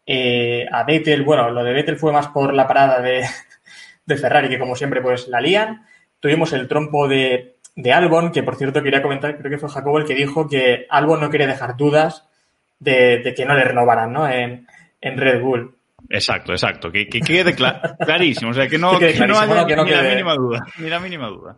Eh, 0.04 0.66
a 0.70 0.84
Vettel, 0.84 1.22
bueno, 1.22 1.50
lo 1.50 1.64
de 1.64 1.72
Vettel 1.72 1.96
fue 1.96 2.12
más 2.12 2.28
por 2.28 2.54
la 2.54 2.66
parada 2.68 3.00
de, 3.00 3.24
de 4.06 4.16
Ferrari, 4.16 4.48
que 4.48 4.58
como 4.58 4.76
siempre, 4.76 5.00
pues 5.02 5.28
la 5.28 5.40
lían. 5.40 5.84
Tuvimos 6.20 6.52
el 6.52 6.66
trompo 6.68 7.06
de, 7.08 7.56
de 7.74 7.92
Albon, 7.92 8.32
que 8.32 8.42
por 8.42 8.56
cierto 8.56 8.82
quería 8.82 9.02
comentar, 9.02 9.36
creo 9.38 9.50
que 9.50 9.58
fue 9.58 9.68
Jacobo 9.68 9.98
el 9.98 10.06
que 10.06 10.14
dijo 10.14 10.48
que 10.48 10.86
Albon 10.88 11.20
no 11.20 11.30
quería 11.30 11.46
dejar 11.46 11.76
dudas 11.76 12.26
de, 12.78 13.18
de 13.18 13.34
que 13.34 13.44
no 13.44 13.54
le 13.54 13.64
renovaran, 13.64 14.12
¿no? 14.12 14.28
En, 14.28 14.66
en 15.00 15.18
Red 15.18 15.40
Bull. 15.40 15.74
Exacto, 16.08 16.52
exacto. 16.52 16.90
Que, 16.90 17.08
que 17.08 17.20
quede 17.20 17.54
cla- 17.56 17.96
clarísimo. 18.04 18.50
O 18.50 18.54
sea, 18.54 18.68
que 18.68 18.78
no, 18.78 18.98
Que 18.98 19.14
no 19.26 19.38
haya 19.38 19.54
¿no? 19.62 19.66
Que 19.66 19.76
no 19.76 19.84
ni 19.84 19.90
la 19.90 20.02
mínima 20.02 20.34
duda. 20.34 20.66
Ni 20.78 20.88
la 20.88 21.00
mínima 21.00 21.26
duda. 21.28 21.56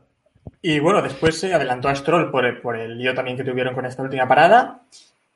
Y 0.62 0.78
bueno, 0.80 1.02
después 1.02 1.38
se 1.38 1.52
adelantó 1.52 1.88
a 1.88 1.94
Stroll 1.94 2.30
por 2.30 2.44
el, 2.44 2.58
por 2.60 2.76
el 2.76 2.98
lío 2.98 3.14
también 3.14 3.36
que 3.36 3.44
tuvieron 3.44 3.74
con 3.74 3.86
esta 3.86 4.02
última 4.02 4.26
parada. 4.26 4.82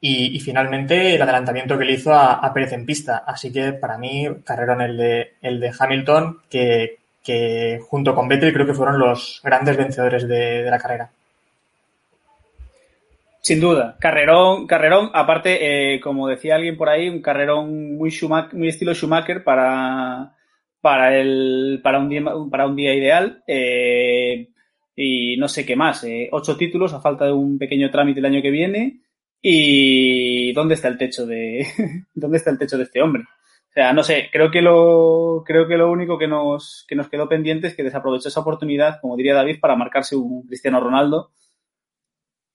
Y, 0.01 0.37
y 0.37 0.41
finalmente 0.41 1.15
el 1.15 1.23
adelantamiento 1.23 1.79
que 1.79 1.85
le 1.85 1.93
hizo 1.93 2.13
a, 2.13 2.35
a 2.35 2.53
Pérez 2.53 2.73
en 2.73 2.85
pista. 2.87 3.23
Así 3.27 3.53
que 3.53 3.73
para 3.73 3.99
mí, 3.99 4.27
carrerón 4.45 4.81
el 4.81 4.97
de, 4.97 5.35
el 5.43 5.61
de 5.61 5.73
Hamilton, 5.79 6.41
que, 6.51 6.99
que 7.23 7.81
junto 7.89 8.15
con 8.15 8.29
Vettel 8.29 8.53
creo 8.53 8.67
que 8.67 8.75
fueron 8.75 8.99
los 8.99 9.41
grandes 9.43 9.77
vencedores 9.77 10.27
de, 10.27 10.63
de 10.63 10.71
la 10.71 10.79
carrera. 10.79 11.11
Sin 13.41 13.61
duda, 13.61 13.97
carrerón, 13.99 14.67
carrerón, 14.67 15.11
aparte, 15.15 15.95
eh, 15.95 16.01
como 16.01 16.29
decía 16.29 16.55
alguien 16.55 16.77
por 16.77 16.89
ahí, 16.89 17.09
un 17.09 17.21
carrerón 17.21 17.97
muy 17.97 18.11
Schumacher, 18.11 18.55
muy 18.55 18.69
estilo 18.69 18.95
Schumacher 18.95 19.43
para, 19.43 20.37
para 20.81 21.19
el, 21.19 21.81
para 21.83 21.99
un 21.99 22.09
día, 22.09 22.23
para 22.51 22.67
un 22.67 22.77
día 22.77 22.95
ideal, 22.95 23.43
eh, 23.49 24.49
y 24.95 25.37
no 25.39 25.49
sé 25.49 25.67
qué 25.67 25.75
más, 25.75 26.05
eh, 26.05 26.29
ocho 26.31 26.57
títulos 26.57 26.93
a 26.93 27.01
falta 27.01 27.25
de 27.25 27.33
un 27.33 27.59
pequeño 27.59 27.91
trámite 27.91 28.21
el 28.21 28.27
año 28.27 28.43
que 28.43 28.51
viene, 28.51 29.01
¿Y 29.45 30.53
dónde 30.53 30.77
está 30.77 30.87
el 30.87 30.97
techo 30.97 31.27
de 31.27 31.67
dónde 32.15 32.39
está 32.39 32.51
el 32.51 32.59
techo 32.59 32.79
de 32.79 32.85
este 32.85 33.03
hombre? 33.03 33.25
O 33.73 33.75
sea, 33.75 33.93
no 33.93 34.03
sé, 34.03 34.29
creo 34.33 34.51
que 34.51 34.63
lo 34.63 35.43
creo 35.47 35.67
que 35.67 35.77
lo 35.77 35.91
único 35.91 36.19
que 36.19 36.29
nos 36.29 36.85
que 36.89 36.95
nos 36.95 37.09
quedó 37.09 37.29
pendiente 37.29 37.67
es 37.69 37.75
que 37.77 37.83
desaprovechó 37.83 38.29
esa 38.29 38.41
oportunidad, 38.41 39.01
como 39.01 39.17
diría 39.17 39.35
David, 39.35 39.61
para 39.61 39.77
marcarse 39.77 40.15
un 40.17 40.47
Cristiano 40.47 40.79
Ronaldo 40.81 41.33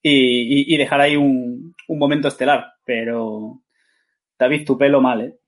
y, 0.01 0.73
y- 0.73 0.77
dejar 0.77 1.01
ahí 1.01 1.15
un, 1.15 1.75
un 1.87 1.99
momento 1.99 2.27
estelar. 2.27 2.73
Pero 2.85 3.61
David, 4.39 4.65
tu 4.65 4.77
pelo 4.77 5.01
mal, 5.01 5.21
¿eh? 5.21 5.39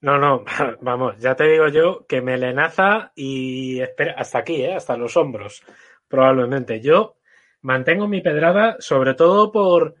No, 0.00 0.18
no, 0.18 0.44
vamos, 0.82 1.16
ya 1.18 1.34
te 1.34 1.44
digo 1.44 1.68
yo 1.68 2.06
que 2.06 2.20
melenaza 2.20 3.12
y 3.14 3.80
espera, 3.80 4.14
hasta 4.18 4.38
aquí, 4.38 4.62
¿eh? 4.62 4.74
hasta 4.74 4.96
los 4.96 5.16
hombros, 5.16 5.62
probablemente. 6.08 6.80
Yo 6.80 7.16
mantengo 7.62 8.06
mi 8.06 8.20
pedrada 8.20 8.76
sobre 8.80 9.14
todo 9.14 9.50
por 9.50 9.94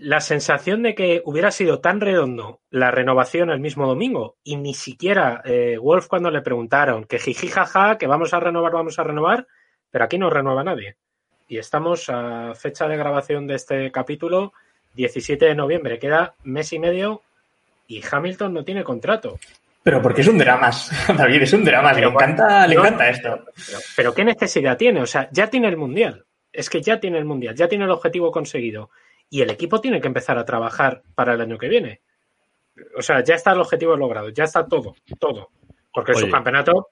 la 0.00 0.20
sensación 0.20 0.82
de 0.82 0.94
que 0.94 1.22
hubiera 1.24 1.50
sido 1.50 1.80
tan 1.80 2.00
redondo 2.00 2.60
la 2.70 2.90
renovación 2.90 3.50
el 3.50 3.60
mismo 3.60 3.86
domingo 3.86 4.36
y 4.44 4.56
ni 4.56 4.74
siquiera 4.74 5.42
eh, 5.44 5.78
Wolf 5.80 6.06
cuando 6.06 6.30
le 6.30 6.42
preguntaron 6.42 7.04
que 7.04 7.18
jiji 7.18 7.48
jaja, 7.48 7.98
que 7.98 8.06
vamos 8.06 8.34
a 8.34 8.40
renovar, 8.40 8.72
vamos 8.72 8.98
a 8.98 9.04
renovar, 9.04 9.46
pero 9.90 10.04
aquí 10.04 10.18
no 10.18 10.30
renueva 10.30 10.64
nadie. 10.64 10.96
Y 11.48 11.58
estamos 11.58 12.08
a 12.08 12.54
fecha 12.54 12.88
de 12.88 12.96
grabación 12.96 13.46
de 13.46 13.54
este 13.54 13.90
capítulo, 13.92 14.52
17 14.94 15.44
de 15.44 15.54
noviembre, 15.54 15.98
queda 15.98 16.34
mes 16.42 16.72
y 16.72 16.78
medio 16.78 17.22
y 17.86 18.02
Hamilton 18.10 18.54
no 18.54 18.64
tiene 18.64 18.82
contrato. 18.82 19.38
Pero 19.82 20.02
porque 20.02 20.22
es 20.22 20.28
un 20.28 20.38
drama, 20.38 20.70
David, 21.16 21.42
es 21.42 21.52
un 21.52 21.64
drama. 21.64 21.92
Le 21.92 22.06
encanta, 22.06 22.66
le 22.66 22.74
encanta 22.74 23.08
esto. 23.08 23.44
Pero, 23.54 23.78
pero 23.94 24.14
¿qué 24.14 24.24
necesidad 24.24 24.76
tiene? 24.76 25.00
O 25.00 25.06
sea, 25.06 25.28
ya 25.30 25.48
tiene 25.48 25.68
el 25.68 25.76
Mundial. 25.76 26.24
Es 26.52 26.68
que 26.68 26.82
ya 26.82 26.98
tiene 26.98 27.18
el 27.18 27.24
Mundial, 27.24 27.54
ya 27.54 27.68
tiene 27.68 27.84
el 27.84 27.90
objetivo 27.90 28.32
conseguido. 28.32 28.90
Y 29.28 29.42
el 29.42 29.50
equipo 29.50 29.80
tiene 29.80 30.00
que 30.00 30.06
empezar 30.06 30.38
a 30.38 30.44
trabajar 30.44 31.02
para 31.14 31.34
el 31.34 31.40
año 31.40 31.58
que 31.58 31.68
viene. 31.68 32.00
O 32.96 33.02
sea, 33.02 33.22
ya 33.24 33.34
está 33.34 33.52
el 33.52 33.60
objetivo 33.60 33.96
logrado, 33.96 34.28
ya 34.28 34.44
está 34.44 34.66
todo, 34.66 34.94
todo. 35.18 35.50
Porque 35.92 36.12
el 36.12 36.18
Oye. 36.18 36.26
subcampeonato, 36.26 36.90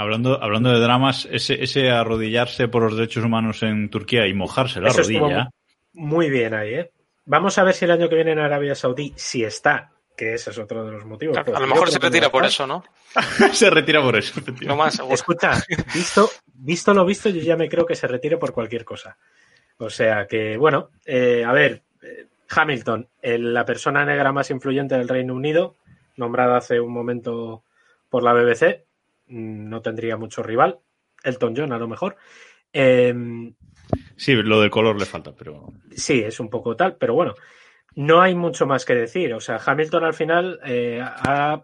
Hablando, 0.00 0.40
hablando 0.40 0.70
de 0.70 0.78
dramas, 0.78 1.26
ese, 1.28 1.60
ese 1.60 1.90
arrodillarse 1.90 2.68
por 2.68 2.84
los 2.84 2.94
derechos 2.94 3.24
humanos 3.24 3.64
en 3.64 3.90
Turquía 3.90 4.28
y 4.28 4.32
mojarse 4.32 4.80
la 4.80 4.90
rodilla. 4.90 5.50
muy 5.92 6.30
bien 6.30 6.54
ahí, 6.54 6.74
¿eh? 6.74 6.92
Vamos 7.24 7.58
a 7.58 7.64
ver 7.64 7.74
si 7.74 7.84
el 7.84 7.90
año 7.90 8.08
que 8.08 8.14
viene 8.14 8.30
en 8.30 8.38
Arabia 8.38 8.76
Saudí, 8.76 9.12
si 9.16 9.42
está, 9.42 9.90
que 10.16 10.34
ese 10.34 10.50
es 10.50 10.58
otro 10.58 10.84
de 10.84 10.92
los 10.92 11.04
motivos. 11.04 11.36
A 11.36 11.42
lo 11.42 11.66
mejor 11.66 11.90
se 11.90 11.98
no 11.98 12.04
retira 12.04 12.30
por 12.30 12.44
eso, 12.44 12.64
¿no? 12.64 12.84
se 13.52 13.70
retira 13.70 14.00
por 14.00 14.14
eso. 14.14 14.40
Lo 14.60 14.76
más 14.76 14.94
seguro. 14.94 15.16
Escucha, 15.16 15.60
visto, 15.92 16.30
visto 16.54 16.94
lo 16.94 17.04
visto, 17.04 17.28
yo 17.30 17.42
ya 17.42 17.56
me 17.56 17.68
creo 17.68 17.84
que 17.84 17.96
se 17.96 18.06
retire 18.06 18.36
por 18.36 18.52
cualquier 18.52 18.84
cosa. 18.84 19.18
O 19.78 19.90
sea 19.90 20.26
que, 20.26 20.56
bueno, 20.56 20.90
eh, 21.06 21.44
a 21.44 21.52
ver, 21.52 21.82
eh, 22.02 22.26
Hamilton, 22.48 23.08
la 23.22 23.64
persona 23.64 24.04
negra 24.04 24.32
más 24.32 24.50
influyente 24.50 24.96
del 24.96 25.08
Reino 25.08 25.34
Unido, 25.34 25.76
nombrada 26.16 26.56
hace 26.56 26.80
un 26.80 26.92
momento 26.92 27.64
por 28.08 28.22
la 28.22 28.32
BBC, 28.32 28.84
mm, 29.28 29.68
no 29.68 29.80
tendría 29.82 30.16
mucho 30.16 30.42
rival. 30.42 30.78
Elton 31.22 31.54
John, 31.56 31.72
a 31.72 31.78
lo 31.78 31.88
mejor. 31.88 32.16
Eh, 32.72 33.14
Sí, 34.16 34.34
lo 34.34 34.60
del 34.60 34.70
color 34.70 34.98
le 34.98 35.06
falta, 35.06 35.32
pero. 35.32 35.72
Sí, 35.94 36.22
es 36.22 36.40
un 36.40 36.50
poco 36.50 36.76
tal, 36.76 36.96
pero 36.96 37.14
bueno, 37.14 37.34
no 37.94 38.20
hay 38.20 38.34
mucho 38.34 38.66
más 38.66 38.84
que 38.84 38.94
decir. 38.94 39.32
O 39.34 39.40
sea, 39.40 39.60
Hamilton 39.64 40.04
al 40.04 40.14
final 40.14 40.60
eh, 40.64 41.00
ha, 41.02 41.62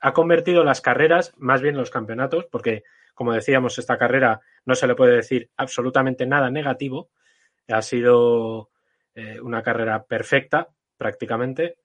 ha 0.00 0.12
convertido 0.12 0.64
las 0.64 0.80
carreras, 0.80 1.34
más 1.36 1.60
bien 1.60 1.76
los 1.76 1.90
campeonatos, 1.90 2.46
porque 2.46 2.84
como 3.14 3.32
decíamos, 3.32 3.78
esta 3.78 3.98
carrera 3.98 4.40
no 4.64 4.74
se 4.74 4.86
le 4.86 4.94
puede 4.94 5.16
decir 5.16 5.50
absolutamente 5.56 6.26
nada 6.26 6.50
negativo. 6.50 7.10
Ha 7.72 7.82
sido 7.82 8.70
eh, 9.14 9.40
una 9.40 9.62
carrera 9.62 10.04
perfecta, 10.04 10.68
prácticamente. 10.96 11.76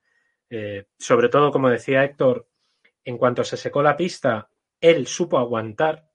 Eh, 0.50 0.86
sobre 0.98 1.30
todo, 1.30 1.52
como 1.52 1.70
decía 1.70 2.04
Héctor, 2.04 2.48
en 3.04 3.18
cuanto 3.18 3.44
se 3.44 3.58
secó 3.58 3.82
la 3.82 3.98
pista, 3.98 4.50
él 4.80 5.08
supo 5.08 5.38
aguantar, 5.38 6.10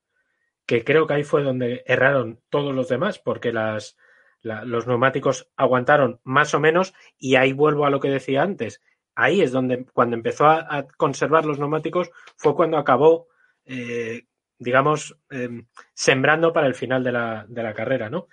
que 0.67 0.85
creo 0.85 1.07
que 1.07 1.15
ahí 1.15 1.25
fue 1.25 1.43
donde 1.43 1.83
erraron 1.87 2.41
todos 2.49 2.75
los 2.75 2.89
demás, 2.89 3.19
porque 3.19 3.53
los 3.53 4.87
neumáticos 4.87 5.51
aguantaron 5.57 6.21
más 6.25 6.55
o 6.55 6.61
menos, 6.61 6.95
y 7.19 7.35
ahí 7.37 7.53
vuelvo 7.53 7.85
a 7.85 7.91
lo 7.91 8.01
que 8.01 8.09
decía 8.09 8.43
antes. 8.43 8.81
Ahí 9.15 9.43
es 9.43 9.53
donde, 9.53 9.85
cuando 9.93 10.17
empezó 10.17 10.47
a, 10.47 10.87
conservar 10.97 11.45
los 11.45 11.59
neumáticos, 11.59 12.11
fue 12.37 12.55
cuando 12.55 12.79
acabó, 12.79 13.29
eh, 13.67 14.27
digamos, 14.59 15.19
eh, 15.31 15.65
sembrando 15.93 16.53
para 16.53 16.69
el 16.69 16.75
final 16.75 17.05
de 17.05 17.13
la 17.13 17.75
carrera, 17.75 18.09
¿no? 18.09 18.29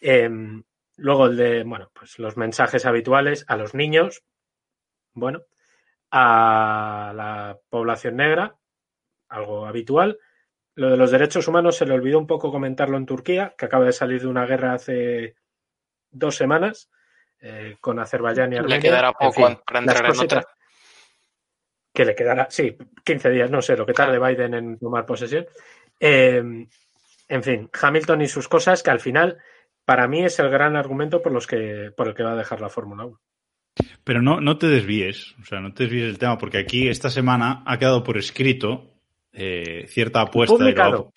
Eh, 0.00 0.30
luego 0.96 1.26
el 1.26 1.36
de, 1.36 1.64
bueno, 1.64 1.90
pues 1.92 2.18
los 2.18 2.36
mensajes 2.36 2.86
habituales 2.86 3.44
a 3.48 3.56
los 3.56 3.74
niños, 3.74 4.22
bueno, 5.12 5.42
a 6.10 7.12
la 7.14 7.58
población 7.68 8.16
negra, 8.16 8.56
algo 9.28 9.66
habitual. 9.66 10.18
Lo 10.74 10.90
de 10.90 10.96
los 10.96 11.10
derechos 11.10 11.48
humanos 11.48 11.76
se 11.76 11.86
le 11.86 11.94
olvidó 11.94 12.18
un 12.18 12.26
poco 12.26 12.50
comentarlo 12.50 12.96
en 12.96 13.06
Turquía, 13.06 13.54
que 13.56 13.66
acaba 13.66 13.84
de 13.84 13.92
salir 13.92 14.20
de 14.20 14.28
una 14.28 14.46
guerra 14.46 14.74
hace 14.74 15.36
dos 16.10 16.36
semanas 16.36 16.90
eh, 17.40 17.76
con 17.80 17.98
Azerbaiyán 17.98 18.52
y 18.52 18.56
Le 18.56 18.60
Armenia. 18.60 18.80
quedará 18.80 19.08
En 19.08 19.14
poco 19.14 19.46
fin, 19.46 19.58
para 19.66 19.78
entrar 19.80 20.04
en 20.04 20.20
otra. 20.20 20.44
Que 21.92 22.04
le 22.04 22.14
quedará, 22.14 22.46
sí, 22.50 22.76
15 23.04 23.30
días, 23.30 23.50
no 23.50 23.62
sé, 23.62 23.76
lo 23.76 23.84
que 23.84 23.92
tarde 23.92 24.18
Biden 24.18 24.54
en 24.54 24.78
tomar 24.78 25.06
posesión. 25.06 25.46
Eh, 25.98 26.42
en 27.28 27.42
fin, 27.42 27.70
Hamilton 27.80 28.22
y 28.22 28.28
sus 28.28 28.48
cosas, 28.48 28.82
que 28.82 28.90
al 28.90 29.00
final, 29.00 29.38
para 29.84 30.06
mí, 30.08 30.24
es 30.24 30.38
el 30.38 30.50
gran 30.50 30.76
argumento 30.76 31.22
por, 31.22 31.32
los 31.32 31.46
que, 31.46 31.90
por 31.96 32.08
el 32.08 32.14
que 32.14 32.22
va 32.22 32.32
a 32.32 32.36
dejar 32.36 32.60
la 32.60 32.68
Fórmula 32.68 33.04
1. 33.04 33.20
Pero 34.04 34.22
no, 34.22 34.40
no 34.40 34.58
te 34.58 34.66
desvíes, 34.66 35.34
o 35.40 35.44
sea, 35.44 35.60
no 35.60 35.72
te 35.72 35.84
desvíes 35.84 36.06
del 36.06 36.18
tema, 36.18 36.38
porque 36.38 36.58
aquí 36.58 36.88
esta 36.88 37.10
semana 37.10 37.62
ha 37.66 37.78
quedado 37.78 38.02
por 38.02 38.18
escrito 38.18 38.94
eh, 39.32 39.86
cierta 39.88 40.22
apuesta. 40.22 40.54
y 40.54 40.58
lo 40.58 40.64
Publicado. 40.64 41.12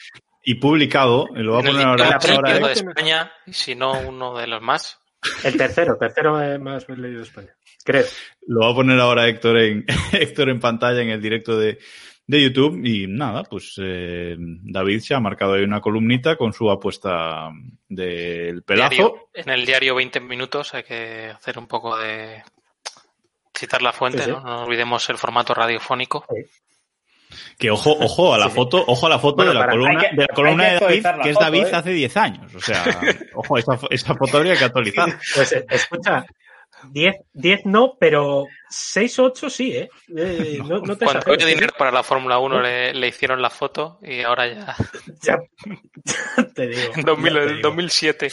Y, 0.46 0.56
publicado, 0.56 1.28
y 1.36 1.40
lo 1.40 1.54
va 1.54 1.60
a 1.60 1.62
En 1.62 1.68
el 1.68 1.74
poner 1.74 1.88
ahora. 1.88 2.08
diario 2.20 2.36
ahora 2.36 2.68
de. 2.68 2.74
España, 2.74 3.32
y 3.46 3.54
si 3.54 3.76
no 3.76 4.00
uno 4.00 4.38
de 4.38 4.48
los 4.48 4.62
más. 4.62 5.00
El 5.44 5.56
tercero, 5.56 5.96
tercero 5.98 6.42
eh, 6.42 6.60
más 6.60 6.88
leído 6.90 7.20
de 7.20 7.24
España. 7.24 7.56
Creo. 7.86 8.04
Lo 8.48 8.62
va 8.62 8.72
a 8.72 8.76
poner 8.76 9.00
ahora 9.00 9.28
Héctor 9.28 9.58
en, 9.58 9.86
Héctor 10.12 10.50
en 10.50 10.60
pantalla 10.60 11.02
en 11.02 11.10
el 11.10 11.22
directo 11.22 11.58
de, 11.58 11.80
de 12.28 12.42
YouTube. 12.42 12.80
Y 12.86 13.08
nada, 13.08 13.44
pues 13.44 13.76
eh, 13.82 14.36
David 14.38 15.00
se 15.02 15.14
ha 15.16 15.20
marcado 15.20 15.54
ahí 15.54 15.64
una 15.64 15.82
columnita 15.82 16.36
con 16.38 16.54
su 16.54 16.70
apuesta 16.70 17.50
del 17.88 18.64
pelazo. 18.64 18.90
Diario- 18.90 19.30
en 19.34 19.50
el 19.50 19.66
diario 19.66 19.96
20 19.96 20.20
minutos 20.22 20.74
hay 20.74 20.84
que 20.84 21.30
hacer 21.36 21.58
un 21.60 21.68
poco 21.68 21.98
de 21.98 22.44
citar 23.56 23.82
la 23.82 23.94
fuente, 23.94 24.20
Sí, 24.20 24.26
sí. 24.26 24.32
¿no? 24.32 24.42
No 24.42 24.64
olvidemos 24.66 25.08
el 25.10 25.18
formato 25.18 25.54
radiofónico. 25.54 26.26
Que 27.58 27.72
ojo, 27.72 27.92
ojo 28.00 28.34
a 28.34 28.38
la 28.38 28.50
foto, 28.50 28.84
ojo 28.86 29.08
a 29.08 29.10
la 29.10 29.18
foto 29.20 29.38
Bueno, 29.38 29.54
de 29.54 29.60
la 29.60 29.68
columna, 29.68 30.00
que- 30.02 30.16
de 30.16 30.22
la 30.22 30.28
columna 30.36 30.64
de 30.66 30.80
David, 30.80 31.04
que 31.24 31.30
es 31.30 31.34
foto, 31.36 31.46
David 31.46 31.64
¿eh? 31.66 31.70
hace 31.74 31.90
10 31.92 32.18
años. 32.18 32.56
O 32.56 32.60
sea, 32.60 32.84
ojo, 33.34 33.58
esa, 33.58 33.72
fo- 33.74 33.88
esa 33.90 34.16
foto 34.16 34.38
habría 34.38 34.56
que 34.56 34.66
actualizar. 34.66 35.18
Pues 35.34 35.52
escucha, 35.70 36.26
10, 36.92 37.16
10 37.34 37.66
no, 37.66 37.96
pero 38.00 38.46
6 38.76 39.20
o 39.20 39.24
8 39.26 39.50
sí, 39.50 39.72
¿eh? 39.72 39.90
Eh, 40.18 40.58
no, 40.68 40.80
no 40.80 40.96
te 40.98 41.06
Cuando 41.06 41.20
exageres, 41.20 41.46
dinero 41.48 41.74
para 41.78 41.92
la 41.92 42.04
Fórmula 42.04 42.40
1 42.40 42.62
le, 42.62 42.94
le 42.94 43.08
hicieron 43.08 43.42
la 43.42 43.50
foto 43.50 44.00
y 44.02 44.22
ahora 44.22 44.48
ya. 44.52 44.76
Ya, 45.22 45.38
te 46.54 46.68
digo. 46.68 46.92
En 46.96 47.04
2000 47.06 47.34
ya 47.34 47.40
te 47.40 47.48
digo. 47.54 47.60
2007. 47.70 48.28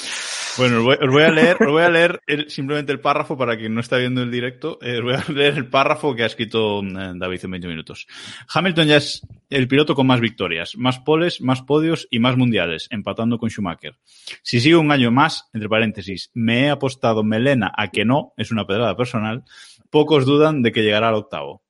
Bueno, 0.59 0.78
os 0.78 0.82
voy, 0.84 0.97
os 1.01 1.09
voy 1.11 1.22
a 1.22 1.30
leer, 1.30 1.57
os 1.62 1.70
voy 1.70 1.82
a 1.84 1.88
leer 1.88 2.20
el- 2.26 2.51
simplemente 2.51 2.91
el 2.91 3.01
párrafo 3.01 3.36
para 3.38 3.57
quien 3.57 3.74
no 3.74 3.80
está 3.80 3.97
viendo 3.97 4.22
el 4.22 4.30
directo. 4.30 4.78
eh, 4.82 4.97
os 4.99 5.03
voy 5.05 5.14
a 5.14 5.24
leer 5.32 5.55
el 5.55 5.68
párrafo 5.68 6.14
que 6.16 6.24
ha 6.24 6.26
escrito 6.26 6.80
eh, 6.82 7.12
David 7.14 7.41
en 7.45 7.51
20 7.53 7.68
minutos. 7.68 8.07
Hamilton 8.53 8.88
ya 8.88 8.97
es 8.97 9.26
el 9.51 9.68
piloto 9.68 9.95
con 9.95 10.07
más 10.07 10.20
victorias, 10.20 10.72
más 10.76 10.99
poles, 10.99 11.41
más 11.41 11.62
podios 11.62 12.09
y 12.11 12.18
más 12.18 12.36
mundiales, 12.36 12.88
empatando 12.91 13.38
con 13.38 13.51
Schumacher. 13.51 13.97
Si 14.43 14.61
sigue 14.61 14.76
un 14.76 14.91
año 14.91 15.11
más, 15.12 15.49
entre 15.53 15.68
paréntesis, 15.68 16.30
me 16.34 16.64
he 16.66 16.70
apostado 16.70 17.22
melena 17.22 17.72
a 17.76 17.88
que 17.88 18.05
no, 18.05 18.32
es 18.36 18.51
una 18.51 18.66
pedrada 18.66 18.97
personal, 18.97 19.45
pocos 19.91 20.24
dudan 20.24 20.62
de 20.62 20.72
que 20.72 20.82
llegará 20.82 21.09
al 21.09 21.14
octavo. 21.16 21.62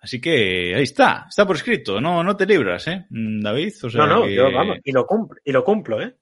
Así 0.00 0.20
que 0.20 0.74
ahí 0.76 0.82
está, 0.84 1.26
está 1.28 1.44
por 1.46 1.56
escrito, 1.56 2.00
no, 2.00 2.22
no 2.22 2.36
te 2.36 2.46
libras, 2.46 2.86
¿eh, 2.86 3.06
Mm, 3.10 3.40
David? 3.40 3.72
O 3.84 3.90
sea 3.90 4.06
no, 4.06 4.16
no, 4.20 4.22
que- 4.26 4.34
yo 4.34 4.52
vamos, 4.52 4.78
y 4.84 4.92
lo 4.92 5.06
cumplo, 5.06 5.40
y 5.44 5.50
lo 5.52 5.64
cumplo, 5.64 6.00
¿eh? 6.02 6.14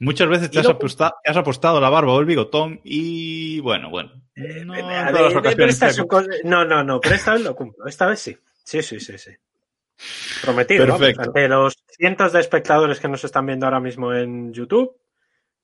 Muchas 0.00 0.28
veces 0.28 0.50
te 0.50 0.60
has, 0.60 0.68
apostado, 0.68 1.14
te 1.24 1.30
has 1.30 1.36
apostado 1.36 1.80
la 1.80 1.90
barba 1.90 2.12
o 2.12 2.20
el 2.20 2.26
bigotón 2.26 2.80
y 2.84 3.58
bueno, 3.60 3.90
bueno. 3.90 4.12
No 4.36 4.74
en 4.76 4.84
A 4.84 5.10
todas 5.10 5.12
ver, 5.12 5.22
las 5.22 5.28
pero 5.32 5.40
ocasiones. 5.40 5.74
esta 5.74 5.86
te- 5.86 5.92
es 5.92 5.98
un 5.98 6.06
co- 6.06 6.22
No, 6.44 6.64
no, 6.64 6.84
no, 6.84 7.00
pero 7.00 7.16
esta 7.16 7.32
vez 7.32 7.42
lo 7.42 7.56
cumplo. 7.56 7.84
Esta 7.86 8.06
vez 8.06 8.20
sí. 8.20 8.36
Sí, 8.62 8.80
sí, 8.82 9.00
sí, 9.00 9.18
sí. 9.18 9.32
Prometido. 10.42 10.86
Perfecto. 10.86 11.22
ante 11.22 11.48
los 11.48 11.74
cientos 11.88 12.32
de 12.32 12.38
espectadores 12.40 13.00
que 13.00 13.08
nos 13.08 13.24
están 13.24 13.46
viendo 13.46 13.66
ahora 13.66 13.80
mismo 13.80 14.14
en 14.14 14.52
YouTube, 14.52 14.96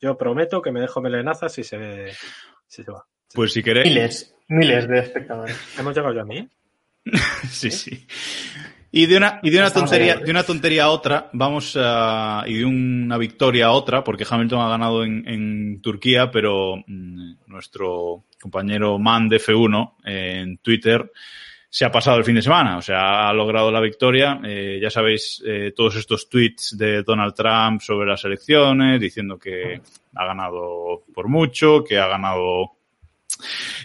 yo 0.01 0.17
prometo 0.19 0.61
que 0.61 0.73
me 0.73 0.81
dejo 0.81 1.01
melenazas 1.01 1.53
si 1.53 1.63
se, 1.63 2.11
si 2.67 2.83
se 2.83 2.91
va. 2.91 3.07
Pues 3.35 3.53
si 3.53 3.63
queréis. 3.63 3.87
Miles, 3.87 4.35
miles 4.49 4.89
de 4.89 4.99
espectadores. 5.01 5.57
Hemos 5.79 5.95
llegado 5.95 6.15
ya 6.15 6.23
a 6.23 6.25
mí. 6.25 6.49
sí, 7.51 7.71
sí. 7.71 8.07
Y 8.97 9.07
de 9.07 9.17
una, 9.17 9.41
y 9.43 9.51
de 9.51 9.59
una 9.59 9.73
tontería, 9.73 10.17
de 10.17 10.31
una 10.31 10.45
tontería 10.45 10.85
a 10.85 10.91
otra, 10.91 11.29
vamos 11.33 11.77
a, 11.77 12.45
y 12.47 12.59
de 12.59 12.65
una 12.65 13.19
victoria 13.19 13.67
a 13.67 13.73
otra, 13.73 14.05
porque 14.05 14.25
Hamilton 14.29 14.61
ha 14.61 14.69
ganado 14.69 15.03
en, 15.03 15.27
en 15.27 15.83
Turquía, 15.83 16.31
pero 16.31 16.77
mm, 16.87 17.33
nuestro 17.49 18.23
compañero 18.41 18.97
Man 19.01 19.29
de 19.29 19.41
F1 19.41 19.95
eh, 20.05 20.41
en 20.43 20.59
Twitter 20.59 21.11
se 21.69 21.85
ha 21.85 21.91
pasado 21.91 22.19
el 22.19 22.25
fin 22.25 22.37
de 22.37 22.43
semana, 22.43 22.77
o 22.77 22.83
sea, 22.83 23.29
ha 23.29 23.33
logrado 23.33 23.73
la 23.73 23.81
victoria. 23.81 24.41
Eh, 24.45 24.79
ya 24.81 24.91
sabéis, 24.91 25.43
eh, 25.45 25.73
todos 25.75 25.97
estos 25.97 26.29
tweets 26.29 26.79
de 26.79 27.03
Donald 27.03 27.35
Trump 27.35 27.81
sobre 27.81 28.07
las 28.09 28.25
elecciones, 28.25 29.01
diciendo 29.01 29.37
que 29.37 29.81
ha 30.15 30.25
ganado 30.25 31.03
por 31.13 31.27
mucho, 31.27 31.83
que 31.83 31.99
ha 31.99 32.07
ganado 32.07 32.77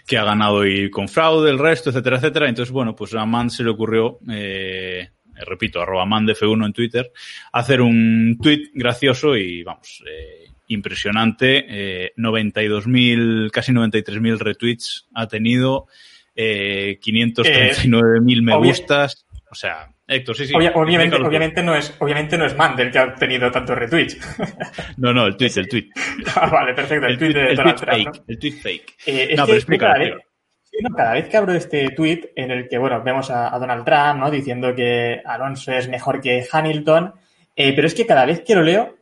que 0.05 0.17
ha 0.17 0.23
ganado 0.23 0.65
y 0.65 0.89
con 0.89 1.07
fraude, 1.07 1.49
el 1.51 1.59
resto, 1.59 1.89
etcétera, 1.89 2.17
etcétera. 2.17 2.49
Entonces, 2.49 2.71
bueno, 2.71 2.95
pues 2.95 3.13
a 3.15 3.25
Man 3.25 3.49
se 3.49 3.63
le 3.63 3.69
ocurrió, 3.71 4.19
eh, 4.31 5.09
repito, 5.45 5.81
arroba 5.81 6.05
man 6.05 6.25
de 6.25 6.33
F1 6.33 6.65
en 6.65 6.73
Twitter, 6.73 7.11
hacer 7.53 7.81
un 7.81 8.37
tweet 8.41 8.71
gracioso 8.73 9.35
y, 9.37 9.63
vamos, 9.63 10.03
eh, 10.05 10.51
impresionante. 10.67 11.65
Eh, 11.67 12.11
92.000, 12.17 13.49
casi 13.51 13.71
93.000 13.71 14.37
retweets 14.39 15.07
ha 15.13 15.27
tenido, 15.27 15.87
eh, 16.35 16.99
539.000 17.01 18.41
me 18.43 18.53
obvia- 18.53 18.69
gustas. 18.69 19.25
O 19.51 19.55
sea, 19.55 19.89
Héctor, 20.09 20.35
sí, 20.35 20.47
sí. 20.47 20.53
Obvia- 20.53 20.71
obviamente, 20.75 21.61
no 21.61 21.75
es, 21.75 21.95
obviamente 21.99 22.37
no 22.37 22.45
es 22.45 22.55
Mandel 22.57 22.91
que 22.91 22.97
ha 22.99 23.03
obtenido 23.05 23.51
tantos 23.51 23.77
retweets. 23.77 24.17
No, 24.97 25.13
no, 25.13 25.27
el 25.27 25.37
tweet, 25.37 25.51
el 25.57 25.67
tweet. 25.69 25.89
Ah, 26.35 26.47
vale, 26.49 26.73
perfecto. 26.73 27.05
El, 27.05 27.11
El 27.13 27.17
tweet 27.19 27.31
tweet, 27.33 27.43
de 27.43 27.49
el 27.51 27.55
Donald 27.55 27.77
tweet 27.77 27.85
Trump, 27.91 28.03
fake, 28.03 28.17
¿no? 28.17 28.23
el 28.27 28.39
tweet 28.39 28.51
fake. 28.53 28.93
Eh, 29.05 29.33
No, 29.37 29.45
pero 29.45 29.57
explícalo, 29.57 29.91
cada, 29.93 29.99
vez, 29.99 30.07
explícalo. 30.09 30.29
sí, 30.63 30.77
no, 30.81 30.95
cada 30.95 31.13
vez 31.13 31.27
que 31.29 31.37
abro 31.37 31.53
este 31.53 31.89
tweet 31.91 32.31
en 32.35 32.51
el 32.51 32.67
que, 32.67 32.77
bueno, 32.79 33.01
vemos 33.03 33.29
a, 33.29 33.53
a 33.53 33.59
Donald 33.59 33.85
Trump, 33.85 34.19
¿no? 34.19 34.31
Diciendo 34.31 34.73
que 34.75 35.21
Alonso 35.23 35.71
es 35.73 35.87
mejor 35.87 36.19
que 36.21 36.45
Hamilton, 36.51 37.13
eh, 37.55 37.73
pero 37.75 37.85
es 37.87 37.93
que 37.93 38.05
cada 38.07 38.25
vez 38.25 38.41
que 38.41 38.55
lo 38.55 38.63
leo 38.63 38.97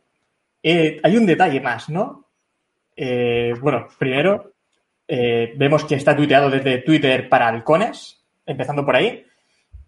eh, 0.62 1.00
hay 1.02 1.16
un 1.16 1.24
detalle 1.26 1.60
más, 1.60 1.88
¿no? 1.88 2.26
Eh, 2.96 3.54
bueno, 3.60 3.88
primero 3.98 4.52
vemos 5.10 5.84
que 5.86 5.94
está 5.94 6.14
tuiteado 6.14 6.50
desde 6.50 6.78
Twitter 6.82 7.30
para 7.30 7.48
halcones, 7.48 8.22
empezando 8.44 8.84
por 8.84 8.94
ahí, 8.94 9.24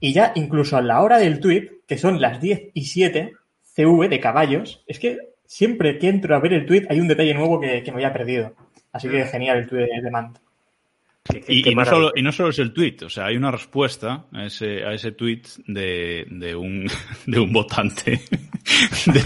y 0.01 0.13
ya 0.13 0.33
incluso 0.35 0.77
a 0.77 0.83
la 0.83 1.03
hora 1.03 1.19
del 1.19 1.41
tweet, 1.41 1.83
que 1.87 1.99
son 1.99 2.21
las 2.21 2.41
10 2.41 2.71
y 2.75 2.85
7 2.85 3.33
CV 3.63 4.09
de 4.09 4.21
caballos, 4.21 4.83
es 4.87 4.99
que 4.99 5.19
siempre 5.47 5.99
que 5.99 6.09
entro 6.09 6.35
a 6.35 6.41
ver 6.41 6.55
el 6.55 6.67
tweet 6.67 6.87
hay 6.89 7.01
un 7.01 7.09
detalle 7.09 7.35
nuevo 7.35 7.61
que, 7.61 7.83
que 7.83 7.91
me 7.93 7.97
había 7.97 8.13
perdido. 8.13 8.55
Así 8.93 9.09
que 9.09 9.25
genial 9.25 9.59
el 9.59 9.67
tweet 9.69 9.87
de, 9.87 10.03
de 10.03 10.11
Mant. 10.11 10.39
Y, 11.47 11.71
y 11.71 11.75
no 11.75 11.85
solo, 11.85 12.13
y 12.17 12.23
no 12.23 12.33
solo 12.33 12.49
es 12.49 12.59
el 12.59 12.73
tweet, 12.73 12.97
o 13.05 13.11
sea, 13.11 13.27
hay 13.27 13.37
una 13.37 13.51
respuesta 13.51 14.27
a 14.33 14.47
ese, 14.47 14.85
a 14.85 14.95
ese 14.95 15.13
tweet 15.13 15.43
de, 15.67 16.27
de, 16.29 16.57
un, 16.57 16.87
de 17.27 17.39
un 17.39 17.53
votante 17.53 18.21
de, 19.07 19.23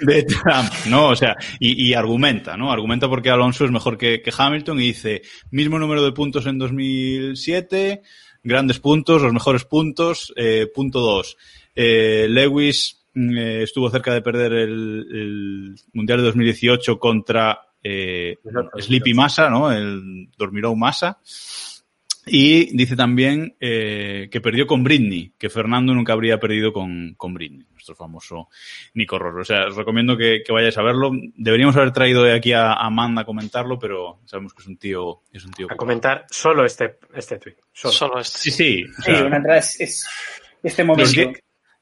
de 0.00 0.22
Trump, 0.24 0.70
¿no? 0.88 1.08
O 1.08 1.16
sea, 1.16 1.34
y, 1.58 1.88
y 1.88 1.94
argumenta, 1.94 2.56
¿no? 2.56 2.70
Argumenta 2.70 3.08
porque 3.08 3.30
Alonso 3.30 3.64
es 3.64 3.70
mejor 3.70 3.96
que, 3.96 4.20
que 4.20 4.32
Hamilton 4.36 4.78
y 4.78 4.88
dice, 4.88 5.22
mismo 5.50 5.78
número 5.78 6.04
de 6.04 6.12
puntos 6.12 6.46
en 6.46 6.58
2007, 6.58 8.02
grandes 8.42 8.78
puntos, 8.78 9.22
los 9.22 9.32
mejores 9.32 9.64
puntos, 9.64 10.32
eh, 10.36 10.66
punto 10.74 11.00
dos. 11.00 11.36
Eh, 11.74 12.26
Lewis 12.28 13.04
mm, 13.14 13.36
eh, 13.36 13.62
estuvo 13.62 13.90
cerca 13.90 14.12
de 14.12 14.22
perder 14.22 14.52
el, 14.52 15.06
el 15.10 15.74
Mundial 15.92 16.18
de 16.18 16.24
2018 16.24 16.98
contra 16.98 17.60
eh, 17.82 18.36
Sleepy 18.78 19.14
Massa, 19.14 19.48
¿no? 19.48 19.70
El 19.70 20.28
Dormirou 20.36 20.74
Massa. 20.76 21.18
Y 22.30 22.76
dice 22.76 22.96
también 22.96 23.56
eh, 23.60 24.28
que 24.30 24.40
perdió 24.40 24.66
con 24.66 24.84
Britney, 24.84 25.32
que 25.38 25.50
Fernando 25.50 25.94
nunca 25.94 26.12
habría 26.12 26.38
perdido 26.38 26.72
con, 26.72 27.14
con 27.16 27.34
Britney, 27.34 27.66
nuestro 27.72 27.94
famoso 27.94 28.48
Nico 28.94 29.18
Rorro. 29.18 29.42
O 29.42 29.44
sea, 29.44 29.66
os 29.66 29.76
recomiendo 29.76 30.16
que, 30.16 30.42
que 30.44 30.52
vayáis 30.52 30.76
a 30.78 30.82
verlo. 30.82 31.10
Deberíamos 31.36 31.76
haber 31.76 31.92
traído 31.92 32.22
de 32.22 32.34
aquí 32.34 32.52
a 32.52 32.72
Amanda 32.72 33.22
a 33.22 33.26
comentarlo, 33.26 33.78
pero 33.78 34.20
sabemos 34.24 34.54
que 34.54 34.62
es 34.62 34.68
un 34.68 34.76
tío, 34.76 35.22
es 35.32 35.44
un 35.44 35.52
tío. 35.52 35.66
A 35.70 35.76
comentar 35.76 36.26
solo 36.30 36.64
este, 36.64 36.98
este 37.14 37.38
tweet. 37.38 37.56
Solo. 37.72 37.92
Solo 37.92 38.20
este. 38.20 38.38
Sí, 38.38 38.50
sí. 38.50 38.84
o 38.84 39.02
Sí, 39.02 39.12
una 39.12 39.36
entrada 39.36 39.58
es, 39.58 39.80
es 39.80 40.08
este 40.62 40.84
momento. 40.84 41.32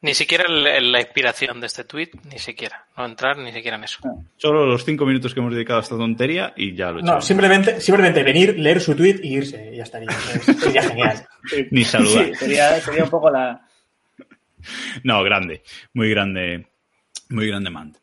Ni 0.06 0.14
siquiera 0.14 0.48
la 0.48 1.00
inspiración 1.00 1.60
de 1.60 1.66
este 1.66 1.84
tweet, 1.84 2.10
ni 2.32 2.38
siquiera. 2.38 2.86
No 2.96 3.04
entrar 3.04 3.36
ni 3.36 3.52
siquiera 3.52 3.76
en 3.76 3.84
eso. 3.84 3.98
solo 4.36 4.64
los 4.64 4.84
cinco 4.84 5.04
minutos 5.04 5.34
que 5.34 5.40
hemos 5.40 5.52
dedicado 5.52 5.80
a 5.80 5.82
esta 5.82 5.96
tontería 5.98 6.54
y 6.56 6.74
ya 6.74 6.90
lo 6.92 6.98
he 6.98 7.02
hecho. 7.02 7.12
No, 7.14 7.20
simplemente, 7.20 7.80
simplemente 7.80 8.22
venir, 8.22 8.58
leer 8.58 8.80
su 8.80 8.94
tweet 8.96 9.20
y 9.22 9.34
irse. 9.36 9.70
y 9.72 9.76
Ya 9.76 9.82
estaría. 9.82 10.08
Es- 10.10 10.44
Sería 10.60 10.82
genial. 10.82 11.26
Ni 11.70 11.84
saludar. 11.84 12.24
Sí, 12.26 12.34
sería, 12.36 12.80
sería 12.80 13.04
un 13.04 13.10
poco 13.10 13.30
la. 13.30 13.60
No, 15.04 15.22
grande, 15.22 15.62
muy 15.94 16.10
grande, 16.10 16.66
muy 17.30 17.46
grande 17.48 17.70
Mant. 17.70 17.96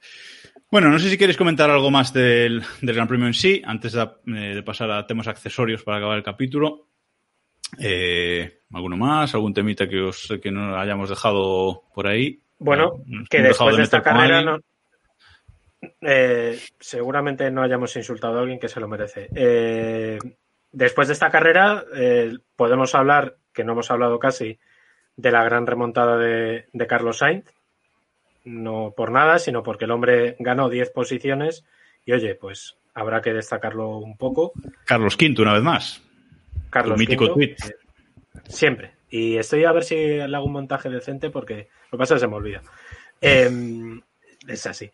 Bueno, 0.72 0.90
no 0.90 0.98
sé 1.00 1.10
si 1.10 1.18
queréis 1.18 1.38
comentar 1.38 1.70
algo 1.70 1.92
más 1.92 2.14
del, 2.14 2.64
del 2.82 2.96
Gran 2.96 3.08
Premio 3.08 3.28
en 3.28 3.34
sí, 3.34 3.62
antes 3.66 3.94
de, 3.94 4.02
eh, 4.02 4.56
de 4.56 4.64
pasar 4.64 4.90
a 4.92 5.06
temas 5.06 5.28
accesorios 5.28 5.84
para 5.84 5.98
acabar 5.98 6.18
el 6.18 6.24
capítulo. 6.24 6.88
Eh, 7.80 8.60
¿Alguno 8.74 8.98
más? 8.98 9.34
¿Algún 9.34 9.54
temita 9.54 9.88
que, 9.88 10.02
os, 10.02 10.34
que 10.42 10.52
no 10.52 10.78
hayamos 10.78 11.10
dejado 11.10 11.84
por 11.94 12.08
ahí? 12.08 12.40
Bueno, 12.60 13.02
Nos 13.06 13.30
que 13.30 13.42
después 13.42 13.78
de 13.78 13.84
esta 13.84 14.02
carrera 14.02 14.42
no, 14.42 14.60
eh, 16.02 16.60
seguramente 16.80 17.50
no 17.52 17.62
hayamos 17.62 17.96
insultado 17.96 18.38
a 18.38 18.42
alguien 18.42 18.60
que 18.60 18.70
se 18.70 18.80
lo 18.80 18.88
merece. 18.88 19.30
Eh, 19.36 20.18
después 20.72 21.08
de 21.08 21.14
esta 21.14 21.30
carrera 21.30 21.84
eh, 21.96 22.38
podemos 22.56 22.96
hablar, 22.96 23.38
que 23.54 23.64
no 23.64 23.74
hemos 23.74 23.92
hablado 23.92 24.20
casi, 24.20 24.60
de 25.16 25.32
la 25.32 25.44
gran 25.44 25.68
remontada 25.68 26.18
de, 26.18 26.66
de 26.72 26.88
Carlos 26.88 27.18
Sainz. 27.20 27.46
No 28.46 28.94
por 28.96 29.12
nada, 29.12 29.40
sino 29.40 29.64
porque 29.64 29.86
el 29.86 29.92
hombre 29.92 30.36
ganó 30.40 30.70
10 30.70 30.92
posiciones 30.92 31.66
y 32.06 32.12
oye, 32.12 32.36
pues 32.36 32.76
habrá 32.94 33.22
que 33.22 33.34
destacarlo 33.34 33.98
un 33.98 34.18
poco. 34.18 34.52
Carlos 34.86 35.16
V, 35.16 35.42
una 35.42 35.54
vez 35.54 35.64
más. 35.64 36.04
Carlos 36.74 36.96
Tu 36.96 37.00
mítico 37.00 37.34
tweet. 37.34 37.56
eh, 37.64 37.76
siempre. 38.50 38.94
Y 39.10 39.38
estoy 39.38 39.64
a 39.64 39.72
ver 39.72 39.84
si 39.84 39.96
le 39.96 40.36
hago 40.36 40.46
un 40.46 40.54
montaje 40.54 40.90
decente 40.90 41.30
porque 41.30 41.70
lo 41.92 41.98
que 41.98 42.02
pasa 42.02 42.16
es 42.16 42.20
que 42.20 42.26
se 42.26 42.28
me 42.28 42.36
olvida. 42.36 42.62
Eh, 43.22 43.50
es 44.48 44.66
así. 44.66 44.92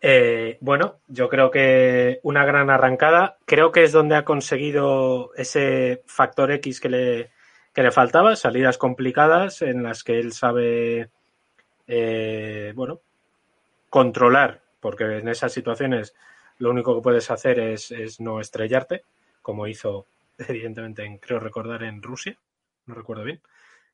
Eh, 0.00 0.56
bueno, 0.60 1.00
yo 1.08 1.28
creo 1.28 1.50
que 1.50 2.20
una 2.22 2.44
gran 2.44 2.70
arrancada. 2.70 3.36
Creo 3.44 3.70
que 3.70 3.84
es 3.84 3.92
donde 3.92 4.16
ha 4.16 4.24
conseguido 4.24 5.32
ese 5.36 6.02
factor 6.06 6.50
X 6.52 6.80
que 6.80 6.88
le, 6.88 7.30
que 7.74 7.82
le 7.82 7.90
faltaba, 7.90 8.34
salidas 8.34 8.78
complicadas 8.78 9.62
en 9.62 9.82
las 9.82 10.02
que 10.02 10.18
él 10.18 10.32
sabe, 10.32 11.10
eh, 11.86 12.72
bueno, 12.74 13.00
controlar, 13.90 14.62
porque 14.80 15.18
en 15.18 15.28
esas 15.28 15.52
situaciones 15.52 16.14
lo 16.58 16.70
único 16.70 16.94
que 16.94 17.02
puedes 17.02 17.30
hacer 17.30 17.58
es, 17.58 17.90
es 17.90 18.20
no 18.20 18.40
estrellarte, 18.40 19.04
como 19.42 19.66
hizo 19.66 20.06
evidentemente, 20.48 21.04
en, 21.04 21.18
creo 21.18 21.38
recordar, 21.38 21.82
en 21.82 22.02
Rusia, 22.02 22.38
no 22.86 22.94
recuerdo 22.94 23.24
bien, 23.24 23.40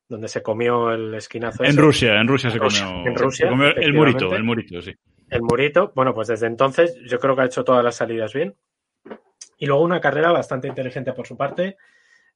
donde 0.07 0.27
se 0.27 0.41
comió 0.41 0.91
el 0.91 1.13
esquinazo. 1.13 1.63
En 1.63 1.71
ese. 1.71 1.81
Rusia, 1.81 2.19
en 2.19 2.27
Rusia 2.27 2.49
se 2.49 2.59
comió, 2.59 3.05
en 3.05 3.15
Rusia, 3.15 3.45
se 3.45 3.49
comió 3.49 3.75
el 3.75 3.93
murito, 3.93 4.35
el 4.35 4.43
murito, 4.43 4.81
sí. 4.81 4.95
El 5.29 5.41
murito, 5.41 5.91
bueno, 5.93 6.13
pues 6.13 6.29
desde 6.29 6.47
entonces 6.47 6.97
yo 7.05 7.19
creo 7.19 7.35
que 7.35 7.41
ha 7.41 7.45
hecho 7.45 7.65
todas 7.65 7.83
las 7.83 7.95
salidas 7.95 8.33
bien. 8.33 8.55
Y 9.57 9.65
luego 9.65 9.83
una 9.83 9.99
carrera 9.99 10.31
bastante 10.31 10.67
inteligente 10.67 11.13
por 11.13 11.27
su 11.27 11.35
parte. 11.35 11.77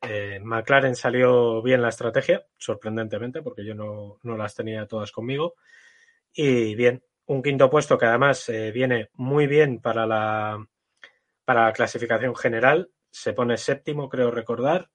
Eh, 0.01 0.39
McLaren 0.43 0.95
salió 0.95 1.61
bien 1.61 1.81
la 1.81 1.89
estrategia, 1.89 2.45
sorprendentemente, 2.57 3.41
porque 3.41 3.63
yo 3.63 3.75
no, 3.75 4.17
no 4.23 4.35
las 4.35 4.55
tenía 4.55 4.87
todas 4.87 5.11
conmigo. 5.11 5.55
Y 6.33 6.75
bien, 6.75 7.03
un 7.27 7.41
quinto 7.41 7.69
puesto 7.69 7.97
que 7.97 8.07
además 8.07 8.49
eh, 8.49 8.71
viene 8.71 9.09
muy 9.13 9.47
bien 9.47 9.79
para 9.79 10.05
la, 10.05 10.65
para 11.45 11.65
la 11.65 11.73
clasificación 11.73 12.35
general. 12.35 12.89
Se 13.11 13.33
pone 13.33 13.57
séptimo, 13.57 14.09
creo 14.09 14.31
recordar. 14.31 14.89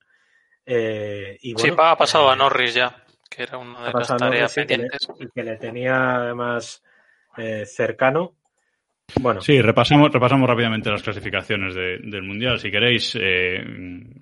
Eh, 0.64 1.39
y 1.43 1.55
sí, 1.57 1.71
bueno, 1.71 1.77
ha 1.85 1.97
pasado 1.97 2.29
a 2.31 2.35
eh, 2.35 2.39
Norris 2.39 2.75
ya, 2.75 3.05
que 3.31 3.43
era 3.45 3.59
una 3.59 3.87
de 3.87 3.93
las 3.93 4.11
a 4.11 4.17
tareas 4.17 4.53
Norris, 4.53 4.53
sí, 4.53 4.67
que 4.67 4.77
le- 4.79 4.89
pendientes. 4.89 5.09
y 5.21 5.29
que 5.31 5.43
le 5.45 5.57
tenía 5.57 6.17
además 6.17 6.83
eh, 7.37 7.67
cercano. 7.67 8.35
Bueno, 9.20 9.40
Sí, 9.40 9.62
repasamos, 9.62 10.11
repasamos 10.12 10.48
rápidamente 10.48 10.90
las 10.90 11.02
clasificaciones 11.02 11.74
de- 11.74 11.98
del 11.98 12.24
Mundial. 12.24 12.59
Si 12.59 12.70
queréis, 12.72 13.16
eh, 13.18 13.64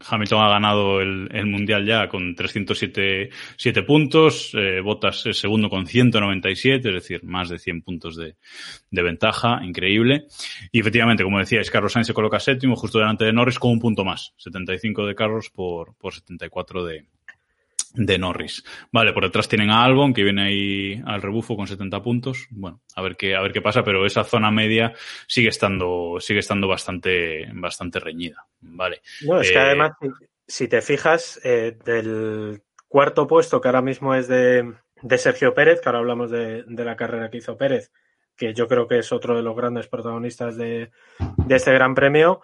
Hamilton 0.09 0.43
ha 0.43 0.49
ganado 0.51 1.01
el, 1.01 1.47
Mundial 1.47 1.87
ya 1.87 2.07
con 2.07 2.35
307 2.35 3.31
siete 3.57 3.83
puntos, 3.83 4.53
eh, 4.55 4.81
Bottas 4.81 5.25
es 5.27 5.39
segundo 5.39 5.71
con 5.71 5.87
197, 5.87 6.89
es 6.89 6.95
decir, 6.95 7.25
más 7.25 7.49
de 7.49 7.59
100 7.59 7.81
puntos 7.83 8.15
de, 8.17 8.37
de 8.91 9.03
ventaja, 9.03 9.61
increíble. 9.65 10.27
Y 10.71 10.81
efectivamente, 10.81 11.25
como 11.25 11.39
decíais, 11.39 11.71
Carlos 11.71 11.93
Sainz 11.93 12.07
se 12.07 12.15
coloca 12.15 12.39
séptimo, 12.39 12.77
justo 12.77 12.99
delante 12.99 13.25
de 13.25 13.33
Norris 13.33 13.59
con 13.59 13.73
un 13.73 13.81
punto 13.81 14.05
más, 14.05 14.35
75 14.37 15.07
de 15.07 15.15
Carlos 15.15 15.51
por, 15.51 15.97
por 15.97 16.13
74 16.15 16.85
de, 16.85 17.07
de 17.95 18.19
Norris. 18.19 18.65
Vale, 18.93 19.13
por 19.13 19.23
detrás 19.23 19.49
tienen 19.49 19.71
a 19.71 19.85
Albon, 19.85 20.13
que 20.13 20.25
viene 20.25 20.43
ahí 20.43 21.03
al 21.07 21.23
rebufo 21.23 21.57
con 21.57 21.67
70 21.67 22.03
puntos. 22.03 22.47
Bueno, 22.51 22.81
a 22.97 23.03
ver 23.03 23.17
qué, 23.17 23.35
a 23.37 23.41
ver 23.41 23.53
qué 23.53 23.63
pasa, 23.63 23.85
pero 23.85 24.05
esa 24.05 24.25
zona 24.25 24.51
media 24.51 24.93
sigue 25.29 25.49
estando, 25.49 26.17
sigue 26.21 26.41
estando 26.41 26.67
bastante, 26.69 27.47
bastante 27.55 28.01
reñida. 28.01 28.47
Vale. 28.61 29.01
No, 29.23 29.41
es 29.41 29.51
que 29.51 29.57
Eh, 29.59 29.61
además, 29.61 29.93
si- 30.01 30.09
si 30.47 30.69
te 30.69 30.83
fijas, 30.83 31.41
eh, 31.45 31.79
del 31.85 32.63
cuarto 32.89 33.27
puesto, 33.27 33.61
que 33.61 33.69
ahora 33.69 33.81
mismo 33.83 34.15
es 34.15 34.29
de, 34.29 34.75
de 35.01 35.19
Sergio 35.19 35.55
Pérez, 35.55 35.81
que 35.81 35.89
ahora 35.89 36.01
hablamos 36.01 36.31
de, 36.31 36.65
de, 36.67 36.85
la 36.85 36.97
carrera 36.97 37.31
que 37.31 37.39
hizo 37.39 37.57
Pérez, 37.57 37.93
que 38.37 38.53
yo 38.55 38.67
creo 38.69 38.89
que 38.89 38.99
es 38.99 39.13
otro 39.13 39.37
de 39.37 39.43
los 39.43 39.57
grandes 39.57 39.87
protagonistas 39.87 40.57
de, 40.57 40.91
de 41.47 41.55
este 41.57 41.73
Gran 41.73 41.95
Premio. 41.95 42.43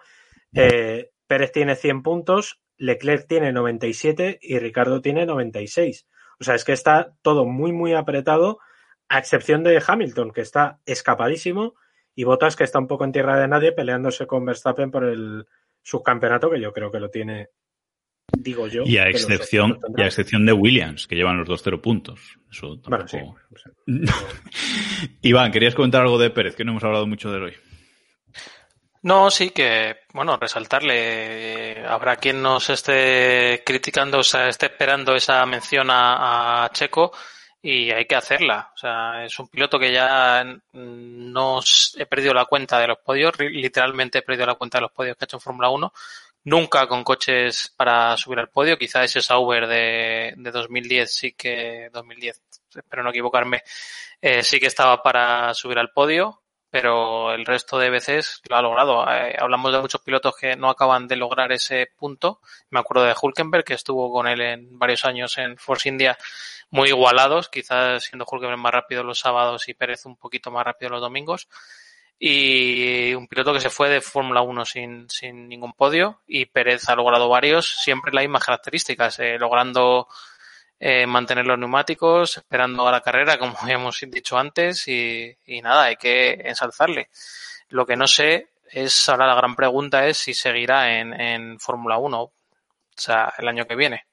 Eh, 0.53 1.11
Pérez 1.27 1.51
tiene 1.51 1.75
100 1.75 2.01
puntos, 2.03 2.59
Leclerc 2.81 3.27
tiene 3.27 3.53
97 3.53 4.39
y 4.41 4.57
Ricardo 4.57 5.01
tiene 5.01 5.25
96. 5.27 6.07
O 6.39 6.43
sea, 6.43 6.55
es 6.55 6.65
que 6.65 6.73
está 6.73 7.13
todo 7.21 7.45
muy, 7.45 7.71
muy 7.71 7.93
apretado, 7.93 8.59
a 9.07 9.19
excepción 9.19 9.63
de 9.63 9.81
Hamilton, 9.85 10.31
que 10.31 10.41
está 10.41 10.79
escapadísimo, 10.85 11.75
y 12.15 12.23
Bottas, 12.23 12.55
que 12.55 12.63
está 12.63 12.79
un 12.79 12.87
poco 12.87 13.05
en 13.05 13.11
tierra 13.11 13.39
de 13.39 13.47
nadie, 13.47 13.71
peleándose 13.71 14.25
con 14.25 14.45
Verstappen 14.45 14.89
por 14.89 15.05
el 15.05 15.45
subcampeonato, 15.83 16.49
que 16.49 16.59
yo 16.59 16.73
creo 16.73 16.91
que 16.91 16.99
lo 16.99 17.09
tiene 17.09 17.49
digo 18.35 18.67
yo. 18.67 18.83
Y 18.83 18.97
a 18.97 19.07
excepción, 19.09 19.77
y 19.95 20.01
a 20.01 20.07
excepción 20.07 20.45
de 20.45 20.53
Williams, 20.53 21.05
que 21.05 21.15
llevan 21.15 21.37
los 21.37 21.47
dos 21.47 21.61
cero 21.63 21.81
puntos. 21.81 22.39
Eso 22.49 22.79
tampoco... 22.79 23.07
bueno, 23.11 23.37
sí. 23.85 25.09
Iván, 25.21 25.51
querías 25.51 25.75
comentar 25.75 26.01
algo 26.01 26.17
de 26.17 26.31
Pérez, 26.31 26.55
que 26.55 26.63
no 26.63 26.71
hemos 26.71 26.83
hablado 26.83 27.05
mucho 27.05 27.29
de 27.31 27.37
él 27.37 27.43
hoy. 27.43 27.53
No, 29.03 29.31
sí 29.31 29.49
que, 29.49 30.01
bueno, 30.13 30.37
resaltarle. 30.37 31.83
Habrá 31.87 32.17
quien 32.17 32.41
nos 32.41 32.69
esté 32.69 33.63
criticando, 33.65 34.19
o 34.19 34.23
sea, 34.23 34.47
esté 34.47 34.67
esperando 34.67 35.15
esa 35.15 35.43
mención 35.45 35.87
a, 35.89 36.69
Checo 36.71 37.11
y 37.61 37.89
hay 37.91 38.05
que 38.05 38.15
hacerla. 38.15 38.71
O 38.75 38.77
sea, 38.77 39.25
es 39.25 39.37
un 39.39 39.47
piloto 39.47 39.79
que 39.79 39.91
ya 39.91 40.43
no 40.73 41.59
he 41.97 42.05
perdido 42.05 42.33
la 42.33 42.45
cuenta 42.45 42.79
de 42.79 42.87
los 42.87 42.99
podios, 42.99 43.37
literalmente 43.39 44.19
he 44.19 44.21
perdido 44.21 44.45
la 44.45 44.55
cuenta 44.55 44.77
de 44.77 44.83
los 44.83 44.91
podios 44.91 45.17
que 45.17 45.25
ha 45.25 45.25
hecho 45.25 45.37
en 45.37 45.41
Fórmula 45.41 45.69
1 45.69 45.93
nunca 46.43 46.87
con 46.87 47.03
coches 47.03 47.73
para 47.75 48.17
subir 48.17 48.39
al 48.39 48.49
podio. 48.49 48.77
Quizá 48.77 49.03
ese 49.03 49.21
Sauber 49.21 49.67
de, 49.67 50.33
de 50.37 50.51
2010 50.51 51.13
sí 51.13 51.33
que, 51.33 51.89
2010, 51.91 52.41
espero 52.75 53.03
no 53.03 53.09
equivocarme, 53.09 53.63
eh, 54.21 54.43
sí 54.43 54.59
que 54.59 54.67
estaba 54.67 55.01
para 55.03 55.53
subir 55.53 55.79
al 55.79 55.91
podio, 55.91 56.41
pero 56.71 57.33
el 57.33 57.45
resto 57.45 57.77
de 57.77 57.89
veces 57.89 58.41
lo 58.49 58.55
ha 58.55 58.61
logrado. 58.61 59.05
Eh, 59.11 59.35
hablamos 59.37 59.73
de 59.73 59.81
muchos 59.81 60.01
pilotos 60.01 60.35
que 60.35 60.55
no 60.55 60.69
acaban 60.69 61.07
de 61.07 61.17
lograr 61.17 61.51
ese 61.51 61.91
punto. 61.97 62.39
Me 62.69 62.79
acuerdo 62.79 63.03
de 63.03 63.15
Hulkenberg, 63.21 63.65
que 63.65 63.73
estuvo 63.73 64.11
con 64.11 64.27
él 64.27 64.41
en 64.41 64.79
varios 64.79 65.05
años 65.05 65.37
en 65.37 65.57
Force 65.57 65.89
India, 65.89 66.17
muy 66.69 66.89
igualados, 66.89 67.49
quizás 67.49 68.05
siendo 68.05 68.25
Hulkenberg 68.25 68.59
más 68.59 68.71
rápido 68.71 69.03
los 69.03 69.19
sábados 69.19 69.67
y 69.67 69.73
Pérez 69.73 70.05
un 70.05 70.15
poquito 70.15 70.49
más 70.49 70.65
rápido 70.65 70.91
los 70.91 71.01
domingos 71.01 71.49
y 72.23 73.15
un 73.15 73.27
piloto 73.27 73.51
que 73.51 73.59
se 73.59 73.71
fue 73.71 73.89
de 73.89 73.99
Fórmula 73.99 74.43
1 74.43 74.63
sin, 74.65 75.09
sin 75.09 75.49
ningún 75.49 75.73
podio 75.73 76.21
y 76.27 76.45
Pérez 76.45 76.87
ha 76.87 76.95
logrado 76.95 77.27
varios, 77.27 77.67
siempre 77.67 78.13
las 78.13 78.23
mismas 78.23 78.45
características, 78.45 79.17
eh, 79.19 79.39
logrando 79.39 80.07
eh, 80.83 81.05
mantener 81.05 81.45
los 81.45 81.59
neumáticos, 81.59 82.37
esperando 82.37 82.87
a 82.87 82.91
la 82.91 83.01
carrera, 83.01 83.37
como 83.37 83.55
hemos 83.67 83.99
dicho 84.07 84.37
antes, 84.37 84.87
y, 84.87 85.37
y 85.45 85.61
nada, 85.61 85.83
hay 85.83 85.95
que 85.95 86.33
ensalzarle. 86.43 87.09
Lo 87.69 87.85
que 87.85 87.95
no 87.95 88.07
sé 88.07 88.49
es, 88.67 89.07
ahora 89.07 89.27
la 89.27 89.35
gran 89.35 89.55
pregunta 89.55 90.07
es 90.07 90.17
si 90.17 90.33
seguirá 90.33 90.99
en, 90.99 91.13
en 91.13 91.59
Fórmula 91.59 91.99
1, 91.99 92.21
o 92.21 92.33
sea, 92.95 93.31
el 93.37 93.47
año 93.47 93.65
que 93.67 93.75
viene. 93.75 94.05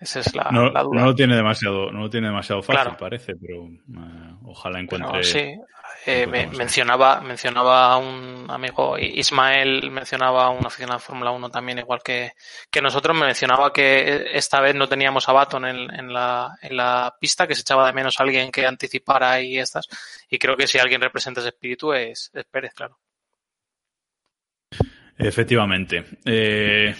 Esa 0.00 0.20
es 0.20 0.34
la, 0.34 0.50
no, 0.50 0.70
la 0.70 0.82
duda. 0.82 1.00
No 1.00 1.06
lo 1.06 1.14
tiene 1.14 1.36
demasiado, 1.36 1.90
no 1.90 2.00
lo 2.00 2.10
tiene 2.10 2.26
demasiado 2.26 2.62
fácil, 2.62 2.82
claro. 2.82 2.96
parece, 2.98 3.34
pero 3.36 3.62
uh, 3.62 4.50
ojalá 4.50 4.80
encuentre. 4.80 5.10
Pero 5.12 5.24
sí, 5.24 5.54
eh, 6.06 6.26
me, 6.26 6.46
mencionaba, 6.48 7.20
mencionaba 7.20 7.96
un 7.96 8.46
amigo, 8.50 8.98
Ismael 8.98 9.90
mencionaba 9.90 10.50
un 10.50 10.66
aficionado 10.66 10.98
de 10.98 11.04
Fórmula 11.04 11.30
1 11.30 11.48
también, 11.50 11.78
igual 11.78 12.02
que, 12.04 12.32
que 12.70 12.82
nosotros, 12.82 13.16
me 13.16 13.24
mencionaba 13.24 13.72
que 13.72 14.26
esta 14.32 14.60
vez 14.60 14.74
no 14.74 14.86
teníamos 14.86 15.28
a 15.28 15.32
Baton 15.32 15.64
en, 15.64 15.94
en, 15.94 16.12
la, 16.12 16.58
en 16.60 16.76
la 16.76 17.14
pista, 17.18 17.46
que 17.46 17.54
se 17.54 17.62
echaba 17.62 17.86
de 17.86 17.94
menos 17.94 18.20
a 18.20 18.24
alguien 18.24 18.50
que 18.50 18.66
anticipara 18.66 19.40
y 19.40 19.58
estas, 19.58 19.86
y 20.28 20.38
creo 20.38 20.56
que 20.56 20.66
si 20.66 20.78
alguien 20.78 21.00
representa 21.00 21.40
ese 21.40 21.48
espíritu 21.50 21.94
es, 21.94 22.30
es 22.34 22.44
Pérez, 22.44 22.74
claro. 22.74 22.98
Efectivamente. 25.16 26.04
Eh, 26.24 26.94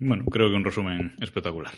bueno, 0.00 0.24
creo 0.24 0.48
que 0.48 0.56
un 0.56 0.64
resumen 0.64 1.14
espectacular. 1.20 1.72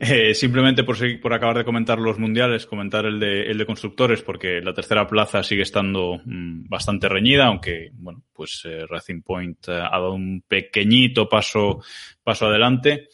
Eh, 0.00 0.34
simplemente 0.34 0.84
por, 0.84 0.96
seguir, 0.96 1.20
por 1.20 1.34
acabar 1.34 1.58
de 1.58 1.64
comentar 1.64 1.98
los 1.98 2.18
mundiales, 2.18 2.66
comentar 2.66 3.04
el 3.04 3.20
de, 3.20 3.42
el 3.42 3.58
de 3.58 3.66
constructores, 3.66 4.22
porque 4.22 4.60
la 4.62 4.72
tercera 4.72 5.06
plaza 5.06 5.42
sigue 5.42 5.62
estando 5.62 6.20
mmm, 6.24 6.66
bastante 6.68 7.08
reñida, 7.08 7.46
aunque, 7.46 7.90
bueno, 7.92 8.24
pues 8.32 8.62
eh, 8.64 8.86
Racing 8.86 9.22
Point 9.22 9.68
eh, 9.68 9.72
ha 9.72 9.90
dado 9.90 10.14
un 10.14 10.42
pequeñito 10.48 11.28
paso, 11.28 11.82
paso 12.22 12.46
adelante. 12.46 13.08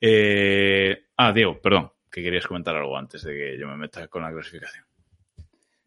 Eh, 0.00 0.96
ah, 1.16 1.32
Diego, 1.32 1.60
perdón, 1.60 1.90
que 2.10 2.22
querías 2.22 2.46
comentar 2.46 2.76
algo 2.76 2.96
antes 2.96 3.22
de 3.24 3.34
que 3.34 3.58
yo 3.58 3.66
me 3.66 3.76
meta 3.76 4.06
con 4.06 4.22
la 4.22 4.32
clasificación. 4.32 4.87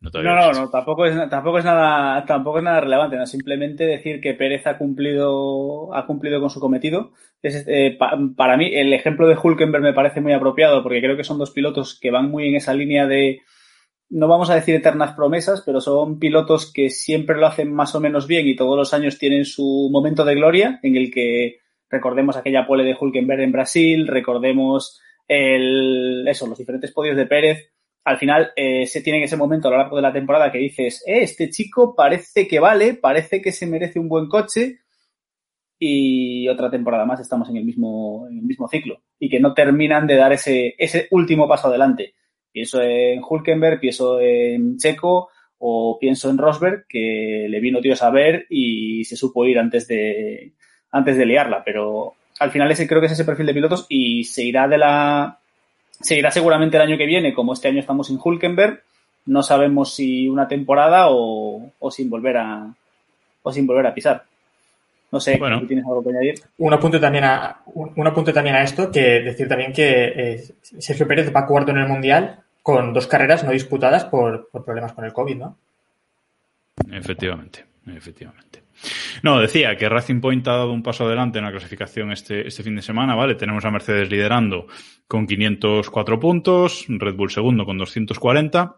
No, 0.02 0.10
no, 0.24 0.36
no, 0.36 0.52
no, 0.52 0.70
tampoco 0.72 1.06
es, 1.06 1.30
tampoco 1.30 1.60
es 1.60 1.66
nada, 1.66 2.26
tampoco 2.26 2.58
es 2.58 2.64
nada 2.64 2.82
relevante, 2.82 3.18
no, 3.18 3.28
simplemente 3.28 3.86
decir 3.86 4.20
que 4.20 4.34
Pérez 4.34 4.66
ha 4.66 4.80
cumplido, 4.80 5.94
ha 5.94 6.08
cumplido 6.08 6.40
con 6.40 6.50
su 6.50 6.60
cometido. 6.60 7.12
Es, 7.40 7.66
eh, 7.68 7.96
pa, 8.00 8.18
para 8.36 8.58
mí, 8.58 8.72
el 8.74 8.94
ejemplo 8.94 9.28
de 9.28 9.38
Hulkenberg 9.42 9.84
me 9.84 9.94
parece 9.94 10.20
muy 10.20 10.34
apropiado 10.34 10.82
porque 10.82 11.02
creo 11.02 11.16
que 11.16 11.24
son 11.24 11.38
dos 11.38 11.52
pilotos 11.52 12.00
que 12.00 12.10
van 12.10 12.32
muy 12.32 12.48
en 12.48 12.56
esa 12.56 12.74
línea 12.74 13.06
de, 13.06 13.42
no 14.10 14.28
vamos 14.28 14.50
a 14.50 14.56
decir 14.56 14.74
eternas 14.74 15.14
promesas, 15.14 15.62
pero 15.64 15.80
son 15.80 16.18
pilotos 16.18 16.74
que 16.74 16.90
siempre 16.90 17.38
lo 17.38 17.46
hacen 17.46 17.72
más 17.72 17.94
o 17.94 18.00
menos 18.00 18.26
bien 18.26 18.48
y 18.48 18.56
todos 18.56 18.76
los 18.76 18.96
años 18.96 19.20
tienen 19.20 19.46
su 19.46 19.90
momento 19.92 20.26
de 20.26 20.34
gloria 20.34 20.80
en 20.82 20.98
el 20.98 21.12
que 21.12 21.60
recordemos 21.90 22.36
aquella 22.38 22.66
pole 22.66 22.84
de 22.84 22.98
Hulkenberg 23.00 23.42
en 23.42 23.52
Brasil, 23.52 24.08
recordemos 24.08 25.00
el, 25.28 26.28
eso, 26.28 26.48
los 26.48 26.58
diferentes 26.58 26.92
podios 26.92 27.16
de 27.16 27.28
Pérez 27.28 27.72
al 28.04 28.18
final 28.18 28.52
eh, 28.56 28.88
se 28.88 29.02
tiene 29.02 29.24
ese 29.24 29.38
momento 29.38 29.68
a 29.68 29.72
lo 29.72 29.78
largo 29.78 29.96
de 29.96 30.02
la 30.02 30.14
temporada 30.14 30.52
que 30.52 30.58
dices, 30.58 31.04
eh, 31.06 31.22
este 31.22 31.50
chico 31.50 31.96
parece 31.96 32.48
que 32.48 32.60
vale, 32.60 32.96
parece 32.96 33.42
que 33.42 33.52
se 33.52 33.68
merece 33.68 34.00
un 34.00 34.10
buen 34.10 34.28
coche 34.28 34.80
y 35.78 36.48
otra 36.48 36.70
temporada 36.70 37.06
más 37.06 37.20
estamos 37.20 37.50
en 37.50 37.58
el 37.58 37.66
mismo, 37.66 38.28
en 38.30 38.40
el 38.40 38.44
mismo 38.44 38.68
ciclo 38.68 39.02
y 39.20 39.30
que 39.30 39.40
no 39.40 39.54
terminan 39.54 40.08
de 40.08 40.16
dar 40.16 40.34
ese, 40.34 40.76
ese 40.78 41.08
último 41.12 41.48
paso 41.48 41.68
adelante. 41.68 42.16
Pienso 42.52 42.82
en 42.82 43.22
Hulkenberg, 43.28 43.80
pienso 43.80 44.20
en 44.20 44.78
Checo 44.78 45.30
o 45.60 45.98
pienso 46.00 46.30
en 46.30 46.38
Rosberg 46.38 46.86
que 46.88 47.46
le 47.48 47.60
vino 47.60 47.82
Dios 47.82 48.02
a 48.02 48.10
ver 48.10 48.48
y 48.50 49.06
se 49.06 49.16
supo 49.16 49.46
ir 49.46 49.60
antes 49.60 49.88
de, 49.88 50.54
antes 50.92 51.18
de 51.18 51.26
liarla, 51.26 51.64
pero 51.64 52.16
al 52.40 52.50
final 52.50 52.72
ese 52.72 52.88
creo 52.88 53.00
que 53.00 53.06
es 53.06 53.14
ese 53.14 53.26
perfil 53.26 53.46
de 53.46 53.54
pilotos 53.54 53.86
y 53.88 54.24
se 54.24 54.44
irá 54.44 54.68
de 54.68 54.80
la, 54.80 55.41
Seguirá 56.02 56.32
seguramente 56.32 56.78
el 56.78 56.84
año 56.84 56.98
que 56.98 57.06
viene, 57.06 57.34
como 57.34 57.54
este 57.54 57.68
año 57.68 57.80
estamos 57.80 58.08
sin 58.08 58.20
Hulkenberg. 58.24 58.82
No 59.26 59.44
sabemos 59.44 59.94
si 59.94 60.28
una 60.28 60.48
temporada 60.48 61.08
o, 61.10 61.72
o 61.80 61.92
sin 61.92 62.10
volver 62.10 62.38
a 62.38 62.74
o 63.44 63.52
sin 63.52 63.68
volver 63.68 63.88
a 63.88 63.94
pisar. 63.94 64.24
No 65.12 65.20
sé, 65.20 65.38
bueno, 65.38 65.62
¿tienes 65.68 65.86
algo 65.86 66.02
que 66.02 66.10
añadir? 66.10 66.36
Un 66.58 66.74
apunte 66.74 67.00
también 67.00 67.26
a, 67.26 67.62
un 67.66 68.08
apunte 68.08 68.32
también 68.32 68.56
a 68.56 68.64
esto, 68.64 68.90
que 68.90 69.22
decir 69.22 69.48
también 69.48 69.74
que 69.74 70.06
eh, 70.16 70.44
Sergio 70.62 71.06
Pérez 71.06 71.34
va 71.36 71.46
cuarto 71.46 71.72
en 71.72 71.80
el 71.80 71.88
Mundial 71.88 72.40
con 72.64 72.94
dos 72.94 73.08
carreras 73.08 73.44
no 73.44 73.52
disputadas 73.52 74.06
por, 74.06 74.48
por 74.50 74.64
problemas 74.64 74.94
con 74.94 75.04
el 75.04 75.12
COVID, 75.12 75.36
¿no? 75.36 75.58
Efectivamente, 76.90 77.66
efectivamente. 77.88 78.64
No, 79.24 79.40
decía 79.40 79.76
que 79.78 79.90
Racing 79.90 80.22
Point 80.22 80.48
ha 80.48 80.58
dado 80.58 80.72
un 80.72 80.84
paso 80.84 81.06
adelante 81.06 81.40
en 81.40 81.46
la 81.46 81.52
clasificación 81.52 82.12
este, 82.12 82.48
este 82.48 82.64
fin 82.64 82.76
de 82.76 82.82
semana, 82.82 83.16
¿vale? 83.16 83.36
Tenemos 83.36 83.64
a 83.66 83.72
Mercedes 83.72 84.10
liderando 84.10 84.68
con 85.08 85.28
504 85.28 86.20
puntos, 86.20 86.86
Red 86.88 87.16
Bull 87.16 87.32
segundo 87.32 87.66
con 87.66 87.78
240 87.78 88.78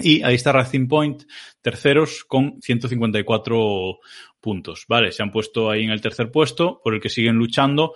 y 0.00 0.22
ahí 0.22 0.34
está 0.34 0.52
Racing 0.52 0.86
Point 0.86 1.24
terceros 1.60 2.24
con 2.24 2.60
154 2.62 3.98
puntos, 4.40 4.84
¿vale? 4.88 5.12
Se 5.12 5.22
han 5.22 5.30
puesto 5.30 5.70
ahí 5.70 5.84
en 5.84 5.90
el 5.90 6.00
tercer 6.00 6.30
puesto 6.30 6.80
por 6.82 6.94
el 6.94 7.00
que 7.00 7.08
siguen 7.08 7.36
luchando 7.36 7.94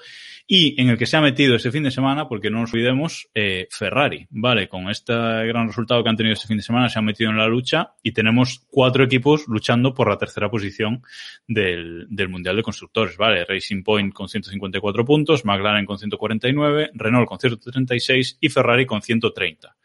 y 0.48 0.80
en 0.80 0.90
el 0.90 0.96
que 0.96 1.06
se 1.06 1.16
ha 1.16 1.20
metido 1.20 1.56
ese 1.56 1.72
fin 1.72 1.82
de 1.82 1.90
semana, 1.90 2.28
porque 2.28 2.50
no 2.50 2.60
nos 2.60 2.72
olvidemos, 2.72 3.28
eh, 3.34 3.66
Ferrari, 3.70 4.26
¿vale? 4.30 4.68
Con 4.68 4.88
este 4.88 5.12
gran 5.12 5.66
resultado 5.66 6.04
que 6.04 6.08
han 6.08 6.16
tenido 6.16 6.34
este 6.34 6.46
fin 6.46 6.58
de 6.58 6.62
semana, 6.62 6.88
se 6.88 7.00
han 7.00 7.04
metido 7.04 7.30
en 7.30 7.36
la 7.36 7.48
lucha 7.48 7.94
y 8.00 8.12
tenemos 8.12 8.64
cuatro 8.70 9.02
equipos 9.02 9.48
luchando 9.48 9.92
por 9.92 10.08
la 10.08 10.18
tercera 10.18 10.48
posición 10.48 11.02
del, 11.48 12.06
del 12.08 12.28
Mundial 12.28 12.54
de 12.54 12.62
Constructores, 12.62 13.16
¿vale? 13.16 13.44
Racing 13.44 13.82
Point 13.82 14.14
con 14.14 14.28
154 14.28 15.04
puntos, 15.04 15.44
McLaren 15.44 15.84
con 15.84 15.98
149, 15.98 16.90
Renault 16.94 17.28
con 17.28 17.40
136 17.40 18.38
y 18.40 18.48
Ferrari 18.48 18.86
con 18.86 19.02
130. 19.02 19.76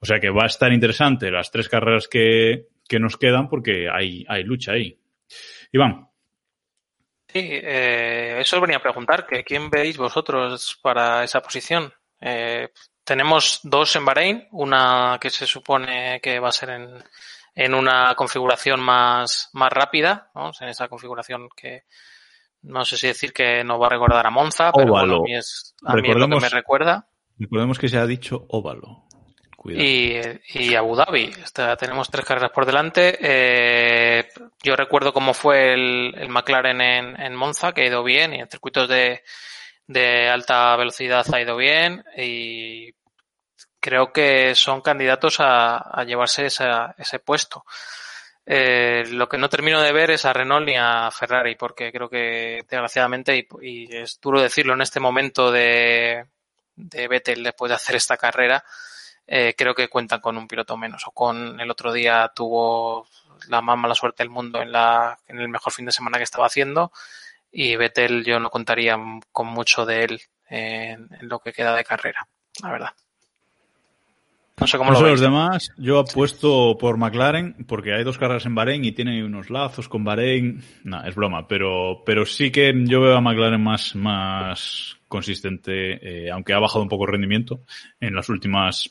O 0.00 0.06
sea 0.06 0.18
que 0.18 0.30
va 0.30 0.44
a 0.44 0.46
estar 0.46 0.72
interesante 0.72 1.30
las 1.30 1.50
tres 1.50 1.68
carreras 1.68 2.08
que, 2.08 2.68
que 2.88 2.98
nos 2.98 3.18
quedan 3.18 3.48
porque 3.48 3.88
hay, 3.92 4.24
hay 4.26 4.42
lucha 4.42 4.72
ahí. 4.72 4.98
Iván. 5.70 6.11
Sí, 7.32 7.48
eh, 7.50 8.36
eso 8.40 8.56
os 8.56 8.62
venía 8.62 8.76
a 8.76 8.82
preguntar, 8.82 9.26
que 9.26 9.42
quién 9.42 9.70
veis 9.70 9.96
vosotros 9.96 10.78
para 10.82 11.24
esa 11.24 11.40
posición. 11.40 11.90
Eh, 12.20 12.68
tenemos 13.04 13.60
dos 13.62 13.96
en 13.96 14.04
Bahrein, 14.04 14.48
una 14.52 15.18
que 15.18 15.30
se 15.30 15.46
supone 15.46 16.20
que 16.20 16.38
va 16.38 16.48
a 16.48 16.52
ser 16.52 16.70
en, 16.70 17.02
en 17.54 17.74
una 17.74 18.14
configuración 18.14 18.80
más, 18.80 19.48
más 19.54 19.72
rápida, 19.72 20.30
¿no? 20.34 20.50
en 20.60 20.68
esa 20.68 20.88
configuración 20.88 21.48
que 21.56 21.84
no 22.62 22.84
sé 22.84 22.96
si 22.96 23.06
decir 23.08 23.32
que 23.32 23.64
nos 23.64 23.80
va 23.80 23.86
a 23.86 23.90
recordar 23.90 24.26
a 24.26 24.30
Monza, 24.30 24.70
pero 24.72 24.92
bueno, 24.92 25.16
a 25.16 25.20
mí 25.22 25.34
es, 25.34 25.74
a 25.84 25.94
mí 25.96 26.10
es 26.10 26.16
lo 26.16 26.28
que 26.28 26.36
me 26.36 26.48
recuerda. 26.48 27.08
Recordemos 27.38 27.78
que 27.78 27.88
se 27.88 27.98
ha 27.98 28.06
dicho 28.06 28.44
óvalo. 28.48 29.04
Y, 29.70 30.74
Abu 30.74 30.96
Dhabi. 30.96 31.32
Tenemos 31.78 32.10
tres 32.10 32.24
carreras 32.24 32.50
por 32.50 32.66
delante. 32.66 33.16
Eh, 33.20 34.28
yo 34.62 34.74
recuerdo 34.76 35.12
cómo 35.12 35.34
fue 35.34 35.74
el, 35.74 36.28
McLaren 36.28 36.80
en, 36.80 37.20
en 37.20 37.34
Monza, 37.36 37.72
que 37.72 37.82
ha 37.82 37.86
ido 37.86 38.02
bien, 38.02 38.34
y 38.34 38.40
en 38.40 38.48
circuitos 38.48 38.88
de, 38.88 39.22
de 39.86 40.28
alta 40.28 40.74
velocidad 40.76 41.24
ha 41.32 41.40
ido 41.40 41.56
bien. 41.56 42.04
Y 42.16 42.94
creo 43.80 44.12
que 44.12 44.54
son 44.54 44.80
candidatos 44.80 45.36
a, 45.38 46.02
llevarse 46.06 46.46
esa- 46.46 46.94
ese 46.98 47.18
puesto. 47.18 47.64
Eh, 48.44 49.04
lo 49.10 49.28
que 49.28 49.38
no 49.38 49.48
termino 49.48 49.80
de 49.80 49.92
ver 49.92 50.10
es 50.10 50.24
a 50.24 50.32
Renault 50.32 50.66
ni 50.66 50.74
a 50.76 51.10
Ferrari, 51.12 51.54
porque 51.54 51.92
creo 51.92 52.08
que 52.08 52.64
desgraciadamente, 52.68 53.36
y, 53.36 53.46
y 53.62 53.96
es 53.96 54.20
duro 54.20 54.40
decirlo 54.40 54.74
en 54.74 54.82
este 54.82 54.98
momento 54.98 55.52
de, 55.52 56.26
de 56.74 57.08
Vettel 57.08 57.44
después 57.44 57.70
de 57.70 57.76
hacer 57.76 57.94
esta 57.96 58.16
carrera, 58.16 58.64
eh, 59.26 59.54
creo 59.56 59.74
que 59.74 59.88
cuentan 59.88 60.20
con 60.20 60.36
un 60.36 60.48
piloto 60.48 60.76
menos. 60.76 61.06
O 61.06 61.10
con 61.12 61.60
el 61.60 61.70
otro 61.70 61.92
día 61.92 62.30
tuvo 62.34 63.06
la 63.48 63.60
más 63.60 63.78
mala 63.78 63.94
suerte 63.94 64.22
del 64.22 64.30
mundo 64.30 64.60
en, 64.60 64.72
la, 64.72 65.18
en 65.26 65.38
el 65.38 65.48
mejor 65.48 65.72
fin 65.72 65.86
de 65.86 65.92
semana 65.92 66.18
que 66.18 66.24
estaba 66.24 66.46
haciendo. 66.46 66.92
Y 67.50 67.76
Vettel 67.76 68.24
yo 68.24 68.40
no 68.40 68.50
contaría 68.50 68.96
con 69.30 69.46
mucho 69.48 69.84
de 69.84 70.04
él 70.04 70.20
en, 70.48 71.08
en 71.20 71.28
lo 71.28 71.38
que 71.40 71.52
queda 71.52 71.74
de 71.76 71.84
carrera, 71.84 72.26
la 72.62 72.70
verdad. 72.70 72.92
No 74.60 74.66
sé 74.66 74.78
cómo 74.78 74.92
No 74.92 75.00
lo 75.00 75.04
sé 75.04 75.10
los 75.10 75.20
demás, 75.20 75.68
yo 75.76 75.98
apuesto 75.98 76.76
por 76.78 76.96
McLaren 76.96 77.64
porque 77.66 77.94
hay 77.94 78.04
dos 78.04 78.18
carreras 78.18 78.46
en 78.46 78.54
Bahrein 78.54 78.84
y 78.84 78.92
tienen 78.92 79.24
unos 79.24 79.50
lazos 79.50 79.88
con 79.88 80.04
Bahrein. 80.04 80.62
No, 80.84 81.02
es 81.04 81.14
broma, 81.14 81.48
pero, 81.48 82.02
pero 82.06 82.24
sí 82.26 82.52
que 82.52 82.72
yo 82.84 83.00
veo 83.00 83.16
a 83.16 83.20
McLaren 83.20 83.62
más, 83.62 83.96
más 83.96 84.98
consistente, 85.12 85.98
eh, 86.00 86.30
aunque 86.30 86.54
ha 86.54 86.58
bajado 86.58 86.82
un 86.82 86.88
poco 86.88 87.04
el 87.04 87.12
rendimiento 87.12 87.60
en 88.00 88.14
las 88.14 88.30
últimas, 88.30 88.88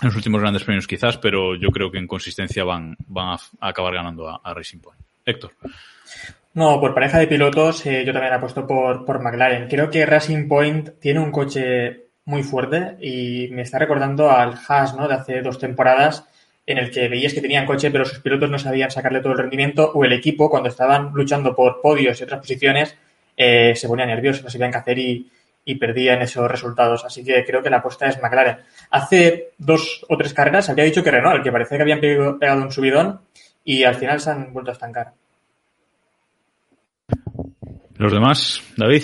en 0.00 0.08
los 0.08 0.16
últimos 0.16 0.40
grandes 0.40 0.64
premios 0.64 0.86
quizás, 0.86 1.18
pero 1.18 1.54
yo 1.54 1.68
creo 1.68 1.90
que 1.90 1.98
en 1.98 2.06
consistencia 2.06 2.64
van, 2.64 2.96
a, 3.14 3.36
acabar 3.60 3.92
ganando 3.92 4.26
a, 4.26 4.40
a 4.42 4.54
Racing 4.54 4.78
Point. 4.78 4.98
Héctor. 5.26 5.52
No, 6.54 6.80
por 6.80 6.94
pareja 6.94 7.18
de 7.18 7.26
pilotos, 7.26 7.84
eh, 7.84 8.04
yo 8.06 8.12
también 8.14 8.32
apuesto 8.32 8.66
por, 8.66 9.04
por 9.04 9.22
McLaren. 9.22 9.68
Creo 9.68 9.90
que 9.90 10.06
Racing 10.06 10.48
Point 10.48 10.98
tiene 10.98 11.20
un 11.20 11.30
coche 11.30 12.06
muy 12.24 12.42
fuerte 12.42 12.96
y 13.02 13.48
me 13.50 13.62
está 13.62 13.78
recordando 13.78 14.30
al 14.30 14.54
Haas, 14.66 14.96
¿no? 14.96 15.06
De 15.08 15.14
hace 15.14 15.42
dos 15.42 15.58
temporadas 15.58 16.24
en 16.64 16.78
el 16.78 16.90
que 16.90 17.08
veías 17.08 17.34
que 17.34 17.40
tenían 17.42 17.66
coche 17.66 17.90
pero 17.90 18.06
sus 18.06 18.20
pilotos 18.20 18.48
no 18.50 18.58
sabían 18.58 18.90
sacarle 18.90 19.20
todo 19.20 19.32
el 19.32 19.38
rendimiento 19.38 19.92
o 19.92 20.04
el 20.04 20.12
equipo 20.12 20.48
cuando 20.48 20.68
estaban 20.68 21.10
luchando 21.12 21.54
por 21.54 21.80
podios 21.80 22.20
y 22.20 22.24
otras 22.24 22.40
posiciones 22.40 22.96
eh, 23.42 23.74
se 23.74 23.88
ponía 23.88 24.04
nervioso, 24.04 24.42
no 24.42 24.50
sabían 24.50 24.70
qué 24.70 24.76
hacer 24.76 24.98
y, 24.98 25.30
y 25.64 25.76
perdían 25.76 26.22
esos 26.22 26.50
resultados. 26.50 27.04
Así 27.04 27.24
que 27.24 27.44
creo 27.44 27.62
que 27.62 27.70
la 27.70 27.78
apuesta 27.78 28.06
es 28.06 28.20
McLaren. 28.20 28.58
Hace 28.90 29.52
dos 29.58 30.04
o 30.08 30.16
tres 30.16 30.34
carreras 30.34 30.68
había 30.68 30.84
dicho 30.84 31.02
que 31.02 31.10
Renault, 31.10 31.42
que 31.42 31.52
parecía 31.52 31.76
que 31.76 31.82
habían 31.82 32.00
pegado 32.00 32.38
pegado 32.38 32.62
un 32.62 32.72
subidón 32.72 33.20
y 33.64 33.84
al 33.84 33.94
final 33.94 34.20
se 34.20 34.30
han 34.30 34.52
vuelto 34.52 34.70
a 34.70 34.74
estancar. 34.74 35.12
Los 37.96 38.12
demás, 38.12 38.62
David. 38.76 39.02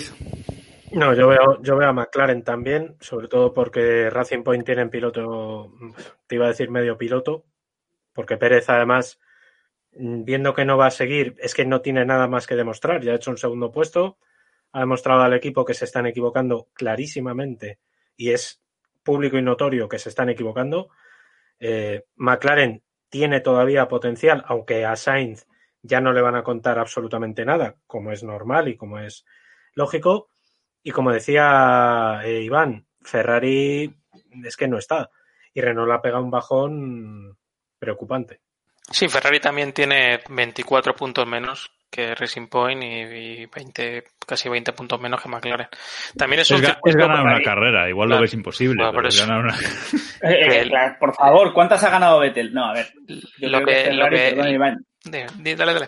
No, 0.91 1.13
yo 1.13 1.27
veo, 1.27 1.61
yo 1.61 1.77
veo 1.77 1.89
a 1.89 1.93
McLaren 1.93 2.43
también, 2.43 2.95
sobre 2.99 3.27
todo 3.27 3.53
porque 3.53 4.09
Racing 4.09 4.43
Point 4.43 4.65
tiene 4.65 4.81
en 4.81 4.89
piloto, 4.89 5.73
te 6.25 6.35
iba 6.35 6.45
a 6.45 6.49
decir 6.49 6.71
medio 6.71 6.97
piloto, 6.97 7.43
porque 8.13 8.37
Pérez 8.37 8.69
además, 8.69 9.19
viendo 9.91 10.53
que 10.53 10.65
no 10.65 10.77
va 10.77 10.87
a 10.87 10.91
seguir, 10.91 11.35
es 11.39 11.53
que 11.53 11.65
no 11.65 11.81
tiene 11.81 12.05
nada 12.05 12.27
más 12.27 12.47
que 12.47 12.55
demostrar, 12.55 13.03
ya 13.03 13.11
ha 13.11 13.15
hecho 13.15 13.31
un 13.31 13.37
segundo 13.37 13.71
puesto, 13.71 14.17
ha 14.71 14.79
demostrado 14.79 15.21
al 15.21 15.33
equipo 15.33 15.65
que 15.65 15.73
se 15.73 15.85
están 15.85 16.05
equivocando 16.05 16.67
clarísimamente 16.73 17.79
y 18.15 18.31
es 18.31 18.61
público 19.03 19.37
y 19.37 19.41
notorio 19.41 19.87
que 19.87 19.99
se 19.99 20.09
están 20.09 20.29
equivocando. 20.29 20.89
Eh, 21.59 22.05
McLaren 22.15 22.83
tiene 23.09 23.39
todavía 23.39 23.87
potencial, 23.87 24.43
aunque 24.47 24.85
a 24.85 24.95
Sainz 24.95 25.47
ya 25.81 26.01
no 26.01 26.11
le 26.11 26.21
van 26.21 26.35
a 26.35 26.43
contar 26.43 26.79
absolutamente 26.79 27.45
nada, 27.45 27.75
como 27.87 28.11
es 28.11 28.23
normal 28.23 28.67
y 28.67 28.75
como 28.75 28.99
es 28.99 29.25
lógico. 29.73 30.29
Y 30.83 30.91
como 30.91 31.11
decía 31.11 32.21
eh, 32.23 32.41
Iván, 32.41 32.85
Ferrari 33.01 33.95
es 34.43 34.57
que 34.57 34.67
no 34.67 34.77
está. 34.77 35.09
Y 35.53 35.61
Renault 35.61 35.91
ha 35.91 36.01
pegado 36.01 36.23
un 36.23 36.31
bajón 36.31 37.37
preocupante. 37.79 38.41
Sí, 38.91 39.07
Ferrari 39.07 39.39
también 39.39 39.73
tiene 39.73 40.21
24 40.29 40.95
puntos 40.95 41.27
menos 41.27 41.71
que 41.89 42.13
Racing 42.15 42.47
Point 42.47 42.83
y, 42.83 42.85
y 42.87 43.45
20, 43.45 44.03
casi 44.27 44.49
20 44.49 44.73
puntos 44.73 44.99
menos 44.99 45.21
que 45.21 45.29
McLaren. 45.29 45.67
También 46.17 46.41
es 46.41 46.51
Es, 46.51 46.57
un 46.57 46.63
ga- 46.63 46.67
circuito 46.73 46.97
es 46.99 47.07
ganar 47.07 47.23
una 47.23 47.41
carrera, 47.41 47.89
igual 47.89 48.07
Claro. 48.07 48.19
lo 48.19 48.21
ves 48.23 48.33
imposible, 48.33 48.75
Bueno, 48.83 48.91
pero 48.91 49.01
por 49.03 49.07
es 49.07 49.15
eso. 49.15 49.25
ganar 49.27 49.43
una... 49.43 49.55
Eh, 50.23 50.61
eh, 50.61 50.67
claro, 50.67 50.95
por 50.99 51.13
favor, 51.15 51.53
¿cuántas 51.53 51.83
ha 51.83 51.89
ganado 51.91 52.19
Vettel? 52.19 52.51
No, 52.53 52.65
a 52.65 52.73
ver. 52.73 52.87
Lo 53.39 53.63
que- 53.63 53.91
lo 53.93 54.05
Ferrari, 54.05 54.17
que- 54.17 54.35
perdón, 54.35 54.53
Iván, 54.53 54.85
Di- 55.05 55.43
di- 55.43 55.55
Dale, 55.55 55.73
dale. 55.73 55.87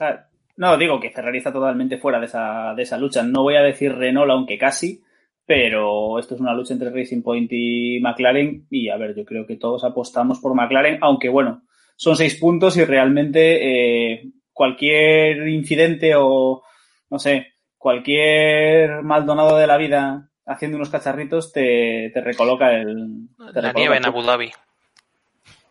Ah, 0.00 0.26
No, 0.56 0.76
digo 0.78 1.00
que 1.00 1.10
Ferrari 1.10 1.38
está 1.38 1.52
totalmente 1.52 1.98
fuera 1.98 2.20
de 2.20 2.26
esa, 2.26 2.72
de 2.76 2.82
esa 2.84 2.96
lucha. 2.96 3.22
No 3.24 3.42
voy 3.42 3.56
a 3.56 3.62
decir 3.62 3.92
Renault, 3.94 4.30
aunque 4.30 4.56
casi, 4.56 5.02
pero 5.44 6.18
esto 6.18 6.34
es 6.36 6.40
una 6.40 6.54
lucha 6.54 6.72
entre 6.74 6.90
Racing 6.90 7.22
Point 7.22 7.50
y 7.52 7.98
McLaren. 8.00 8.66
Y 8.70 8.88
a 8.88 8.96
ver, 8.96 9.14
yo 9.16 9.24
creo 9.24 9.46
que 9.46 9.56
todos 9.56 9.84
apostamos 9.84 10.38
por 10.40 10.54
McLaren, 10.54 10.98
aunque 11.02 11.28
bueno, 11.28 11.62
son 11.96 12.16
seis 12.16 12.36
puntos 12.40 12.76
y 12.76 12.84
realmente 12.84 14.12
eh, 14.12 14.22
cualquier 14.54 15.46
incidente 15.48 16.14
o, 16.16 16.62
no 17.10 17.18
sé, 17.18 17.48
cualquier 17.76 19.02
Maldonado 19.02 19.58
de 19.58 19.66
la 19.66 19.76
vida 19.76 20.30
haciendo 20.46 20.76
unos 20.78 20.88
cacharritos 20.88 21.52
te, 21.52 22.10
te 22.14 22.20
recoloca 22.22 22.72
el. 22.72 23.28
te 23.36 23.44
La 23.44 23.50
recoloca 23.52 23.72
nieve 23.78 23.96
en 23.98 24.06
Abu 24.06 24.22
Dhabi. 24.22 24.50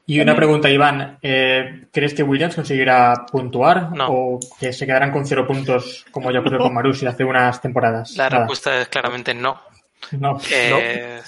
Y 0.05 0.19
una 0.19 0.36
pregunta, 0.36 0.69
Iván. 0.69 1.17
eh, 1.21 1.86
¿Crees 1.91 2.13
que 2.13 2.23
Williams 2.23 2.55
conseguirá 2.55 3.25
puntuar 3.31 3.89
o 4.09 4.38
que 4.59 4.73
se 4.73 4.86
quedarán 4.86 5.11
con 5.11 5.25
cero 5.25 5.47
puntos 5.47 6.05
como 6.11 6.29
ya 6.29 6.41
ocurrió 6.41 6.59
con 6.59 6.73
Marusi 6.75 7.05
hace 7.05 7.23
unas 7.23 7.61
temporadas? 7.61 8.15
La 8.17 8.25
Nada. 8.25 8.39
respuesta 8.39 8.81
es 8.81 8.89
claramente 8.89 9.34
no. 9.34 9.57
No. 10.19 10.38
Eh, 10.51 10.69
no, 10.69 11.23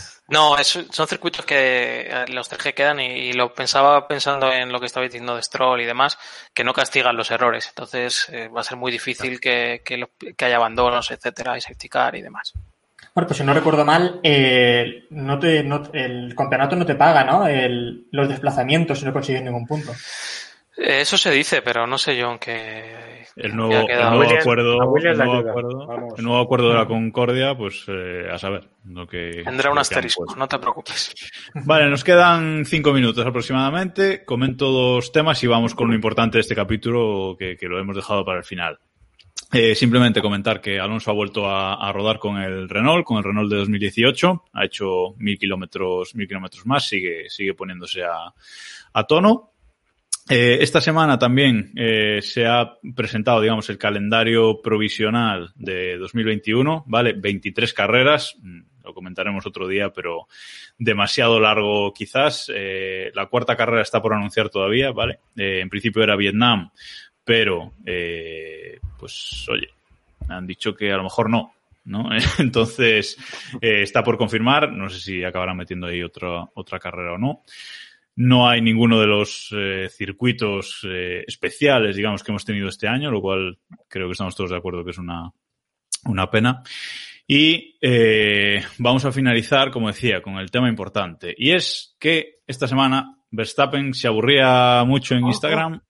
es- 0.58 0.80
son 0.92 1.08
circuitos 1.08 1.46
que 1.46 2.08
eh, 2.10 2.26
los 2.30 2.50
tres 2.50 2.64
que 2.64 2.74
quedan 2.74 3.00
y, 3.00 3.06
y 3.06 3.34
lo 3.34 3.54
pensaba 3.54 4.08
pensando 4.08 4.52
en 4.52 4.72
lo 4.72 4.80
que 4.80 4.88
estaba 4.88 5.06
diciendo 5.06 5.36
de 5.36 5.44
Stroll 5.44 5.82
y 5.82 5.86
demás, 5.86 6.18
que 6.54 6.64
no 6.64 6.74
castigan 6.74 7.16
los 7.16 7.30
errores. 7.32 7.68
Entonces 7.70 8.28
eh, 8.30 8.48
va 8.48 8.62
a 8.62 8.64
ser 8.64 8.78
muy 8.78 8.92
difícil 8.92 9.40
que, 9.40 9.82
que, 9.86 9.98
lo- 9.98 10.10
que 10.36 10.46
haya 10.46 10.56
abandonos, 10.56 11.12
etcétera, 11.12 11.58
y 11.58 11.62
safety 11.62 11.90
car 11.90 12.16
y 12.16 12.22
demás. 12.22 12.54
Bueno, 13.14 13.28
pues 13.28 13.38
si 13.38 13.44
no 13.44 13.54
recuerdo 13.54 13.86
mal, 13.86 14.20
eh, 14.24 15.06
no 15.12 15.38
te, 15.40 15.64
no- 15.64 15.90
el 15.94 16.34
campeonato 16.36 16.76
no 16.76 16.86
te 16.86 16.96
paga, 16.96 17.24
¿no? 17.24 17.48
El- 17.48 18.08
los 18.12 18.28
desplazamientos 18.28 19.00
si 19.00 19.06
no 19.06 19.14
consigues 19.14 19.42
ningún 19.44 19.66
punto. 19.68 19.94
Eh, 20.78 21.02
Eso 21.02 21.18
se 21.18 21.32
dice, 21.32 21.62
pero 21.62 21.86
no 21.88 21.98
sé 21.98 22.18
yo 22.18 22.32
en 22.32 22.40
qué. 22.40 23.25
El 23.36 23.54
nuevo, 23.54 23.74
el 23.74 24.00
nuevo 24.00 24.40
acuerdo, 24.40 24.74
el 24.98 25.18
nuevo 25.18 25.50
acuerdo, 25.50 25.88
Vamos. 25.88 26.14
el 26.18 26.24
nuevo 26.24 26.40
acuerdo 26.40 26.70
de 26.70 26.76
la 26.76 26.86
Concordia, 26.88 27.58
pues 27.58 27.84
eh, 27.90 28.30
a 28.32 28.38
saber 28.38 28.70
lo 28.86 29.06
que 29.06 29.42
Tendrá 29.44 29.72
un 29.72 29.78
asterisco, 29.78 30.26
no 30.38 30.48
te 30.48 30.58
preocupes. 30.58 31.14
Vale, 31.66 31.90
nos 31.90 32.06
quedan 32.06 32.64
cinco 32.66 32.94
minutos 32.94 33.26
aproximadamente. 33.26 34.24
Comento 34.24 34.72
dos 34.72 35.12
temas 35.12 35.44
y 35.44 35.48
vamos 35.48 35.76
con 35.76 35.90
lo 35.90 35.96
importante 35.96 36.38
de 36.38 36.42
este 36.42 36.56
capítulo 36.56 37.36
que, 37.38 37.58
que 37.58 37.68
lo 37.68 37.78
hemos 37.78 37.98
dejado 37.98 38.24
para 38.24 38.38
el 38.38 38.46
final. 38.46 38.80
Eh, 39.52 39.76
simplemente 39.76 40.22
comentar 40.22 40.62
que 40.62 40.80
Alonso 40.80 41.12
ha 41.12 41.14
vuelto 41.14 41.50
a, 41.50 41.76
a 41.76 41.92
rodar 41.92 42.20
con 42.20 42.38
el 42.38 42.70
Renault, 42.70 43.06
con 43.06 43.18
el 43.18 43.24
Renault 43.24 43.52
de 43.52 43.58
2018. 43.58 44.46
Ha 44.54 44.66
hecho 44.66 45.14
mil 45.18 45.38
kilómetros, 45.38 46.16
mil 46.16 46.28
kilómetros 46.28 46.66
más, 46.66 46.88
sigue, 46.88 47.30
sigue 47.30 47.54
poniéndose 47.54 48.04
a, 48.04 48.34
a 48.94 49.04
tono. 49.04 49.52
Eh, 50.28 50.58
esta 50.62 50.82
semana 50.82 51.20
también 51.20 51.72
eh, 51.76 52.20
se 52.24 52.48
ha 52.48 52.78
presentado, 52.96 53.42
digamos, 53.42 53.70
el 53.70 53.78
calendario 53.78 54.60
provisional 54.60 55.52
de 55.56 55.98
2021, 55.98 56.84
¿vale? 56.88 57.14
23 57.14 57.72
carreras, 57.74 58.36
mm, 58.42 58.62
lo 58.86 58.94
comentaremos 58.96 59.46
otro 59.46 59.68
día, 59.68 59.94
pero 59.94 60.28
demasiado 60.80 61.40
largo 61.40 61.94
quizás. 61.94 62.52
Eh, 62.54 63.12
la 63.14 63.28
cuarta 63.28 63.56
carrera 63.56 63.84
está 63.84 64.02
por 64.02 64.14
anunciar 64.14 64.50
todavía, 64.50 64.92
¿vale? 64.92 65.20
Eh, 65.38 65.60
en 65.62 65.70
principio 65.70 66.02
era 66.02 66.16
Vietnam, 66.16 66.72
pero, 67.24 67.74
pues, 68.98 69.46
oye, 69.50 69.70
han 70.28 70.48
dicho 70.48 70.76
que 70.76 70.92
a 70.92 70.98
lo 70.98 71.04
mejor 71.04 71.30
no, 71.30 71.54
¿no? 71.86 72.10
Entonces, 72.40 73.16
está 73.62 74.04
por 74.04 74.18
confirmar, 74.18 74.72
no 74.72 74.90
sé 74.90 75.00
si 75.00 75.24
acabarán 75.24 75.58
metiendo 75.58 75.86
ahí 75.86 76.02
otra, 76.02 76.50
otra 76.56 76.80
carrera 76.80 77.14
o 77.14 77.18
no. 77.20 77.44
No 78.16 78.48
hay 78.48 78.62
ninguno 78.62 79.00
de 79.00 79.08
los 79.08 79.50
eh, 79.52 79.90
circuitos 79.90 80.86
eh, 80.90 81.24
especiales, 81.28 81.96
digamos, 81.96 82.24
que 82.24 82.32
hemos 82.32 82.46
tenido 82.46 82.70
este 82.70 82.88
año, 82.88 83.12
lo 83.12 83.22
cual 83.22 83.60
creo 83.90 84.08
que 84.08 84.14
estamos 84.14 84.36
todos 84.36 84.52
de 84.52 84.58
acuerdo 84.58 84.86
que 84.86 84.92
es 84.92 84.98
una, 84.98 85.32
una 86.06 86.30
pena. 86.30 86.64
Y 87.28 87.78
eh, 87.82 88.64
vamos 88.78 89.04
a 89.06 89.12
finalizar, 89.12 89.72
como 89.72 89.88
decía, 89.88 90.22
con 90.22 90.38
el 90.38 90.52
tema 90.52 90.70
importante. 90.70 91.34
Y 91.36 91.52
es 91.52 91.96
que 92.00 92.40
esta 92.46 92.68
semana 92.68 93.18
Verstappen 93.32 93.94
se 93.94 94.08
aburría 94.08 94.84
mucho 94.86 95.16
en 95.16 95.26
Instagram 95.26 95.82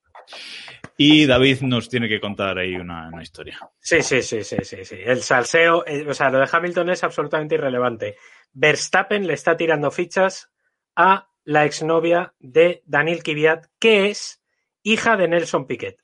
y 0.97 1.25
David 1.25 1.61
nos 1.61 1.89
tiene 1.89 2.07
que 2.07 2.21
contar 2.21 2.57
ahí 2.57 2.75
una, 2.75 3.09
una 3.09 3.21
historia. 3.21 3.59
Sí, 3.79 4.01
sí, 4.01 4.21
sí, 4.21 4.43
sí, 4.43 4.57
sí, 4.63 4.85
sí. 4.85 4.95
El 5.03 5.21
salseo, 5.21 5.85
eh, 5.85 6.05
o 6.07 6.13
sea, 6.13 6.29
lo 6.29 6.39
de 6.39 6.49
Hamilton 6.49 6.89
es 6.91 7.03
absolutamente 7.03 7.55
irrelevante. 7.55 8.15
Verstappen 8.53 9.27
le 9.27 9.33
está 9.33 9.57
tirando 9.57 9.91
fichas 9.91 10.51
a 10.95 11.27
la 11.45 11.63
exnovia 11.65 12.33
de 12.39 12.81
Daniel 12.85 13.23
Kiviat, 13.23 13.67
que 13.79 14.09
es 14.09 14.41
hija 14.83 15.15
de 15.15 15.27
Nelson 15.27 15.65
Piquet. 15.67 15.97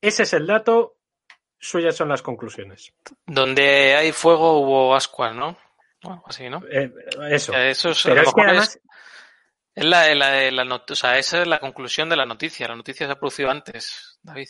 Ese 0.00 0.24
es 0.24 0.32
el 0.32 0.46
dato, 0.46 0.96
suyas 1.58 1.94
son 1.96 2.08
las 2.08 2.22
conclusiones. 2.22 2.92
Donde 3.26 3.94
hay 3.94 4.10
fuego 4.12 4.58
hubo 4.60 4.94
ascuas, 4.96 5.34
¿no? 5.34 5.56
Así, 6.26 6.48
¿no? 6.50 6.60
Eh, 6.70 6.92
eso. 7.30 7.52
Eso 7.54 7.90
es, 7.90 8.02
Pero 8.02 8.22
es 8.22 8.28
que 8.34 8.40
mejor 8.40 8.46
además- 8.48 8.76
es- 8.76 8.80
es 9.74 9.84
la, 9.84 10.14
la- 10.14 10.50
la 10.50 10.64
not- 10.64 10.90
o 10.90 10.94
sea, 10.96 11.16
esa 11.18 11.42
es 11.42 11.46
la 11.46 11.60
conclusión 11.60 12.08
de 12.08 12.16
la 12.16 12.26
noticia. 12.26 12.66
La 12.68 12.74
noticia 12.74 13.06
se 13.06 13.12
ha 13.12 13.18
producido 13.18 13.50
antes, 13.50 14.18
David. 14.22 14.48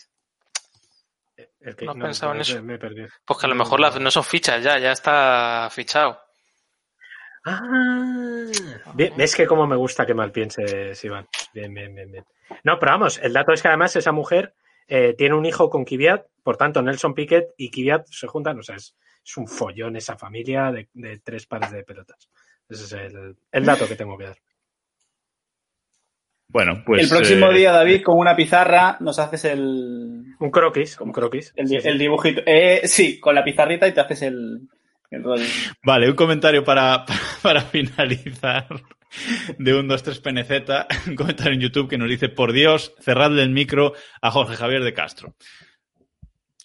El 1.60 1.76
que- 1.76 1.84
¿No 1.84 1.94
no, 1.94 2.04
pensaba 2.06 2.34
en 2.34 2.40
eso? 2.40 2.62
me. 2.62 2.78
Pues 2.78 3.38
que 3.38 3.46
a 3.46 3.48
lo 3.48 3.54
mejor 3.54 3.78
las- 3.80 4.00
no 4.00 4.10
son 4.10 4.24
fichas 4.24 4.62
ya, 4.64 4.78
ya 4.78 4.92
está 4.92 5.68
fichado. 5.70 6.20
Ah, 7.44 8.46
Bien, 8.94 9.12
¿Ves 9.16 9.34
que 9.34 9.46
cómo 9.46 9.66
me 9.66 9.76
gusta 9.76 10.06
que 10.06 10.14
mal 10.14 10.30
pienses, 10.30 11.02
Iván? 11.04 11.26
Bien, 11.52 11.72
bien, 11.74 11.94
bien, 11.94 12.10
bien. 12.12 12.24
No, 12.64 12.78
pero 12.78 12.92
vamos, 12.92 13.18
el 13.22 13.32
dato 13.32 13.52
es 13.52 13.62
que 13.62 13.68
además 13.68 13.96
esa 13.96 14.12
mujer 14.12 14.54
eh, 14.86 15.14
tiene 15.16 15.34
un 15.34 15.44
hijo 15.46 15.70
con 15.70 15.84
Kiviat, 15.84 16.26
por 16.42 16.56
tanto 16.56 16.82
Nelson 16.82 17.14
Piquet 17.14 17.54
y 17.56 17.70
Kiviat 17.70 18.06
se 18.06 18.26
juntan, 18.26 18.58
o 18.58 18.62
sea, 18.62 18.76
es, 18.76 18.94
es 19.24 19.36
un 19.36 19.48
follón 19.48 19.96
esa 19.96 20.16
familia 20.16 20.70
de, 20.70 20.88
de 20.92 21.18
tres 21.18 21.46
pares 21.46 21.70
de 21.72 21.82
pelotas. 21.82 22.28
Ese 22.68 22.84
es 22.84 22.92
el, 22.92 23.36
el 23.50 23.64
dato 23.64 23.88
que 23.88 23.96
tengo 23.96 24.16
que 24.16 24.24
dar. 24.24 24.36
Bueno, 26.48 26.82
pues. 26.84 27.04
el 27.04 27.08
próximo 27.08 27.50
eh, 27.50 27.54
día, 27.58 27.72
David, 27.72 28.02
con 28.02 28.18
una 28.18 28.36
pizarra 28.36 28.98
nos 29.00 29.18
haces 29.18 29.46
el, 29.46 30.34
Un 30.38 30.50
croquis, 30.50 31.00
un 31.00 31.10
croquis. 31.10 31.52
el, 31.56 31.74
el 31.74 31.98
dibujito. 31.98 32.42
Eh, 32.44 32.82
sí, 32.84 33.18
con 33.18 33.34
la 33.34 33.42
pizarrita 33.42 33.88
y 33.88 33.92
te 33.92 34.00
haces 34.00 34.22
el. 34.22 34.68
Vale, 35.84 36.08
un 36.08 36.16
comentario 36.16 36.64
para, 36.64 37.04
para 37.42 37.62
finalizar 37.62 38.66
de 39.58 39.74
un 39.74 39.88
2-3 39.88 40.20
PNZ, 40.22 41.08
un 41.08 41.16
comentario 41.16 41.52
en 41.52 41.60
YouTube 41.60 41.88
que 41.88 41.98
nos 41.98 42.08
dice, 42.08 42.28
por 42.28 42.52
Dios, 42.52 42.94
cerradle 43.00 43.42
el 43.42 43.50
micro 43.50 43.92
a 44.20 44.30
Jorge 44.30 44.56
Javier 44.56 44.82
de 44.82 44.94
Castro. 44.94 45.34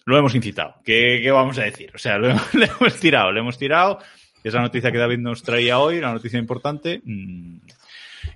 Lo 0.06 0.16
hemos 0.16 0.34
incitado. 0.34 0.76
¿Qué, 0.84 1.20
qué 1.22 1.30
vamos 1.30 1.58
a 1.58 1.64
decir? 1.64 1.90
O 1.94 1.98
sea, 1.98 2.16
lo 2.18 2.28
hemos, 2.30 2.54
le 2.54 2.66
hemos 2.66 2.98
tirado, 2.98 3.32
le 3.32 3.40
hemos 3.40 3.58
tirado. 3.58 3.98
Esa 4.42 4.60
noticia 4.60 4.90
que 4.92 4.98
David 4.98 5.18
nos 5.18 5.42
traía 5.42 5.78
hoy, 5.78 5.98
una 5.98 6.12
noticia 6.12 6.38
importante. 6.38 7.02
mm, 7.04 7.58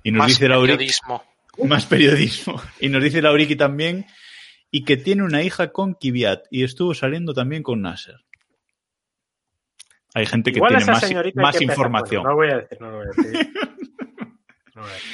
Y 0.03 0.11
nos 0.11 0.19
Más 0.19 0.27
dice 0.27 0.47
Lauric, 0.47 0.75
periodismo. 0.75 1.23
más 1.65 1.85
periodismo. 1.85 2.61
Y 2.79 2.89
nos 2.89 3.01
dice 3.01 3.21
Lauriki 3.21 3.55
también, 3.55 4.05
y 4.69 4.83
que 4.83 4.97
tiene 4.97 5.23
una 5.23 5.41
hija 5.41 5.71
con 5.71 5.95
Kiviat 5.95 6.45
y 6.51 6.63
estuvo 6.63 6.93
saliendo 6.93 7.33
también 7.33 7.63
con 7.63 7.81
Nasser. 7.81 8.22
Hay 10.15 10.25
gente 10.25 10.51
que 10.51 10.57
Igual 10.59 10.75
tiene 10.77 10.85
más, 11.35 11.57
que 11.57 11.63
información. 11.63 12.23
bueno, 12.23 12.29
no 12.31 12.35
voy 12.35 12.49
a 12.51 12.57
decir, 12.59 12.77
no 12.81 12.91
lo 12.91 12.97
voy 12.97 13.05
a 13.05 13.09
decir. 13.09 13.53
No 14.75 14.81
voy 14.81 14.89
a 14.89 14.93
decir. 14.93 15.11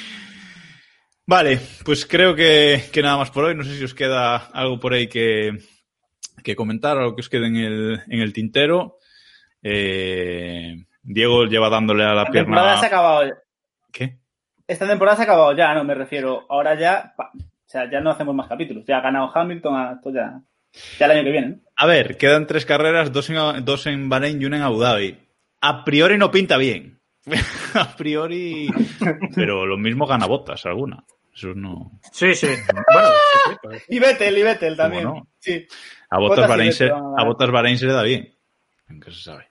Vale, 1.26 1.60
pues 1.84 2.06
creo 2.06 2.34
que, 2.34 2.82
que 2.92 3.02
nada 3.02 3.16
más 3.18 3.30
por 3.30 3.44
hoy. 3.44 3.54
No 3.54 3.62
sé 3.62 3.76
si 3.76 3.84
os 3.84 3.94
queda 3.94 4.36
algo 4.36 4.80
por 4.80 4.92
ahí 4.94 5.06
que, 5.06 5.52
que 6.42 6.56
comentar, 6.56 6.98
algo 6.98 7.14
que 7.14 7.20
os 7.20 7.28
quede 7.28 7.46
en 7.46 7.56
el, 7.56 8.00
en 8.08 8.20
el 8.20 8.32
tintero. 8.32 8.96
Eh, 9.62 10.74
Diego 11.02 11.44
lleva 11.44 11.68
dándole 11.68 12.04
a 12.04 12.08
la 12.14 12.24
La 12.24 12.30
temporada 12.30 12.76
se 12.78 12.86
ha 12.86 12.88
pierna. 12.88 12.96
acabado. 12.98 13.26
ya. 13.28 13.34
¿Qué? 13.92 14.18
Esta 14.66 14.86
temporada 14.88 15.16
se 15.16 15.22
ha 15.22 15.24
acabado 15.24 15.56
ya, 15.56 15.74
no 15.74 15.84
me 15.84 15.94
refiero. 15.94 16.46
Ahora 16.48 16.74
ya, 16.78 17.12
pa- 17.16 17.30
o 17.34 17.38
sea, 17.68 17.88
ya 17.90 18.00
no 18.00 18.10
hacemos 18.10 18.34
más 18.34 18.48
capítulos. 18.48 18.84
Ya 18.86 18.98
ha 18.98 19.02
ganado 19.02 19.30
Hamilton, 19.32 19.74
a, 19.76 19.92
esto 19.92 20.10
ya, 20.12 20.40
ya 20.98 21.06
el 21.06 21.12
año 21.12 21.24
que 21.24 21.30
viene. 21.30 21.48
¿no? 21.48 21.56
A 21.76 21.86
ver, 21.86 22.16
quedan 22.16 22.46
tres 22.46 22.66
carreras, 22.66 23.12
dos 23.12 23.30
en, 23.30 23.64
dos 23.64 23.86
en 23.86 24.08
Bahrein 24.08 24.40
y 24.40 24.44
una 24.44 24.58
en 24.58 24.62
Abu 24.62 24.80
Dhabi. 24.80 25.18
A 25.60 25.84
priori 25.84 26.18
no 26.18 26.30
pinta 26.30 26.56
bien. 26.56 27.00
a 27.74 27.96
priori. 27.96 28.68
Pero 29.34 29.66
lo 29.66 29.76
mismo 29.76 30.06
gana 30.06 30.26
botas 30.26 30.64
alguna. 30.66 31.04
Eso 31.34 31.54
no. 31.54 32.00
Sí, 32.12 32.34
sí. 32.34 32.48
Bueno, 32.92 33.08
sí, 33.08 33.56
sí. 33.62 33.96
Y 33.96 33.98
Vettel, 33.98 34.36
y 34.36 34.42
Vettel 34.42 34.76
también. 34.76 35.04
no? 35.04 35.28
Sí. 35.38 35.66
A 36.10 36.18
botas, 36.18 36.48
Bahrein 36.48 36.72
se, 36.72 36.90
a 36.90 37.24
botas 37.24 37.50
Bahrein 37.50 37.78
le 37.80 37.92
da 37.92 38.02
bien. 38.02 38.34
Nunca 38.88 39.10
se 39.10 39.22
sabe. 39.22 39.48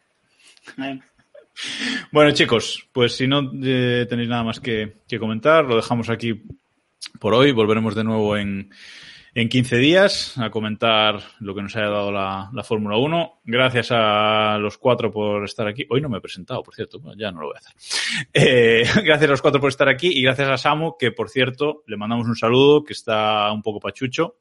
Bueno, 2.11 2.32
chicos, 2.32 2.88
pues 2.91 3.15
si 3.15 3.28
no 3.28 3.51
eh, 3.63 4.05
tenéis 4.09 4.30
nada 4.30 4.43
más 4.43 4.59
que, 4.59 4.97
que 5.07 5.20
comentar, 5.20 5.65
lo 5.65 5.78
dejamos 5.78 6.09
aquí 6.09 6.43
por 7.20 7.34
hoy. 7.34 7.51
Volveremos 7.51 7.95
de 7.95 8.03
nuevo 8.03 8.38
en, 8.38 8.72
en 9.34 9.49
15 9.49 9.77
días 9.77 10.38
a 10.38 10.49
comentar 10.49 11.21
lo 11.39 11.55
que 11.55 11.61
nos 11.61 11.75
haya 11.75 11.89
dado 11.89 12.11
la, 12.11 12.49
la 12.53 12.63
Fórmula 12.63 12.97
1. 12.97 13.41
Gracias 13.45 13.89
a 13.91 14.57
los 14.59 14.77
cuatro 14.77 15.11
por 15.11 15.43
estar 15.43 15.67
aquí. 15.67 15.86
Hoy 15.89 16.01
no 16.01 16.09
me 16.09 16.17
he 16.17 16.21
presentado, 16.21 16.63
por 16.63 16.75
cierto, 16.75 16.99
Bueno, 16.99 17.19
ya 17.19 17.32
no 17.32 17.41
lo 17.41 17.47
voy 17.47 17.55
a 17.55 17.59
hacer. 17.59 17.73
Eh, 18.34 18.84
gracias 19.03 19.27
a 19.27 19.32
los 19.32 19.41
cuatro 19.41 19.61
por 19.61 19.69
estar 19.69 19.89
aquí 19.89 20.07
y 20.07 20.23
gracias 20.23 20.49
a 20.49 20.57
Samu, 20.57 20.97
que 20.97 21.11
por 21.11 21.30
cierto 21.30 21.84
le 21.88 21.97
mandamos 21.97 22.27
un 22.27 22.36
saludo, 22.36 22.84
que 22.84 22.93
está 22.93 23.51
un 23.51 23.61
poco 23.61 23.80
pachucho, 23.80 24.38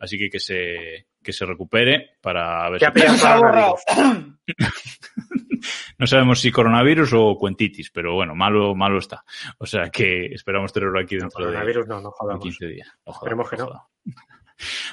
así 0.00 0.18
que 0.18 0.28
que 0.28 0.40
se, 0.40 1.06
que 1.22 1.32
se 1.32 1.46
recupere 1.46 2.16
para 2.20 2.68
ver 2.70 2.80
si 2.80 2.86
no 5.98 6.06
sabemos 6.06 6.40
si 6.40 6.50
coronavirus 6.50 7.12
o 7.14 7.36
cuentitis, 7.36 7.90
pero 7.90 8.14
bueno, 8.14 8.34
malo, 8.34 8.74
malo 8.74 8.98
está. 8.98 9.22
O 9.58 9.66
sea 9.66 9.90
que 9.90 10.26
esperamos 10.26 10.72
tenerlo 10.72 10.98
aquí 10.98 11.16
dentro 11.16 11.44
de, 11.44 11.52
Coronavirus 11.52 11.86
no, 11.86 12.00
no 12.00 12.08
de 12.08 12.14
jodamos. 12.14 12.42
15 12.42 12.66
días. 12.66 12.88
No 13.06 13.12
Esperemos 13.12 13.48
que 13.48 13.56
no. 13.56 13.88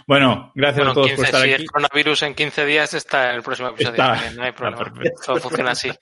Bueno, 0.08 0.52
gracias 0.56 0.78
Bueno, 0.86 0.92
a 0.92 0.94
todos 0.94 1.08
15, 1.08 1.16
por 1.18 1.26
estar 1.26 1.42
si 1.44 1.54
aquí. 1.54 1.62
el 1.64 1.70
coronavirus 1.70 2.24
en 2.24 2.36
15 2.36 2.66
días 2.66 2.94
está 2.94 3.30
en 3.32 3.36
el 3.38 3.44
próximo 3.44 3.70
episodio. 3.70 3.92
Está- 3.92 4.14
también, 4.14 4.36
no 4.36 4.44
hay 4.44 4.52
problema. 4.54 4.92
Todo 5.26 5.38
funciona 5.38 5.72
así. 5.72 5.90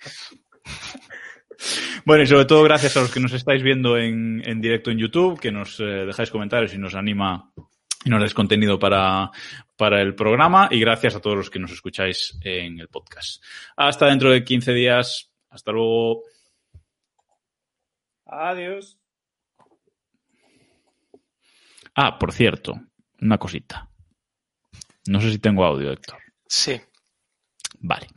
Bueno, 2.06 2.22
y 2.24 2.28
sobre 2.28 2.46
todo 2.46 2.62
gracias 2.62 2.96
a 2.98 3.02
los 3.02 3.12
que 3.12 3.20
nos 3.20 3.34
estáis 3.34 3.64
viendo 3.64 3.98
en, 3.98 4.44
en 4.48 4.62
directo 4.62 4.92
en 4.92 5.00
YouTube, 5.00 5.40
que 5.40 5.52
nos 5.52 5.80
eh, 5.80 5.84
dejáis 6.06 6.30
comentarios 6.30 6.72
y 6.76 6.78
nos 6.78 6.94
anima 6.94 7.52
y 8.06 8.12
nos 8.12 8.20
dais 8.20 8.36
contenido 8.36 8.78
para, 8.78 9.32
para 9.76 10.00
el 10.04 10.14
programa. 10.14 10.68
Y 10.70 10.80
gracias 10.80 11.16
a 11.16 11.20
todos 11.20 11.36
los 11.36 11.50
que 11.50 11.58
nos 11.58 11.72
escucháis 11.72 12.38
en 12.44 12.80
el 12.80 12.90
podcast. 12.90 13.44
Hasta 13.76 14.06
dentro 14.06 14.30
de 14.30 14.44
15 14.44 14.72
días. 14.74 15.32
Hasta 15.50 15.72
luego. 15.72 16.22
Adiós. 18.28 19.00
Ah, 21.96 22.20
por 22.20 22.32
cierto, 22.34 22.76
una 23.22 23.38
cosita. 23.38 23.90
No 25.08 25.22
sé 25.22 25.32
si 25.32 25.40
tengo 25.40 25.66
audio, 25.66 25.92
Héctor. 25.92 26.20
Sí. 26.48 26.80
Vale. 27.80 28.08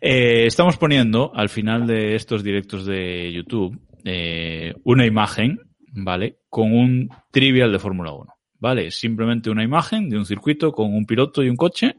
Eh, 0.00 0.46
estamos 0.46 0.76
poniendo 0.76 1.32
al 1.34 1.48
final 1.48 1.86
de 1.86 2.14
estos 2.14 2.42
directos 2.42 2.84
de 2.84 3.32
YouTube 3.32 3.78
eh, 4.04 4.74
una 4.84 5.06
imagen, 5.06 5.60
¿vale? 5.92 6.38
Con 6.48 6.72
un 6.72 7.08
trivial 7.30 7.72
de 7.72 7.78
Fórmula 7.78 8.12
1, 8.12 8.34
¿vale? 8.58 8.90
Simplemente 8.90 9.50
una 9.50 9.64
imagen 9.64 10.08
de 10.08 10.18
un 10.18 10.26
circuito 10.26 10.72
con 10.72 10.94
un 10.94 11.06
piloto 11.06 11.42
y 11.42 11.48
un 11.48 11.56
coche 11.56 11.96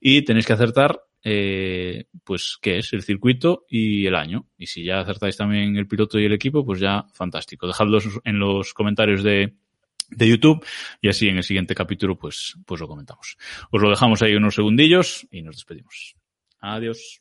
y 0.00 0.22
tenéis 0.22 0.46
que 0.46 0.52
acertar, 0.52 1.00
eh, 1.22 2.06
pues, 2.24 2.58
qué 2.60 2.78
es 2.78 2.92
el 2.92 3.02
circuito 3.02 3.64
y 3.68 4.06
el 4.06 4.14
año. 4.14 4.46
Y 4.58 4.66
si 4.66 4.84
ya 4.84 5.00
acertáis 5.00 5.36
también 5.36 5.76
el 5.76 5.88
piloto 5.88 6.18
y 6.18 6.26
el 6.26 6.32
equipo, 6.32 6.64
pues 6.64 6.78
ya 6.80 7.06
fantástico. 7.14 7.66
Dejadlos 7.66 8.20
en 8.24 8.38
los 8.38 8.74
comentarios 8.74 9.22
de, 9.22 9.54
de 10.08 10.28
YouTube 10.28 10.64
y 11.00 11.08
así 11.08 11.28
en 11.28 11.36
el 11.36 11.44
siguiente 11.44 11.74
capítulo 11.74 12.16
pues, 12.16 12.56
pues 12.66 12.80
lo 12.80 12.88
comentamos. 12.88 13.36
Os 13.70 13.80
lo 13.80 13.90
dejamos 13.90 14.22
ahí 14.22 14.34
unos 14.34 14.54
segundillos 14.54 15.26
y 15.30 15.42
nos 15.42 15.56
despedimos. 15.56 16.16
Adiós. 16.60 17.20